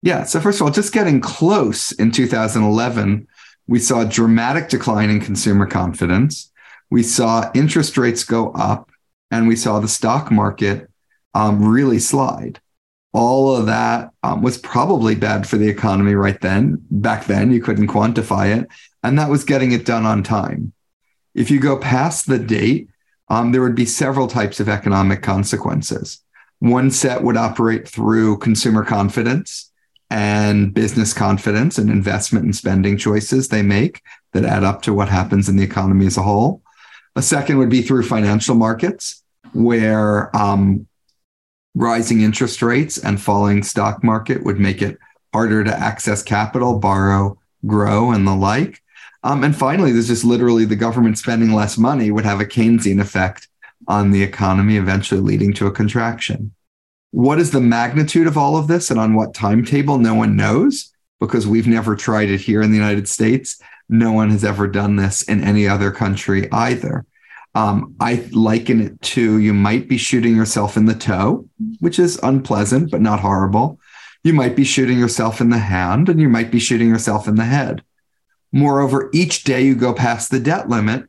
Yeah. 0.02 0.24
So, 0.24 0.40
first 0.40 0.60
of 0.60 0.66
all, 0.66 0.72
just 0.72 0.92
getting 0.92 1.20
close 1.20 1.92
in 1.92 2.10
2011, 2.10 3.26
we 3.66 3.78
saw 3.78 4.02
a 4.02 4.06
dramatic 4.06 4.68
decline 4.68 5.10
in 5.10 5.20
consumer 5.20 5.66
confidence. 5.66 6.50
We 6.90 7.02
saw 7.02 7.50
interest 7.54 7.96
rates 7.96 8.24
go 8.24 8.50
up 8.52 8.90
and 9.30 9.48
we 9.48 9.56
saw 9.56 9.80
the 9.80 9.88
stock 9.88 10.30
market 10.30 10.90
um, 11.34 11.64
really 11.64 11.98
slide. 11.98 12.60
All 13.14 13.56
of 13.56 13.66
that 13.66 14.10
um, 14.22 14.42
was 14.42 14.58
probably 14.58 15.14
bad 15.14 15.48
for 15.48 15.56
the 15.56 15.68
economy 15.68 16.14
right 16.14 16.40
then. 16.40 16.84
Back 16.90 17.26
then, 17.26 17.50
you 17.50 17.62
couldn't 17.62 17.88
quantify 17.88 18.56
it. 18.58 18.68
And 19.02 19.18
that 19.18 19.30
was 19.30 19.44
getting 19.44 19.72
it 19.72 19.84
done 19.84 20.06
on 20.06 20.22
time. 20.22 20.72
If 21.34 21.50
you 21.50 21.60
go 21.60 21.76
past 21.78 22.26
the 22.26 22.38
date, 22.38 22.88
um, 23.28 23.52
there 23.52 23.62
would 23.62 23.74
be 23.74 23.86
several 23.86 24.26
types 24.26 24.60
of 24.60 24.68
economic 24.68 25.22
consequences. 25.22 26.22
One 26.58 26.90
set 26.90 27.22
would 27.22 27.36
operate 27.36 27.88
through 27.88 28.38
consumer 28.38 28.84
confidence 28.84 29.70
and 30.10 30.74
business 30.74 31.12
confidence 31.14 31.78
and 31.78 31.90
investment 31.90 32.44
and 32.44 32.54
spending 32.54 32.98
choices 32.98 33.48
they 33.48 33.62
make 33.62 34.02
that 34.32 34.44
add 34.44 34.62
up 34.62 34.82
to 34.82 34.92
what 34.92 35.08
happens 35.08 35.48
in 35.48 35.56
the 35.56 35.64
economy 35.64 36.06
as 36.06 36.18
a 36.18 36.22
whole. 36.22 36.62
A 37.16 37.22
second 37.22 37.58
would 37.58 37.70
be 37.70 37.82
through 37.82 38.04
financial 38.04 38.54
markets. 38.54 39.22
where 39.52 40.34
um, 40.36 40.86
rising 41.74 42.20
interest 42.20 42.62
rates 42.62 42.98
and 42.98 43.20
falling 43.20 43.62
stock 43.62 44.04
market 44.04 44.44
would 44.44 44.58
make 44.58 44.82
it 44.82 44.98
harder 45.32 45.64
to 45.64 45.74
access 45.74 46.22
capital, 46.22 46.78
borrow, 46.78 47.38
grow, 47.66 48.10
and 48.10 48.26
the 48.26 48.34
like. 48.34 48.82
Um, 49.24 49.44
and 49.44 49.56
finally, 49.56 49.92
there's 49.92 50.08
just 50.08 50.24
literally 50.24 50.64
the 50.64 50.76
government 50.76 51.18
spending 51.18 51.52
less 51.52 51.78
money 51.78 52.10
would 52.10 52.24
have 52.24 52.40
a 52.40 52.44
Keynesian 52.44 53.00
effect 53.00 53.48
on 53.86 54.10
the 54.10 54.22
economy, 54.22 54.76
eventually 54.76 55.20
leading 55.20 55.52
to 55.54 55.66
a 55.66 55.72
contraction. 55.72 56.52
What 57.12 57.38
is 57.38 57.50
the 57.50 57.60
magnitude 57.60 58.26
of 58.26 58.38
all 58.38 58.56
of 58.56 58.68
this 58.68 58.90
and 58.90 58.98
on 58.98 59.14
what 59.14 59.34
timetable? 59.34 59.98
No 59.98 60.14
one 60.14 60.34
knows 60.34 60.92
because 61.20 61.46
we've 61.46 61.68
never 61.68 61.94
tried 61.94 62.30
it 62.30 62.40
here 62.40 62.62
in 62.62 62.70
the 62.70 62.76
United 62.76 63.08
States. 63.08 63.60
No 63.88 64.12
one 64.12 64.30
has 64.30 64.44
ever 64.44 64.66
done 64.66 64.96
this 64.96 65.22
in 65.22 65.44
any 65.44 65.68
other 65.68 65.90
country 65.90 66.50
either. 66.50 67.04
Um, 67.54 67.94
I 68.00 68.26
liken 68.32 68.80
it 68.80 69.02
to 69.02 69.38
you 69.38 69.52
might 69.52 69.88
be 69.88 69.98
shooting 69.98 70.34
yourself 70.34 70.76
in 70.76 70.86
the 70.86 70.94
toe, 70.94 71.46
which 71.80 71.98
is 71.98 72.18
unpleasant, 72.22 72.90
but 72.90 73.02
not 73.02 73.20
horrible. 73.20 73.78
You 74.24 74.32
might 74.32 74.56
be 74.56 74.64
shooting 74.64 74.98
yourself 74.98 75.40
in 75.40 75.50
the 75.50 75.58
hand 75.58 76.08
and 76.08 76.20
you 76.20 76.28
might 76.28 76.50
be 76.50 76.58
shooting 76.58 76.88
yourself 76.88 77.28
in 77.28 77.34
the 77.34 77.44
head. 77.44 77.82
Moreover, 78.52 79.10
each 79.12 79.44
day 79.44 79.62
you 79.62 79.74
go 79.74 79.94
past 79.94 80.30
the 80.30 80.40
debt 80.40 80.68
limit, 80.68 81.08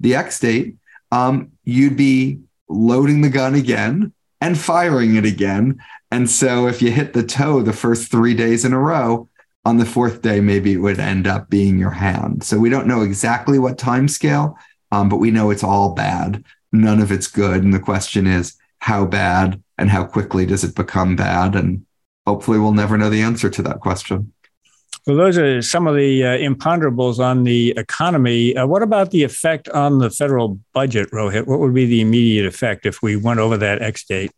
the 0.00 0.14
X 0.14 0.40
date, 0.40 0.76
um, 1.12 1.52
you'd 1.64 1.96
be 1.96 2.40
loading 2.68 3.20
the 3.20 3.28
gun 3.28 3.54
again 3.54 4.12
and 4.40 4.58
firing 4.58 5.16
it 5.16 5.24
again. 5.24 5.78
And 6.10 6.30
so 6.30 6.66
if 6.66 6.80
you 6.80 6.90
hit 6.90 7.12
the 7.12 7.22
toe 7.22 7.60
the 7.60 7.72
first 7.72 8.10
three 8.10 8.34
days 8.34 8.64
in 8.64 8.72
a 8.72 8.78
row, 8.78 9.28
on 9.64 9.76
the 9.76 9.84
fourth 9.84 10.22
day, 10.22 10.40
maybe 10.40 10.72
it 10.72 10.78
would 10.78 10.98
end 10.98 11.26
up 11.26 11.50
being 11.50 11.78
your 11.78 11.90
hand. 11.90 12.42
So 12.42 12.58
we 12.58 12.70
don't 12.70 12.86
know 12.86 13.02
exactly 13.02 13.58
what 13.58 13.76
time 13.76 14.08
scale, 14.08 14.56
um, 14.92 15.10
but 15.10 15.18
we 15.18 15.30
know 15.30 15.50
it's 15.50 15.64
all 15.64 15.94
bad. 15.94 16.42
None 16.72 17.00
of 17.00 17.12
it's 17.12 17.26
good. 17.26 17.62
And 17.62 17.74
the 17.74 17.78
question 17.78 18.26
is, 18.26 18.56
how 18.78 19.04
bad 19.04 19.62
and 19.76 19.90
how 19.90 20.04
quickly 20.04 20.46
does 20.46 20.64
it 20.64 20.74
become 20.74 21.16
bad? 21.16 21.54
And 21.54 21.84
hopefully 22.26 22.58
we'll 22.58 22.72
never 22.72 22.96
know 22.96 23.10
the 23.10 23.20
answer 23.20 23.50
to 23.50 23.62
that 23.62 23.80
question. 23.80 24.32
Well, 25.08 25.16
those 25.16 25.38
are 25.38 25.62
some 25.62 25.86
of 25.86 25.96
the 25.96 26.22
uh, 26.22 26.36
imponderables 26.36 27.18
on 27.18 27.44
the 27.44 27.70
economy. 27.78 28.54
Uh, 28.54 28.66
what 28.66 28.82
about 28.82 29.10
the 29.10 29.24
effect 29.24 29.66
on 29.70 30.00
the 30.00 30.10
federal 30.10 30.60
budget, 30.74 31.10
Rohit? 31.12 31.46
What 31.46 31.60
would 31.60 31.72
be 31.72 31.86
the 31.86 32.02
immediate 32.02 32.44
effect 32.44 32.84
if 32.84 33.00
we 33.00 33.16
went 33.16 33.40
over 33.40 33.56
that 33.56 33.80
X 33.80 34.04
date? 34.04 34.30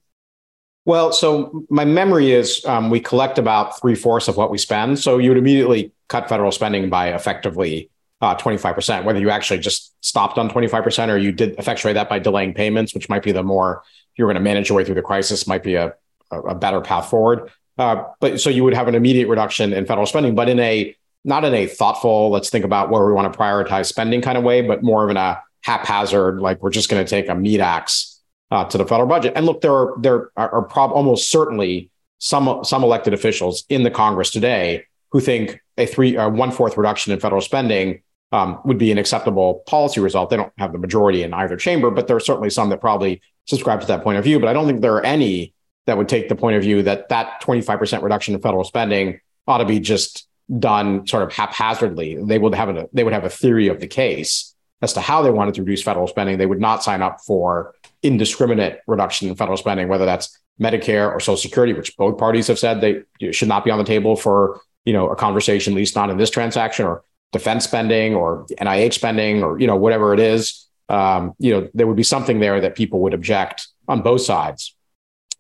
Well, 0.85 1.11
so 1.13 1.65
my 1.71 1.85
memory 1.85 2.31
is 2.31 2.65
um, 2.67 2.89
we 2.89 3.01
collect 3.01 3.37
about 3.37 3.81
three 3.81 3.97
fourths 3.97 4.29
of 4.29 4.37
what 4.37 4.53
we 4.53 4.59
spend. 4.59 5.01
So 5.01 5.19
you 5.19 5.31
would 5.31 5.39
immediately 5.39 5.91
cut 6.07 6.29
federal 6.29 6.53
spending 6.53 6.89
by 6.89 7.09
effectively 7.15 7.91
uh, 8.21 8.37
25%, 8.37 9.03
whether 9.03 9.19
you 9.19 9.29
actually 9.29 9.59
just 9.59 9.93
stopped 10.05 10.39
on 10.39 10.49
25% 10.49 11.09
or 11.09 11.17
you 11.17 11.33
did 11.33 11.59
effectuate 11.59 11.95
that 11.95 12.09
by 12.09 12.21
delaying 12.21 12.55
payments, 12.55 12.95
which 12.95 13.09
might 13.09 13.25
be 13.25 13.33
the 13.33 13.43
more, 13.43 13.83
if 14.13 14.19
you're 14.19 14.29
going 14.29 14.37
to 14.37 14.41
manage 14.41 14.69
your 14.69 14.77
way 14.77 14.85
through 14.85 14.95
the 14.95 15.03
crisis, 15.03 15.49
might 15.49 15.65
be 15.65 15.75
a, 15.75 15.95
a 16.31 16.55
better 16.55 16.81
path 16.81 17.11
forward. 17.11 17.51
Uh, 17.81 18.05
but 18.21 18.39
so 18.39 18.51
you 18.51 18.63
would 18.63 18.75
have 18.75 18.89
an 18.89 18.95
immediate 18.95 19.27
reduction 19.27 19.73
in 19.73 19.87
federal 19.87 20.07
spending, 20.07 20.35
but 20.35 20.51
in 20.51 20.61
a 20.61 20.95
not 21.25 21.47
in 21.47 21.55
a 21.55 21.67
thoughtful, 21.67 22.31
let's 22.31 22.51
think 22.51 22.65
about 22.65 22.91
where 22.91 23.07
we 23.07 23.13
want 23.13 23.33
to 23.33 23.39
prioritize 23.39 23.87
spending 23.87 24.21
kind 24.21 24.37
of 24.37 24.45
way, 24.45 24.61
but 24.61 24.83
more 24.83 25.03
of 25.03 25.11
in 25.11 25.17
a 25.17 25.43
haphazard, 25.63 26.41
like 26.41 26.63
we're 26.63 26.71
just 26.71 26.91
going 26.91 27.03
to 27.03 27.09
take 27.09 27.31
a 27.31 27.35
meat 27.35 27.59
axe 27.61 28.21
uh, 28.51 28.65
to 28.67 28.77
the 28.77 28.85
federal 28.85 29.09
budget. 29.09 29.33
And 29.35 29.47
look, 29.47 29.63
there 29.63 29.73
are 29.73 29.95
there 29.99 30.31
are, 30.37 30.57
are 30.57 30.63
prob- 30.63 30.93
almost 30.93 31.31
certainly 31.31 31.91
some 32.19 32.63
some 32.65 32.85
elected 32.85 33.15
officials 33.15 33.65
in 33.71 33.83
the 33.83 33.91
Congress 33.91 34.31
today 34.31 34.85
who 35.13 35.21
think 35.21 35.59
a 35.79 35.87
three 35.87 36.19
uh, 36.19 36.29
one 36.29 36.51
fourth 36.51 36.77
reduction 36.77 37.15
in 37.15 37.19
federal 37.19 37.41
spending 37.41 38.03
um, 38.33 38.61
would 38.67 38.77
be 38.77 38.93
an 38.93 38.99
acceptable 38.99 39.63
policy 39.67 40.01
result. 40.01 40.29
They 40.29 40.37
don't 40.37 40.53
have 40.59 40.73
the 40.73 40.79
majority 40.79 41.23
in 41.23 41.33
either 41.33 41.57
chamber, 41.57 41.91
but 41.91 42.09
there 42.09 42.17
are 42.17 42.21
certainly 42.21 42.51
some 42.51 42.69
that 42.69 42.83
probably 42.83 43.23
subscribe 43.47 43.81
to 43.81 43.87
that 43.87 44.03
point 44.03 44.19
of 44.19 44.25
view. 44.25 44.39
But 44.39 44.51
I 44.51 44.53
don't 44.53 44.67
think 44.67 44.83
there 44.83 44.95
are 44.97 45.07
any 45.07 45.55
that 45.91 45.99
would 45.99 46.09
take 46.09 46.29
the 46.29 46.37
point 46.37 46.57
of 46.57 46.63
view 46.63 46.85
that 46.85 47.09
that 47.09 47.43
25% 47.43 48.03
reduction 48.03 48.33
in 48.33 48.41
federal 48.41 48.63
spending 48.63 49.19
ought 49.49 49.59
to 49.59 49.65
be 49.65 49.81
just 49.81 50.29
done 50.57 51.05
sort 51.05 51.25
of 51.25 51.33
haphazardly. 51.33 52.17
They 52.23 52.39
would 52.39 52.55
have 52.55 52.69
a 52.69 52.89
they 52.93 53.03
would 53.03 53.13
have 53.13 53.25
a 53.25 53.29
theory 53.29 53.67
of 53.67 53.81
the 53.81 53.89
case 53.89 54.55
as 54.83 54.93
to 54.93 55.01
how 55.01 55.23
they 55.23 55.31
wanted 55.31 55.55
to 55.55 55.63
reduce 55.63 55.83
federal 55.83 56.07
spending. 56.07 56.39
They 56.39 56.47
would 56.47 56.61
not 56.61 56.85
sign 56.85 57.03
up 57.03 57.21
for 57.27 57.75
indiscriminate 58.05 58.79
reduction 58.87 59.29
in 59.29 59.35
federal 59.35 59.57
spending, 59.57 59.89
whether 59.89 60.05
that's 60.05 60.39
Medicare 60.61 61.11
or 61.11 61.19
Social 61.19 61.37
Security, 61.37 61.73
which 61.73 61.97
both 61.97 62.19
parties 62.19 62.47
have 62.47 62.59
said 62.59 62.81
they 62.81 63.33
should 63.33 63.49
not 63.49 63.65
be 63.65 63.73
on 63.73 63.79
the 63.79 63.85
table 63.85 64.15
for 64.15 64.61
you 64.85 64.93
know 64.93 65.09
a 65.09 65.17
conversation, 65.17 65.73
at 65.73 65.77
least 65.77 65.97
not 65.97 66.09
in 66.09 66.19
this 66.19 66.31
transaction, 66.31 66.87
or 66.87 67.03
defense 67.33 67.65
spending 67.65 68.15
or 68.15 68.47
NIH 68.61 68.95
spending 68.95 69.43
or 69.43 69.59
you 69.59 69.67
know 69.67 69.77
whatever 69.77 70.15
it 70.15 70.21
is. 70.21 70.69
Um, 70.89 71.35
you 71.41 71.53
know 71.53 71.69
there 71.75 71.89
would 71.89 71.97
be 71.97 72.05
something 72.05 72.39
there 72.39 72.61
that 72.61 72.77
people 72.77 73.01
would 73.01 73.15
object 73.15 73.67
on 73.89 74.03
both 74.03 74.21
sides 74.21 74.77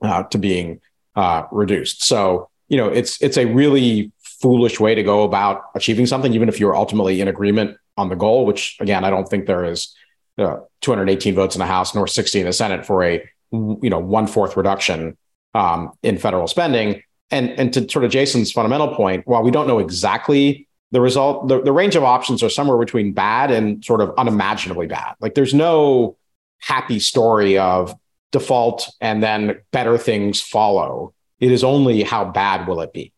uh, 0.02 0.24
to 0.24 0.38
being 0.38 0.80
uh, 1.16 1.44
reduced. 1.50 2.04
So 2.04 2.48
you 2.68 2.76
know 2.76 2.88
it's 2.88 3.20
it's 3.22 3.36
a 3.36 3.46
really 3.46 4.12
foolish 4.22 4.80
way 4.80 4.94
to 4.94 5.02
go 5.02 5.22
about 5.22 5.64
achieving 5.74 6.06
something, 6.06 6.32
even 6.34 6.48
if 6.48 6.58
you're 6.58 6.74
ultimately 6.74 7.20
in 7.20 7.28
agreement 7.28 7.76
on 7.96 8.08
the 8.08 8.16
goal. 8.16 8.46
Which 8.46 8.76
again, 8.80 9.04
I 9.04 9.10
don't 9.10 9.28
think 9.28 9.46
there 9.46 9.64
is 9.64 9.94
uh, 10.38 10.58
218 10.80 11.34
votes 11.34 11.54
in 11.54 11.58
the 11.58 11.66
House 11.66 11.94
nor 11.94 12.06
60 12.06 12.40
in 12.40 12.46
the 12.46 12.52
Senate 12.52 12.86
for 12.86 13.02
a 13.02 13.22
you 13.52 13.90
know 13.90 13.98
one 13.98 14.26
fourth 14.26 14.56
reduction 14.56 15.16
um, 15.54 15.92
in 16.02 16.18
federal 16.18 16.46
spending. 16.46 17.02
And 17.30 17.50
and 17.50 17.72
to 17.74 17.88
sort 17.88 18.04
of 18.04 18.10
Jason's 18.10 18.50
fundamental 18.50 18.94
point, 18.94 19.26
while 19.26 19.42
we 19.42 19.50
don't 19.50 19.68
know 19.68 19.78
exactly 19.78 20.66
the 20.92 21.00
result, 21.00 21.48
the, 21.48 21.60
the 21.62 21.72
range 21.72 21.94
of 21.94 22.02
options 22.02 22.42
are 22.42 22.48
somewhere 22.48 22.78
between 22.78 23.12
bad 23.12 23.50
and 23.50 23.84
sort 23.84 24.00
of 24.00 24.12
unimaginably 24.18 24.86
bad. 24.86 25.14
Like 25.20 25.34
there's 25.34 25.54
no 25.54 26.16
happy 26.58 26.98
story 26.98 27.58
of 27.58 27.94
default 28.32 28.88
and 29.00 29.22
then 29.22 29.60
better 29.72 29.98
things 29.98 30.40
follow. 30.40 31.14
It 31.38 31.52
is 31.52 31.64
only 31.64 32.02
how 32.02 32.26
bad 32.26 32.68
will 32.68 32.80
it 32.80 32.92
be. 32.92 33.12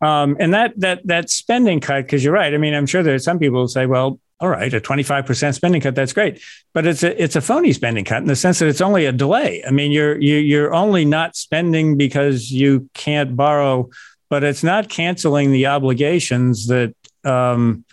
Um, 0.00 0.36
and 0.38 0.52
that 0.52 0.78
that 0.80 1.06
that 1.06 1.30
spending 1.30 1.80
cut, 1.80 2.02
because 2.02 2.22
you're 2.22 2.32
right. 2.32 2.52
I 2.52 2.58
mean, 2.58 2.74
I'm 2.74 2.86
sure 2.86 3.02
there 3.02 3.14
are 3.14 3.18
some 3.18 3.38
people 3.38 3.62
who 3.62 3.68
say, 3.68 3.86
well, 3.86 4.20
all 4.38 4.50
right, 4.50 4.72
a 4.72 4.80
25% 4.80 5.54
spending 5.54 5.80
cut, 5.80 5.94
that's 5.94 6.12
great. 6.12 6.42
But 6.74 6.86
it's 6.86 7.02
a 7.02 7.22
it's 7.22 7.36
a 7.36 7.40
phony 7.40 7.72
spending 7.72 8.04
cut 8.04 8.18
in 8.18 8.26
the 8.26 8.36
sense 8.36 8.58
that 8.58 8.68
it's 8.68 8.82
only 8.82 9.06
a 9.06 9.12
delay. 9.12 9.64
I 9.66 9.70
mean, 9.70 9.92
you're 9.92 10.20
you, 10.20 10.36
you're 10.36 10.74
only 10.74 11.04
not 11.04 11.36
spending 11.36 11.96
because 11.96 12.50
you 12.50 12.90
can't 12.92 13.34
borrow, 13.36 13.88
but 14.28 14.44
it's 14.44 14.62
not 14.62 14.90
canceling 14.90 15.52
the 15.52 15.66
obligations 15.66 16.66
that 16.66 16.94
um, 17.24 17.84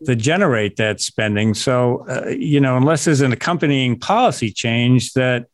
that 0.00 0.16
generate 0.16 0.76
that 0.76 1.00
spending. 1.02 1.52
So, 1.52 2.06
uh, 2.08 2.28
you 2.30 2.60
know, 2.60 2.78
unless 2.78 3.04
there's 3.04 3.20
an 3.20 3.32
accompanying 3.32 3.98
policy 3.98 4.50
change 4.50 5.12
that 5.12 5.46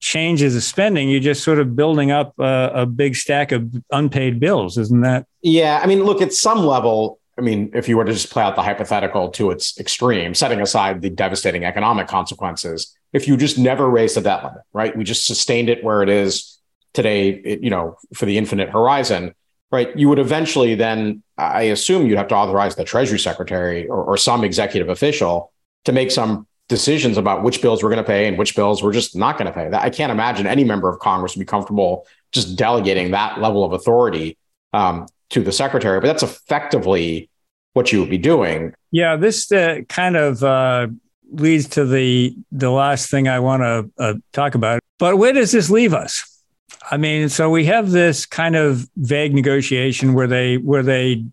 changes 0.00 0.54
the 0.54 0.60
spending, 0.60 1.08
you're 1.08 1.20
just 1.20 1.42
sort 1.42 1.58
of 1.58 1.74
building 1.74 2.10
up 2.10 2.34
a, 2.38 2.70
a, 2.74 2.86
big 2.86 3.16
stack 3.16 3.52
of 3.52 3.70
unpaid 3.90 4.38
bills, 4.38 4.76
isn't 4.76 5.00
that? 5.00 5.26
Yeah, 5.42 5.80
I 5.82 5.86
mean, 5.86 6.04
look, 6.04 6.20
at 6.20 6.32
some 6.32 6.66
level, 6.66 7.18
I 7.38 7.40
mean, 7.40 7.70
if 7.74 7.88
you 7.88 7.96
were 7.96 8.04
to 8.04 8.12
just 8.12 8.30
play 8.30 8.42
out 8.42 8.56
the 8.56 8.62
hypothetical 8.62 9.30
to 9.30 9.50
its 9.50 9.78
extreme, 9.80 10.34
setting 10.34 10.60
aside 10.60 11.02
the 11.02 11.10
devastating 11.10 11.64
economic 11.64 12.08
consequences, 12.08 12.94
if 13.12 13.26
you 13.26 13.36
just 13.36 13.58
never 13.58 13.88
raised 13.88 14.16
the 14.16 14.20
debt 14.20 14.44
limit, 14.44 14.62
right? 14.72 14.96
We 14.96 15.04
just 15.04 15.26
sustained 15.26 15.68
it 15.68 15.82
where 15.82 16.02
it 16.02 16.08
is 16.08 16.58
today, 16.92 17.28
it, 17.28 17.62
you 17.62 17.70
know, 17.70 17.96
for 18.14 18.26
the 18.26 18.38
infinite 18.38 18.70
horizon, 18.70 19.34
right? 19.70 19.96
You 19.96 20.08
would 20.08 20.18
eventually 20.18 20.74
then, 20.74 21.22
I 21.38 21.62
assume, 21.62 22.06
you'd 22.06 22.18
have 22.18 22.28
to 22.28 22.36
authorize 22.36 22.76
the 22.76 22.84
Treasury 22.84 23.18
Secretary 23.18 23.86
or, 23.86 24.02
or 24.02 24.16
some 24.16 24.44
executive 24.44 24.88
official 24.88 25.52
to 25.84 25.92
make 25.92 26.10
some 26.10 26.46
decisions 26.68 27.16
about 27.16 27.42
which 27.42 27.62
bills 27.62 27.82
we're 27.82 27.90
going 27.90 28.02
to 28.02 28.06
pay 28.06 28.26
and 28.26 28.36
which 28.36 28.56
bills 28.56 28.82
we're 28.82 28.92
just 28.92 29.14
not 29.14 29.38
going 29.38 29.46
to 29.46 29.52
pay. 29.52 29.68
That 29.68 29.82
I 29.82 29.90
can't 29.90 30.10
imagine 30.10 30.46
any 30.46 30.64
member 30.64 30.88
of 30.88 30.98
Congress 30.98 31.34
would 31.34 31.40
be 31.40 31.46
comfortable 31.46 32.06
just 32.32 32.56
delegating 32.56 33.12
that 33.12 33.40
level 33.40 33.64
of 33.64 33.72
authority 33.72 34.36
um, 34.72 35.06
to 35.30 35.42
the 35.42 35.52
secretary. 35.52 36.00
But 36.00 36.08
that's 36.08 36.22
effectively 36.22 37.30
what 37.74 37.92
you 37.92 38.00
would 38.00 38.10
be 38.10 38.18
doing. 38.18 38.74
Yeah, 38.90 39.16
this 39.16 39.52
uh, 39.52 39.80
kind 39.88 40.16
of 40.16 40.42
uh, 40.42 40.88
leads 41.30 41.68
to 41.70 41.84
the 41.84 42.34
the 42.50 42.70
last 42.70 43.10
thing 43.10 43.28
I 43.28 43.40
want 43.40 43.62
to 43.62 43.90
uh, 43.98 44.14
talk 44.32 44.54
about. 44.54 44.80
But 44.98 45.18
where 45.18 45.32
does 45.32 45.52
this 45.52 45.70
leave 45.70 45.94
us? 45.94 46.42
I 46.90 46.96
mean, 46.96 47.28
so 47.28 47.50
we 47.50 47.64
have 47.66 47.90
this 47.90 48.26
kind 48.26 48.54
of 48.56 48.88
vague 48.96 49.34
negotiation 49.34 50.14
where 50.14 50.26
they 50.26 50.56
where 50.56 50.82
they 50.82 51.24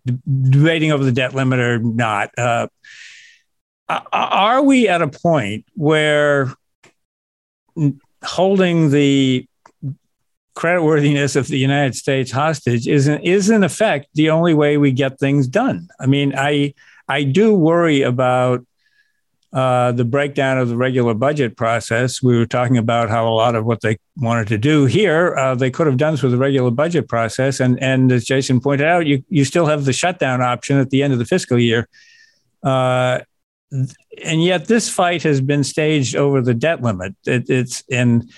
debating 0.50 0.92
over 0.92 1.04
the 1.04 1.12
debt 1.12 1.34
limit 1.34 1.60
or 1.60 1.78
not. 1.78 2.30
Uh, 2.36 2.68
are 3.88 4.62
we 4.62 4.88
at 4.88 5.02
a 5.02 5.08
point 5.08 5.66
where 5.74 6.54
holding 8.22 8.90
the 8.90 9.46
creditworthiness 10.56 11.36
of 11.36 11.48
the 11.48 11.58
United 11.58 11.94
States 11.94 12.30
hostage 12.30 12.86
is 12.86 13.08
in, 13.08 13.20
is 13.22 13.50
in 13.50 13.64
effect 13.64 14.08
the 14.14 14.30
only 14.30 14.54
way 14.54 14.76
we 14.76 14.92
get 14.92 15.18
things 15.18 15.46
done. 15.48 15.88
I 16.00 16.06
mean, 16.06 16.34
I 16.36 16.74
I 17.08 17.24
do 17.24 17.54
worry 17.54 18.02
about 18.02 18.64
uh, 19.52 19.92
the 19.92 20.04
breakdown 20.04 20.58
of 20.58 20.68
the 20.68 20.76
regular 20.76 21.14
budget 21.14 21.56
process. 21.56 22.22
We 22.22 22.36
were 22.36 22.46
talking 22.46 22.78
about 22.78 23.08
how 23.08 23.28
a 23.28 23.34
lot 23.34 23.54
of 23.54 23.64
what 23.64 23.82
they 23.82 23.98
wanted 24.16 24.48
to 24.48 24.58
do 24.58 24.86
here, 24.86 25.36
uh, 25.36 25.54
they 25.54 25.70
could 25.70 25.86
have 25.86 25.96
done 25.96 26.16
through 26.16 26.30
the 26.30 26.38
regular 26.38 26.70
budget 26.70 27.08
process. 27.08 27.60
And 27.60 27.80
and 27.82 28.10
as 28.12 28.24
Jason 28.24 28.60
pointed 28.60 28.86
out, 28.86 29.06
you 29.06 29.24
you 29.28 29.44
still 29.44 29.66
have 29.66 29.84
the 29.84 29.92
shutdown 29.92 30.40
option 30.40 30.78
at 30.78 30.90
the 30.90 31.02
end 31.02 31.12
of 31.12 31.18
the 31.18 31.24
fiscal 31.24 31.58
year. 31.58 31.88
Uh, 32.62 33.20
and 34.24 34.44
yet 34.44 34.66
this 34.66 34.88
fight 34.88 35.22
has 35.22 35.40
been 35.40 35.64
staged 35.64 36.16
over 36.16 36.40
the 36.40 36.54
debt 36.54 36.82
limit. 36.82 37.14
It, 37.26 37.50
it's 37.50 37.82
in 37.88 38.28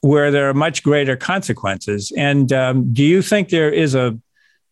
where 0.00 0.30
there 0.30 0.48
are 0.48 0.54
much 0.54 0.82
greater 0.82 1.16
consequences. 1.16 2.12
And 2.16 2.52
um, 2.52 2.92
do 2.92 3.02
you 3.02 3.20
think 3.20 3.48
there 3.48 3.72
is 3.72 3.94
a 3.94 4.18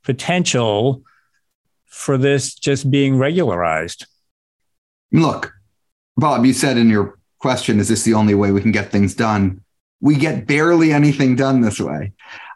potential 0.04 1.02
for 1.86 2.16
this 2.16 2.54
just 2.54 2.90
being 2.90 3.18
regularized? 3.18 4.06
Look, 5.10 5.52
Bob, 6.16 6.44
you 6.44 6.52
said 6.52 6.76
in 6.76 6.88
your 6.88 7.18
question, 7.38 7.80
is 7.80 7.88
this 7.88 8.04
the 8.04 8.14
only 8.14 8.34
way 8.34 8.52
we 8.52 8.60
can 8.60 8.72
get 8.72 8.92
things 8.92 9.14
done? 9.14 9.62
We 10.00 10.16
get 10.16 10.46
barely 10.46 10.92
anything 10.92 11.36
done 11.36 11.60
this 11.60 11.80
way. 11.80 12.12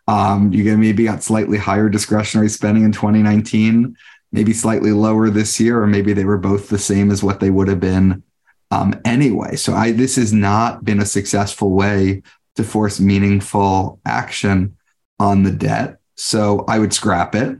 Um, 0.07 0.53
you 0.53 0.65
get 0.65 0.77
maybe 0.77 1.05
got 1.05 1.23
slightly 1.23 1.59
higher 1.59 1.89
discretionary 1.89 2.49
spending 2.49 2.85
in 2.85 2.93
2019, 2.93 3.97
maybe 4.33 4.53
slightly 4.53 4.93
lower 4.93 5.31
this 5.31 5.59
year, 5.59 5.83
or 5.83 5.87
maybe 5.87 6.12
they 6.12 6.24
were 6.24 6.39
both 6.39 6.68
the 6.68 6.78
same 6.78 7.11
as 7.11 7.22
what 7.22 7.41
they 7.41 7.51
would 7.51 7.68
have 7.68 7.81
been 7.81 8.22
um, 8.70 9.01
anyway. 9.05 9.57
So 9.57 9.74
I, 9.74 9.93
this 9.93 10.16
has 10.16 10.33
not 10.33 10.85
been 10.85 11.01
a 11.01 11.07
successful 11.07 11.70
way 11.72 12.22
to 12.57 12.64
force 12.64 13.01
meaningful 13.01 14.01
action 14.07 14.76
on 15.18 15.43
the 15.43 15.51
debt. 15.51 15.99
So 16.14 16.64
I 16.68 16.78
would 16.78 16.93
scrap 16.93 17.35
it. 17.35 17.59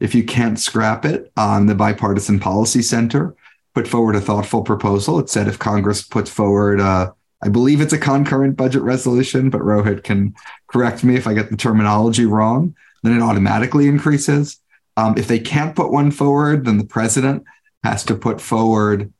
If 0.00 0.14
you 0.14 0.24
can't 0.24 0.58
scrap 0.58 1.04
it, 1.04 1.32
um, 1.36 1.66
the 1.66 1.74
Bipartisan 1.74 2.38
Policy 2.38 2.82
Center 2.82 3.34
put 3.74 3.88
forward 3.88 4.16
a 4.16 4.20
thoughtful 4.20 4.62
proposal. 4.62 5.18
It 5.18 5.28
said 5.28 5.48
if 5.48 5.58
Congress 5.58 6.02
puts 6.02 6.30
forward, 6.30 6.80
uh, 6.80 7.12
I 7.42 7.48
believe 7.48 7.80
it's 7.80 7.92
a 7.92 7.98
concurrent 7.98 8.56
budget 8.56 8.82
resolution, 8.82 9.50
but 9.50 9.60
Rohit 9.60 10.04
can 10.04 10.34
correct 10.68 11.04
me 11.04 11.16
if 11.16 11.26
I 11.26 11.34
get 11.34 11.50
the 11.50 11.56
terminology 11.56 12.24
wrong, 12.24 12.74
then 13.02 13.16
it 13.16 13.22
automatically 13.22 13.86
increases. 13.86 14.60
Um, 14.96 15.16
if 15.18 15.28
they 15.28 15.38
can't 15.38 15.76
put 15.76 15.90
one 15.90 16.10
forward, 16.10 16.64
then 16.64 16.78
the 16.78 16.84
president 16.84 17.44
has 17.84 18.04
to 18.04 18.14
put 18.14 18.40
forward 18.40 19.12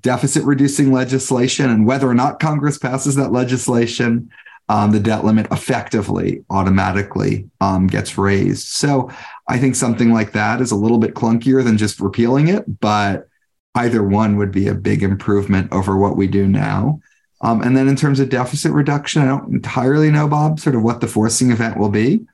deficit 0.00 0.44
reducing 0.44 0.92
legislation. 0.92 1.70
And 1.70 1.86
whether 1.86 2.08
or 2.08 2.14
not 2.14 2.40
Congress 2.40 2.78
passes 2.78 3.14
that 3.16 3.32
legislation, 3.32 4.30
um, 4.68 4.92
the 4.92 5.00
debt 5.00 5.24
limit 5.24 5.46
effectively 5.50 6.44
automatically 6.50 7.48
um, 7.60 7.86
gets 7.86 8.16
raised. 8.16 8.68
So 8.68 9.10
I 9.48 9.58
think 9.58 9.76
something 9.76 10.12
like 10.12 10.32
that 10.32 10.60
is 10.60 10.70
a 10.70 10.76
little 10.76 10.98
bit 10.98 11.14
clunkier 11.14 11.62
than 11.62 11.76
just 11.76 12.00
repealing 12.00 12.48
it, 12.48 12.80
but 12.80 13.28
either 13.74 14.02
one 14.02 14.36
would 14.36 14.52
be 14.52 14.68
a 14.68 14.74
big 14.74 15.02
improvement 15.02 15.72
over 15.72 15.96
what 15.96 16.16
we 16.16 16.26
do 16.26 16.46
now. 16.46 17.00
Um, 17.40 17.60
and 17.60 17.76
then 17.76 17.88
in 17.88 17.96
terms 17.96 18.20
of 18.20 18.30
deficit 18.30 18.72
reduction, 18.72 19.20
I 19.20 19.26
don't 19.26 19.52
entirely 19.52 20.10
know, 20.10 20.28
Bob, 20.28 20.60
sort 20.60 20.76
of 20.76 20.82
what 20.82 21.00
the 21.00 21.08
forcing 21.08 21.50
event 21.50 21.76
will 21.76 21.90
be. 21.90 22.24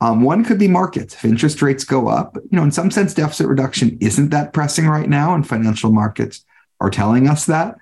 Um, 0.00 0.22
one 0.22 0.44
could 0.44 0.58
be 0.58 0.68
markets. 0.68 1.14
If 1.14 1.24
interest 1.24 1.60
rates 1.60 1.84
go 1.84 2.08
up, 2.08 2.36
you 2.36 2.56
know, 2.56 2.62
in 2.62 2.70
some 2.70 2.90
sense, 2.90 3.14
deficit 3.14 3.48
reduction 3.48 3.98
isn't 4.00 4.30
that 4.30 4.52
pressing 4.52 4.86
right 4.86 5.08
now, 5.08 5.34
and 5.34 5.46
financial 5.46 5.90
markets 5.90 6.44
are 6.80 6.90
telling 6.90 7.28
us 7.28 7.46
that. 7.46 7.76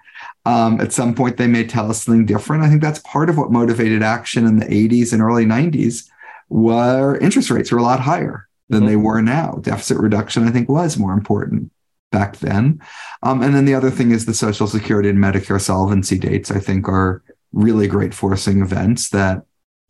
Um, 0.47 0.81
at 0.81 0.93
some 0.93 1.15
point, 1.15 1.37
they 1.37 1.47
may 1.47 1.65
tell 1.65 1.91
us 1.91 2.05
something 2.05 2.25
different. 2.25 2.63
I 2.63 2.69
think 2.69 2.81
that's 2.81 3.01
part 3.01 3.29
of 3.29 3.37
what 3.37 3.53
motivated 3.53 4.03
action 4.03 4.47
in 4.47 4.59
the 4.59 4.67
80s 4.67 5.13
and 5.13 5.21
early 5.21 5.45
90s, 5.45 6.09
where 6.49 7.17
interest 7.19 7.51
rates 7.51 7.71
were 7.71 7.79
a 7.79 7.83
lot 7.83 8.01
higher 8.01 8.49
than 8.69 8.81
mm-hmm. 8.81 8.89
they 8.89 8.97
were 8.97 9.21
now. 9.21 9.59
Deficit 9.61 9.99
reduction, 9.99 10.49
I 10.49 10.53
think, 10.53 10.69
was 10.69 10.97
more 10.97 11.13
important 11.13 11.71
back 12.13 12.39
then. 12.39 12.81
Um, 13.23 13.43
and 13.43 13.55
then 13.55 13.65
the 13.65 13.75
other 13.75 13.91
thing 13.91 14.11
is 14.11 14.25
the 14.25 14.35
Social 14.35 14.67
Security 14.67 15.09
and 15.09 15.19
Medicare 15.19 15.61
solvency 15.61 16.19
dates, 16.19 16.51
I 16.51 16.61
think, 16.61 16.89
are 16.89 17.23
really 17.53 17.89
great 17.89 18.15
forcing 18.15 18.63
events 18.63 19.11
that, 19.11 19.43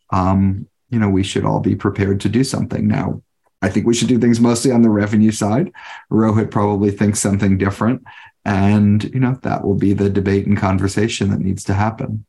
um, 0.09 0.67
you 0.89 0.99
know, 0.99 1.09
we 1.09 1.23
should 1.23 1.45
all 1.45 1.59
be 1.59 1.75
prepared 1.75 2.19
to 2.21 2.29
do 2.29 2.43
something 2.43 2.87
now. 2.87 3.21
I 3.61 3.69
think 3.69 3.87
we 3.87 3.93
should 3.93 4.07
do 4.07 4.19
things 4.19 4.39
mostly 4.39 4.71
on 4.71 4.83
the 4.83 4.89
revenue 4.89 5.31
side. 5.31 5.71
Rohit 6.11 6.51
probably 6.51 6.91
thinks 6.91 7.19
something 7.19 7.57
different. 7.57 8.03
And, 8.45 9.03
you 9.03 9.19
know, 9.19 9.37
that 9.43 9.63
will 9.63 9.75
be 9.75 9.93
the 9.93 10.09
debate 10.09 10.45
and 10.45 10.57
conversation 10.57 11.31
that 11.31 11.39
needs 11.39 11.63
to 11.65 11.73
happen. 11.73 12.25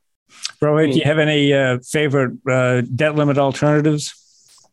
Rohit, 0.61 0.93
do 0.93 0.99
you 0.99 1.05
have 1.05 1.19
any 1.19 1.53
uh, 1.53 1.79
favorite 1.81 2.33
uh, 2.49 2.83
debt 2.95 3.15
limit 3.15 3.39
alternatives? 3.39 4.15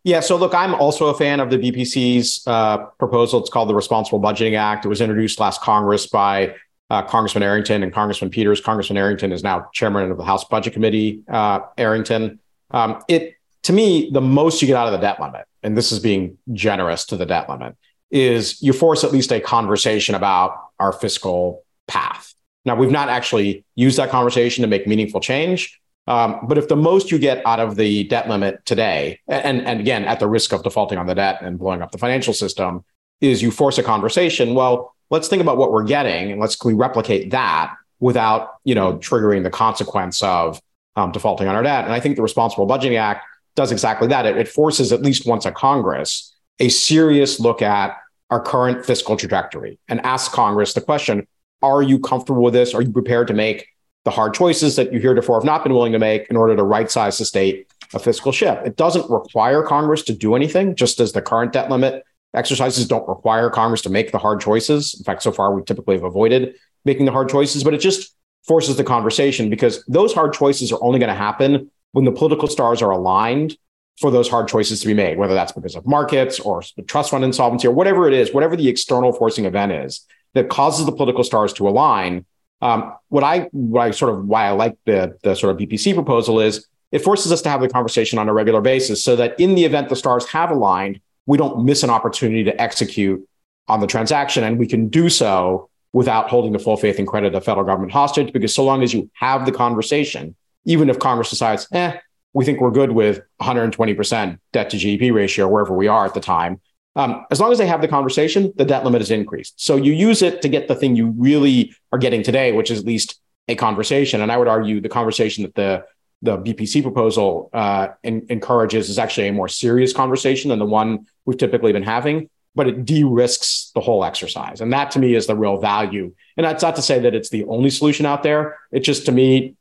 Yeah, 0.03 0.19
so 0.19 0.37
look, 0.37 0.53
I'm 0.53 0.75
also 0.75 1.07
a 1.07 1.17
fan 1.17 1.39
of 1.39 1.49
the 1.49 1.57
BPC's 1.57 2.45
uh, 2.47 2.77
proposal. 2.99 3.39
It's 3.41 3.49
called 3.49 3.69
the 3.69 3.75
Responsible 3.75 4.21
Budgeting 4.21 4.57
Act. 4.57 4.85
It 4.85 4.87
was 4.87 5.01
introduced 5.01 5.39
last 5.39 5.61
Congress 5.61 6.07
by 6.07 6.55
uh, 6.89 7.01
Congressman 7.01 7.43
Arrington 7.43 7.81
and 7.83 7.91
Congressman 7.91 8.29
Peters. 8.29 8.61
Congressman 8.61 8.97
Arrington 8.97 9.31
is 9.31 9.43
now 9.43 9.67
chairman 9.73 10.11
of 10.11 10.17
the 10.17 10.23
House 10.23 10.43
Budget 10.43 10.73
Committee. 10.73 11.23
Uh, 11.27 11.61
Arrington, 11.77 12.39
um, 12.71 13.01
it 13.07 13.35
to 13.65 13.73
me, 13.73 14.09
the 14.11 14.21
most 14.21 14.61
you 14.61 14.67
get 14.67 14.77
out 14.77 14.87
of 14.87 14.93
the 14.93 14.99
debt 14.99 15.19
limit, 15.19 15.45
and 15.63 15.75
this 15.75 15.91
is 15.91 15.99
being 15.99 16.37
generous 16.53 17.05
to 17.07 17.17
the 17.17 17.25
debt 17.25 17.49
limit, 17.49 17.75
is 18.11 18.61
you 18.61 18.73
force 18.73 19.03
at 19.03 19.11
least 19.11 19.31
a 19.31 19.39
conversation 19.39 20.13
about 20.13 20.55
our 20.79 20.91
fiscal 20.91 21.63
path. 21.87 22.33
Now, 22.63 22.75
we've 22.75 22.91
not 22.91 23.09
actually 23.09 23.65
used 23.73 23.97
that 23.97 24.09
conversation 24.09 24.61
to 24.61 24.67
make 24.67 24.85
meaningful 24.85 25.19
change. 25.19 25.79
Um, 26.07 26.41
but 26.47 26.59
if 26.59 26.67
the 26.67 26.75
most 26.75 27.11
you 27.11 27.17
get 27.17 27.43
out 27.47 27.59
of 27.59 27.75
the 27.75 28.03
debt 28.03 28.29
limit 28.29 28.63
today, 28.65 29.19
and, 29.27 29.65
and 29.65 29.79
again, 29.79 30.05
at 30.05 30.19
the 30.19 30.27
risk 30.27 30.53
of 30.53 30.61
defaulting 30.61 30.99
on 30.99 31.07
the 31.07 31.15
debt 31.15 31.41
and 31.41 31.57
blowing 31.57 31.81
up 31.81 31.91
the 31.91 31.97
financial 31.97 32.33
system, 32.33 32.85
is 33.21 33.41
you 33.41 33.49
force 33.49 33.79
a 33.79 33.83
conversation. 33.83 34.53
Well, 34.53 34.93
let's 35.09 35.27
think 35.27 35.41
about 35.41 35.57
what 35.57 35.71
we're 35.71 35.85
getting 35.85 36.31
and 36.31 36.39
let's 36.39 36.63
we 36.63 36.73
replicate 36.73 37.31
that 37.31 37.73
without 37.99 38.55
you 38.63 38.75
know 38.75 38.97
triggering 38.97 39.41
the 39.41 39.49
consequence 39.49 40.21
of 40.21 40.61
um, 40.95 41.11
defaulting 41.11 41.47
on 41.47 41.55
our 41.55 41.63
debt. 41.63 41.85
And 41.85 41.93
I 41.93 41.99
think 41.99 42.15
the 42.15 42.21
Responsible 42.21 42.67
Budgeting 42.67 42.99
Act 42.99 43.25
does 43.55 43.71
exactly 43.71 44.07
that. 44.09 44.25
It, 44.25 44.37
it 44.37 44.47
forces 44.47 44.91
at 44.91 45.01
least 45.01 45.25
once 45.25 45.45
a 45.45 45.51
Congress 45.51 46.31
a 46.59 46.69
serious 46.69 47.39
look 47.39 47.61
at 47.61 47.97
our 48.29 48.41
current 48.41 48.85
fiscal 48.85 49.17
trajectory 49.17 49.77
and 49.89 49.99
asks 50.01 50.33
Congress 50.33 50.73
the 50.73 50.81
question: 50.81 51.27
Are 51.61 51.81
you 51.81 51.99
comfortable 51.99 52.43
with 52.43 52.53
this? 52.53 52.73
Are 52.73 52.81
you 52.81 52.91
prepared 52.91 53.27
to 53.27 53.33
make 53.33 53.67
the 54.05 54.11
hard 54.11 54.33
choices 54.33 54.75
that 54.75 54.93
you 54.93 54.99
heretofore 54.99 55.37
have 55.37 55.45
not 55.45 55.63
been 55.63 55.73
willing 55.73 55.91
to 55.91 55.99
make 55.99 56.27
in 56.29 56.37
order 56.37 56.55
to 56.55 56.63
right 56.63 56.89
size 56.89 57.17
the 57.17 57.25
state 57.25 57.67
a 57.93 57.99
fiscal 57.99 58.31
ship. 58.31 58.61
It 58.65 58.77
doesn't 58.77 59.09
require 59.09 59.63
Congress 59.63 60.03
to 60.03 60.13
do 60.13 60.35
anything, 60.35 60.75
just 60.75 60.99
as 60.99 61.11
the 61.11 61.21
current 61.21 61.53
debt 61.53 61.69
limit 61.69 62.03
exercises 62.33 62.87
don't 62.87 63.07
require 63.07 63.49
Congress 63.49 63.81
to 63.81 63.89
make 63.89 64.11
the 64.11 64.17
hard 64.17 64.41
choices. 64.41 64.95
In 64.95 65.03
fact, 65.03 65.23
so 65.23 65.31
far 65.31 65.53
we 65.53 65.63
typically 65.63 65.95
have 65.95 66.03
avoided 66.03 66.55
making 66.83 67.05
the 67.05 67.11
hard 67.11 67.29
choices, 67.29 67.63
but 67.63 67.73
it 67.73 67.79
just 67.79 68.15
forces 68.43 68.77
the 68.77 68.83
conversation 68.83 69.49
because 69.49 69.83
those 69.85 70.13
hard 70.13 70.33
choices 70.33 70.71
are 70.71 70.83
only 70.83 70.99
going 70.99 71.09
to 71.09 71.15
happen 71.15 71.71
when 71.95 72.03
the 72.03 72.11
political 72.11 72.49
stars 72.49 72.81
are 72.81 72.91
aligned 72.91 73.57
for 74.01 74.11
those 74.11 74.27
hard 74.27 74.49
choices 74.49 74.81
to 74.81 74.87
be 74.87 74.93
made, 74.93 75.17
whether 75.17 75.33
that's 75.33 75.53
because 75.53 75.75
of 75.75 75.87
markets 75.87 76.41
or 76.41 76.61
trust 76.87 77.11
fund 77.11 77.23
insolvency 77.23 77.69
or 77.69 77.71
whatever 77.71 78.05
it 78.05 78.13
is, 78.13 78.33
whatever 78.33 78.57
the 78.57 78.67
external 78.67 79.13
forcing 79.13 79.45
event 79.45 79.71
is 79.71 80.05
that 80.33 80.49
causes 80.49 80.85
the 80.85 80.91
political 80.91 81.23
stars 81.23 81.53
to 81.53 81.69
align 81.69 82.25
um, 82.61 82.93
what 83.07 83.23
I 83.23 83.47
what 83.53 83.79
I 83.81 83.91
sort 83.91 84.13
of 84.13 84.25
why 84.25 84.45
I 84.45 84.51
like 84.51 84.77
the 84.83 85.17
the 85.23 85.35
sort 85.35 85.53
of 85.53 85.61
BPC 85.61 85.93
proposal 85.93 86.41
is 86.41 86.67
it 86.91 86.99
forces 86.99 87.31
us 87.31 87.41
to 87.43 87.49
have 87.49 87.61
the 87.61 87.69
conversation 87.69 88.19
on 88.19 88.27
a 88.27 88.33
regular 88.33 88.59
basis 88.59 89.01
so 89.01 89.15
that 89.15 89.39
in 89.39 89.55
the 89.55 89.63
event 89.63 89.87
the 89.87 89.95
stars 89.95 90.25
have 90.27 90.51
aligned, 90.51 90.99
we 91.25 91.37
don't 91.37 91.63
miss 91.63 91.81
an 91.81 91.89
opportunity 91.89 92.43
to 92.43 92.61
execute 92.61 93.25
on 93.69 93.79
the 93.79 93.87
transaction, 93.87 94.43
and 94.43 94.59
we 94.59 94.67
can 94.67 94.89
do 94.89 95.07
so 95.09 95.69
without 95.93 96.29
holding 96.29 96.51
the 96.51 96.59
full 96.59 96.75
faith 96.75 96.99
and 96.99 97.07
credit 97.07 97.27
of 97.27 97.33
the 97.33 97.41
federal 97.41 97.65
government 97.65 97.93
hostage. 97.93 98.33
Because 98.33 98.53
so 98.53 98.65
long 98.65 98.83
as 98.83 98.93
you 98.93 99.09
have 99.13 99.45
the 99.45 99.53
conversation, 99.53 100.35
even 100.65 100.89
if 100.89 100.99
Congress 100.99 101.29
decides, 101.29 101.67
eh, 101.71 101.97
we 102.33 102.43
think 102.43 102.59
we're 102.59 102.71
good 102.71 102.91
with 102.91 103.21
120% 103.41 104.39
debt 104.51 104.69
to 104.71 104.77
GDP 104.77 105.13
ratio 105.13 105.47
wherever 105.47 105.73
we 105.73 105.87
are 105.87 106.05
at 106.05 106.13
the 106.13 106.19
time, 106.19 106.59
um, 106.95 107.25
as 107.29 107.39
long 107.39 107.51
as 107.51 107.57
they 107.57 107.67
have 107.67 107.81
the 107.81 107.87
conversation, 107.87 108.53
the 108.55 108.65
debt 108.65 108.83
limit 108.83 109.01
is 109.01 109.11
increased. 109.11 109.53
So 109.57 109.75
you 109.75 109.93
use 109.93 110.21
it 110.21 110.41
to 110.41 110.49
get 110.49 110.67
the 110.67 110.75
thing 110.75 110.95
you 110.95 111.13
really 111.17 111.75
are 111.91 111.99
getting 111.99 112.23
today, 112.23 112.51
which 112.51 112.71
is 112.71 112.79
at 112.79 112.85
least 112.85 113.19
a 113.47 113.55
conversation. 113.55 114.21
And 114.21 114.31
I 114.31 114.37
would 114.37 114.47
argue 114.47 114.81
the 114.81 114.89
conversation 114.89 115.43
that 115.43 115.55
the 115.55 115.85
the 116.21 116.37
BPC 116.37 116.81
proposal 116.81 117.49
uh, 117.53 117.89
in, 118.03 118.25
encourages 118.29 118.89
is 118.89 118.97
actually 118.97 119.27
a 119.27 119.33
more 119.33 119.47
serious 119.47 119.93
conversation 119.93 120.49
than 120.49 120.59
the 120.59 120.65
one 120.65 121.05
we've 121.25 121.37
typically 121.37 121.71
been 121.71 121.83
having, 121.83 122.29
but 122.55 122.67
it 122.67 122.85
de-risks 122.85 123.71
the 123.75 123.81
whole 123.81 124.03
exercise. 124.03 124.61
And 124.61 124.73
that 124.73 124.91
to 124.91 124.99
me 124.99 125.13
is 125.13 125.27
the 125.27 125.35
real 125.35 125.57
value. 125.57 126.13
And 126.37 126.45
that's 126.45 126.63
not 126.63 126.77
to 126.77 126.81
say 126.81 126.99
that 126.99 127.13
it's 127.13 127.29
the 127.29 127.43
only 127.45 127.69
solution 127.69 128.05
out 128.05 128.23
there. 128.23 128.57
It 128.71 128.79
just 128.79 129.05
to 129.05 129.11
me, 129.11 129.55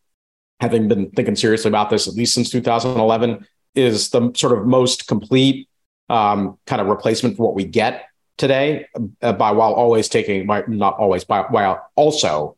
having 0.61 0.89
been 0.89 1.11
thinking 1.11 1.37
seriously 1.37 1.69
about 1.69 1.91
this 1.91 2.07
at 2.09 2.15
least 2.15 2.35
since 2.35 2.51
2011, 2.51 3.47
is 3.75 4.11
the 4.11 4.33
sort 4.37 4.57
of 4.57 4.67
most 4.67 5.07
complete 5.07 5.69
um, 6.09 6.59
kind 6.67 6.81
of 6.81 6.89
replacement 6.89 7.37
for 7.37 7.45
what 7.45 7.55
we 7.55 7.65
get 7.65 8.07
today 8.37 8.87
uh, 9.23 9.33
by 9.33 9.53
while 9.53 9.73
always 9.73 10.09
taking 10.09 10.47
by, 10.47 10.65
not 10.67 10.99
always 10.99 11.25
by 11.25 11.43
while 11.43 11.91
also 11.97 12.57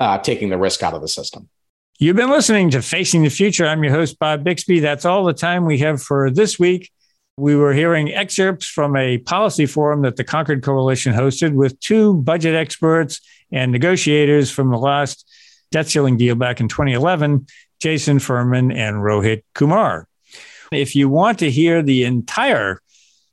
uh, 0.00 0.18
taking 0.18 0.48
the 0.48 0.58
risk 0.58 0.82
out 0.82 0.94
of 0.94 1.00
the 1.00 1.08
system. 1.08 1.48
You've 1.98 2.16
been 2.16 2.30
listening 2.30 2.70
to 2.70 2.82
Facing 2.82 3.22
the 3.22 3.30
Future. 3.30 3.66
I'm 3.66 3.84
your 3.84 3.92
host, 3.92 4.18
Bob 4.18 4.42
Bixby. 4.42 4.80
That's 4.80 5.04
all 5.04 5.24
the 5.24 5.32
time 5.32 5.64
we 5.64 5.78
have 5.78 6.02
for 6.02 6.30
this 6.30 6.58
week. 6.58 6.90
We 7.36 7.56
were 7.56 7.72
hearing 7.72 8.12
excerpts 8.12 8.66
from 8.66 8.96
a 8.96 9.18
policy 9.18 9.66
forum 9.66 10.02
that 10.02 10.16
the 10.16 10.24
Concord 10.24 10.62
Coalition 10.62 11.12
hosted 11.12 11.54
with 11.54 11.78
two 11.80 12.14
budget 12.14 12.54
experts 12.54 13.20
and 13.50 13.72
negotiators 13.72 14.50
from 14.50 14.70
the 14.70 14.78
last 14.78 15.28
debt 15.74 15.88
ceiling 15.88 16.16
deal 16.16 16.36
back 16.36 16.60
in 16.60 16.68
2011, 16.68 17.46
Jason 17.80 18.20
Furman 18.20 18.70
and 18.70 18.96
Rohit 18.96 19.42
Kumar. 19.54 20.06
If 20.70 20.94
you 20.94 21.08
want 21.08 21.40
to 21.40 21.50
hear 21.50 21.82
the 21.82 22.04
entire 22.04 22.80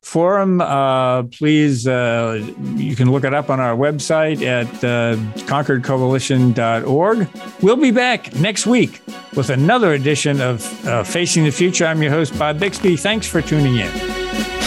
forum. 0.03 0.59
Uh, 0.61 1.21
please, 1.23 1.87
uh, 1.87 2.43
you 2.75 2.95
can 2.95 3.11
look 3.11 3.23
it 3.23 3.35
up 3.35 3.51
on 3.51 3.59
our 3.59 3.75
website 3.75 4.41
at 4.41 4.67
uh, 4.83 5.15
concordcoalition.org. 5.45 7.29
We'll 7.61 7.75
be 7.75 7.91
back 7.91 8.33
next 8.35 8.65
week 8.65 9.03
with 9.35 9.51
another 9.51 9.93
edition 9.93 10.41
of 10.41 10.87
uh, 10.87 11.03
Facing 11.03 11.43
the 11.43 11.51
Future. 11.51 11.85
I'm 11.85 12.01
your 12.01 12.09
host, 12.09 12.35
Bob 12.39 12.59
Bixby. 12.59 12.97
Thanks 12.97 13.27
for 13.27 13.43
tuning 13.43 13.77
in. 13.77 14.60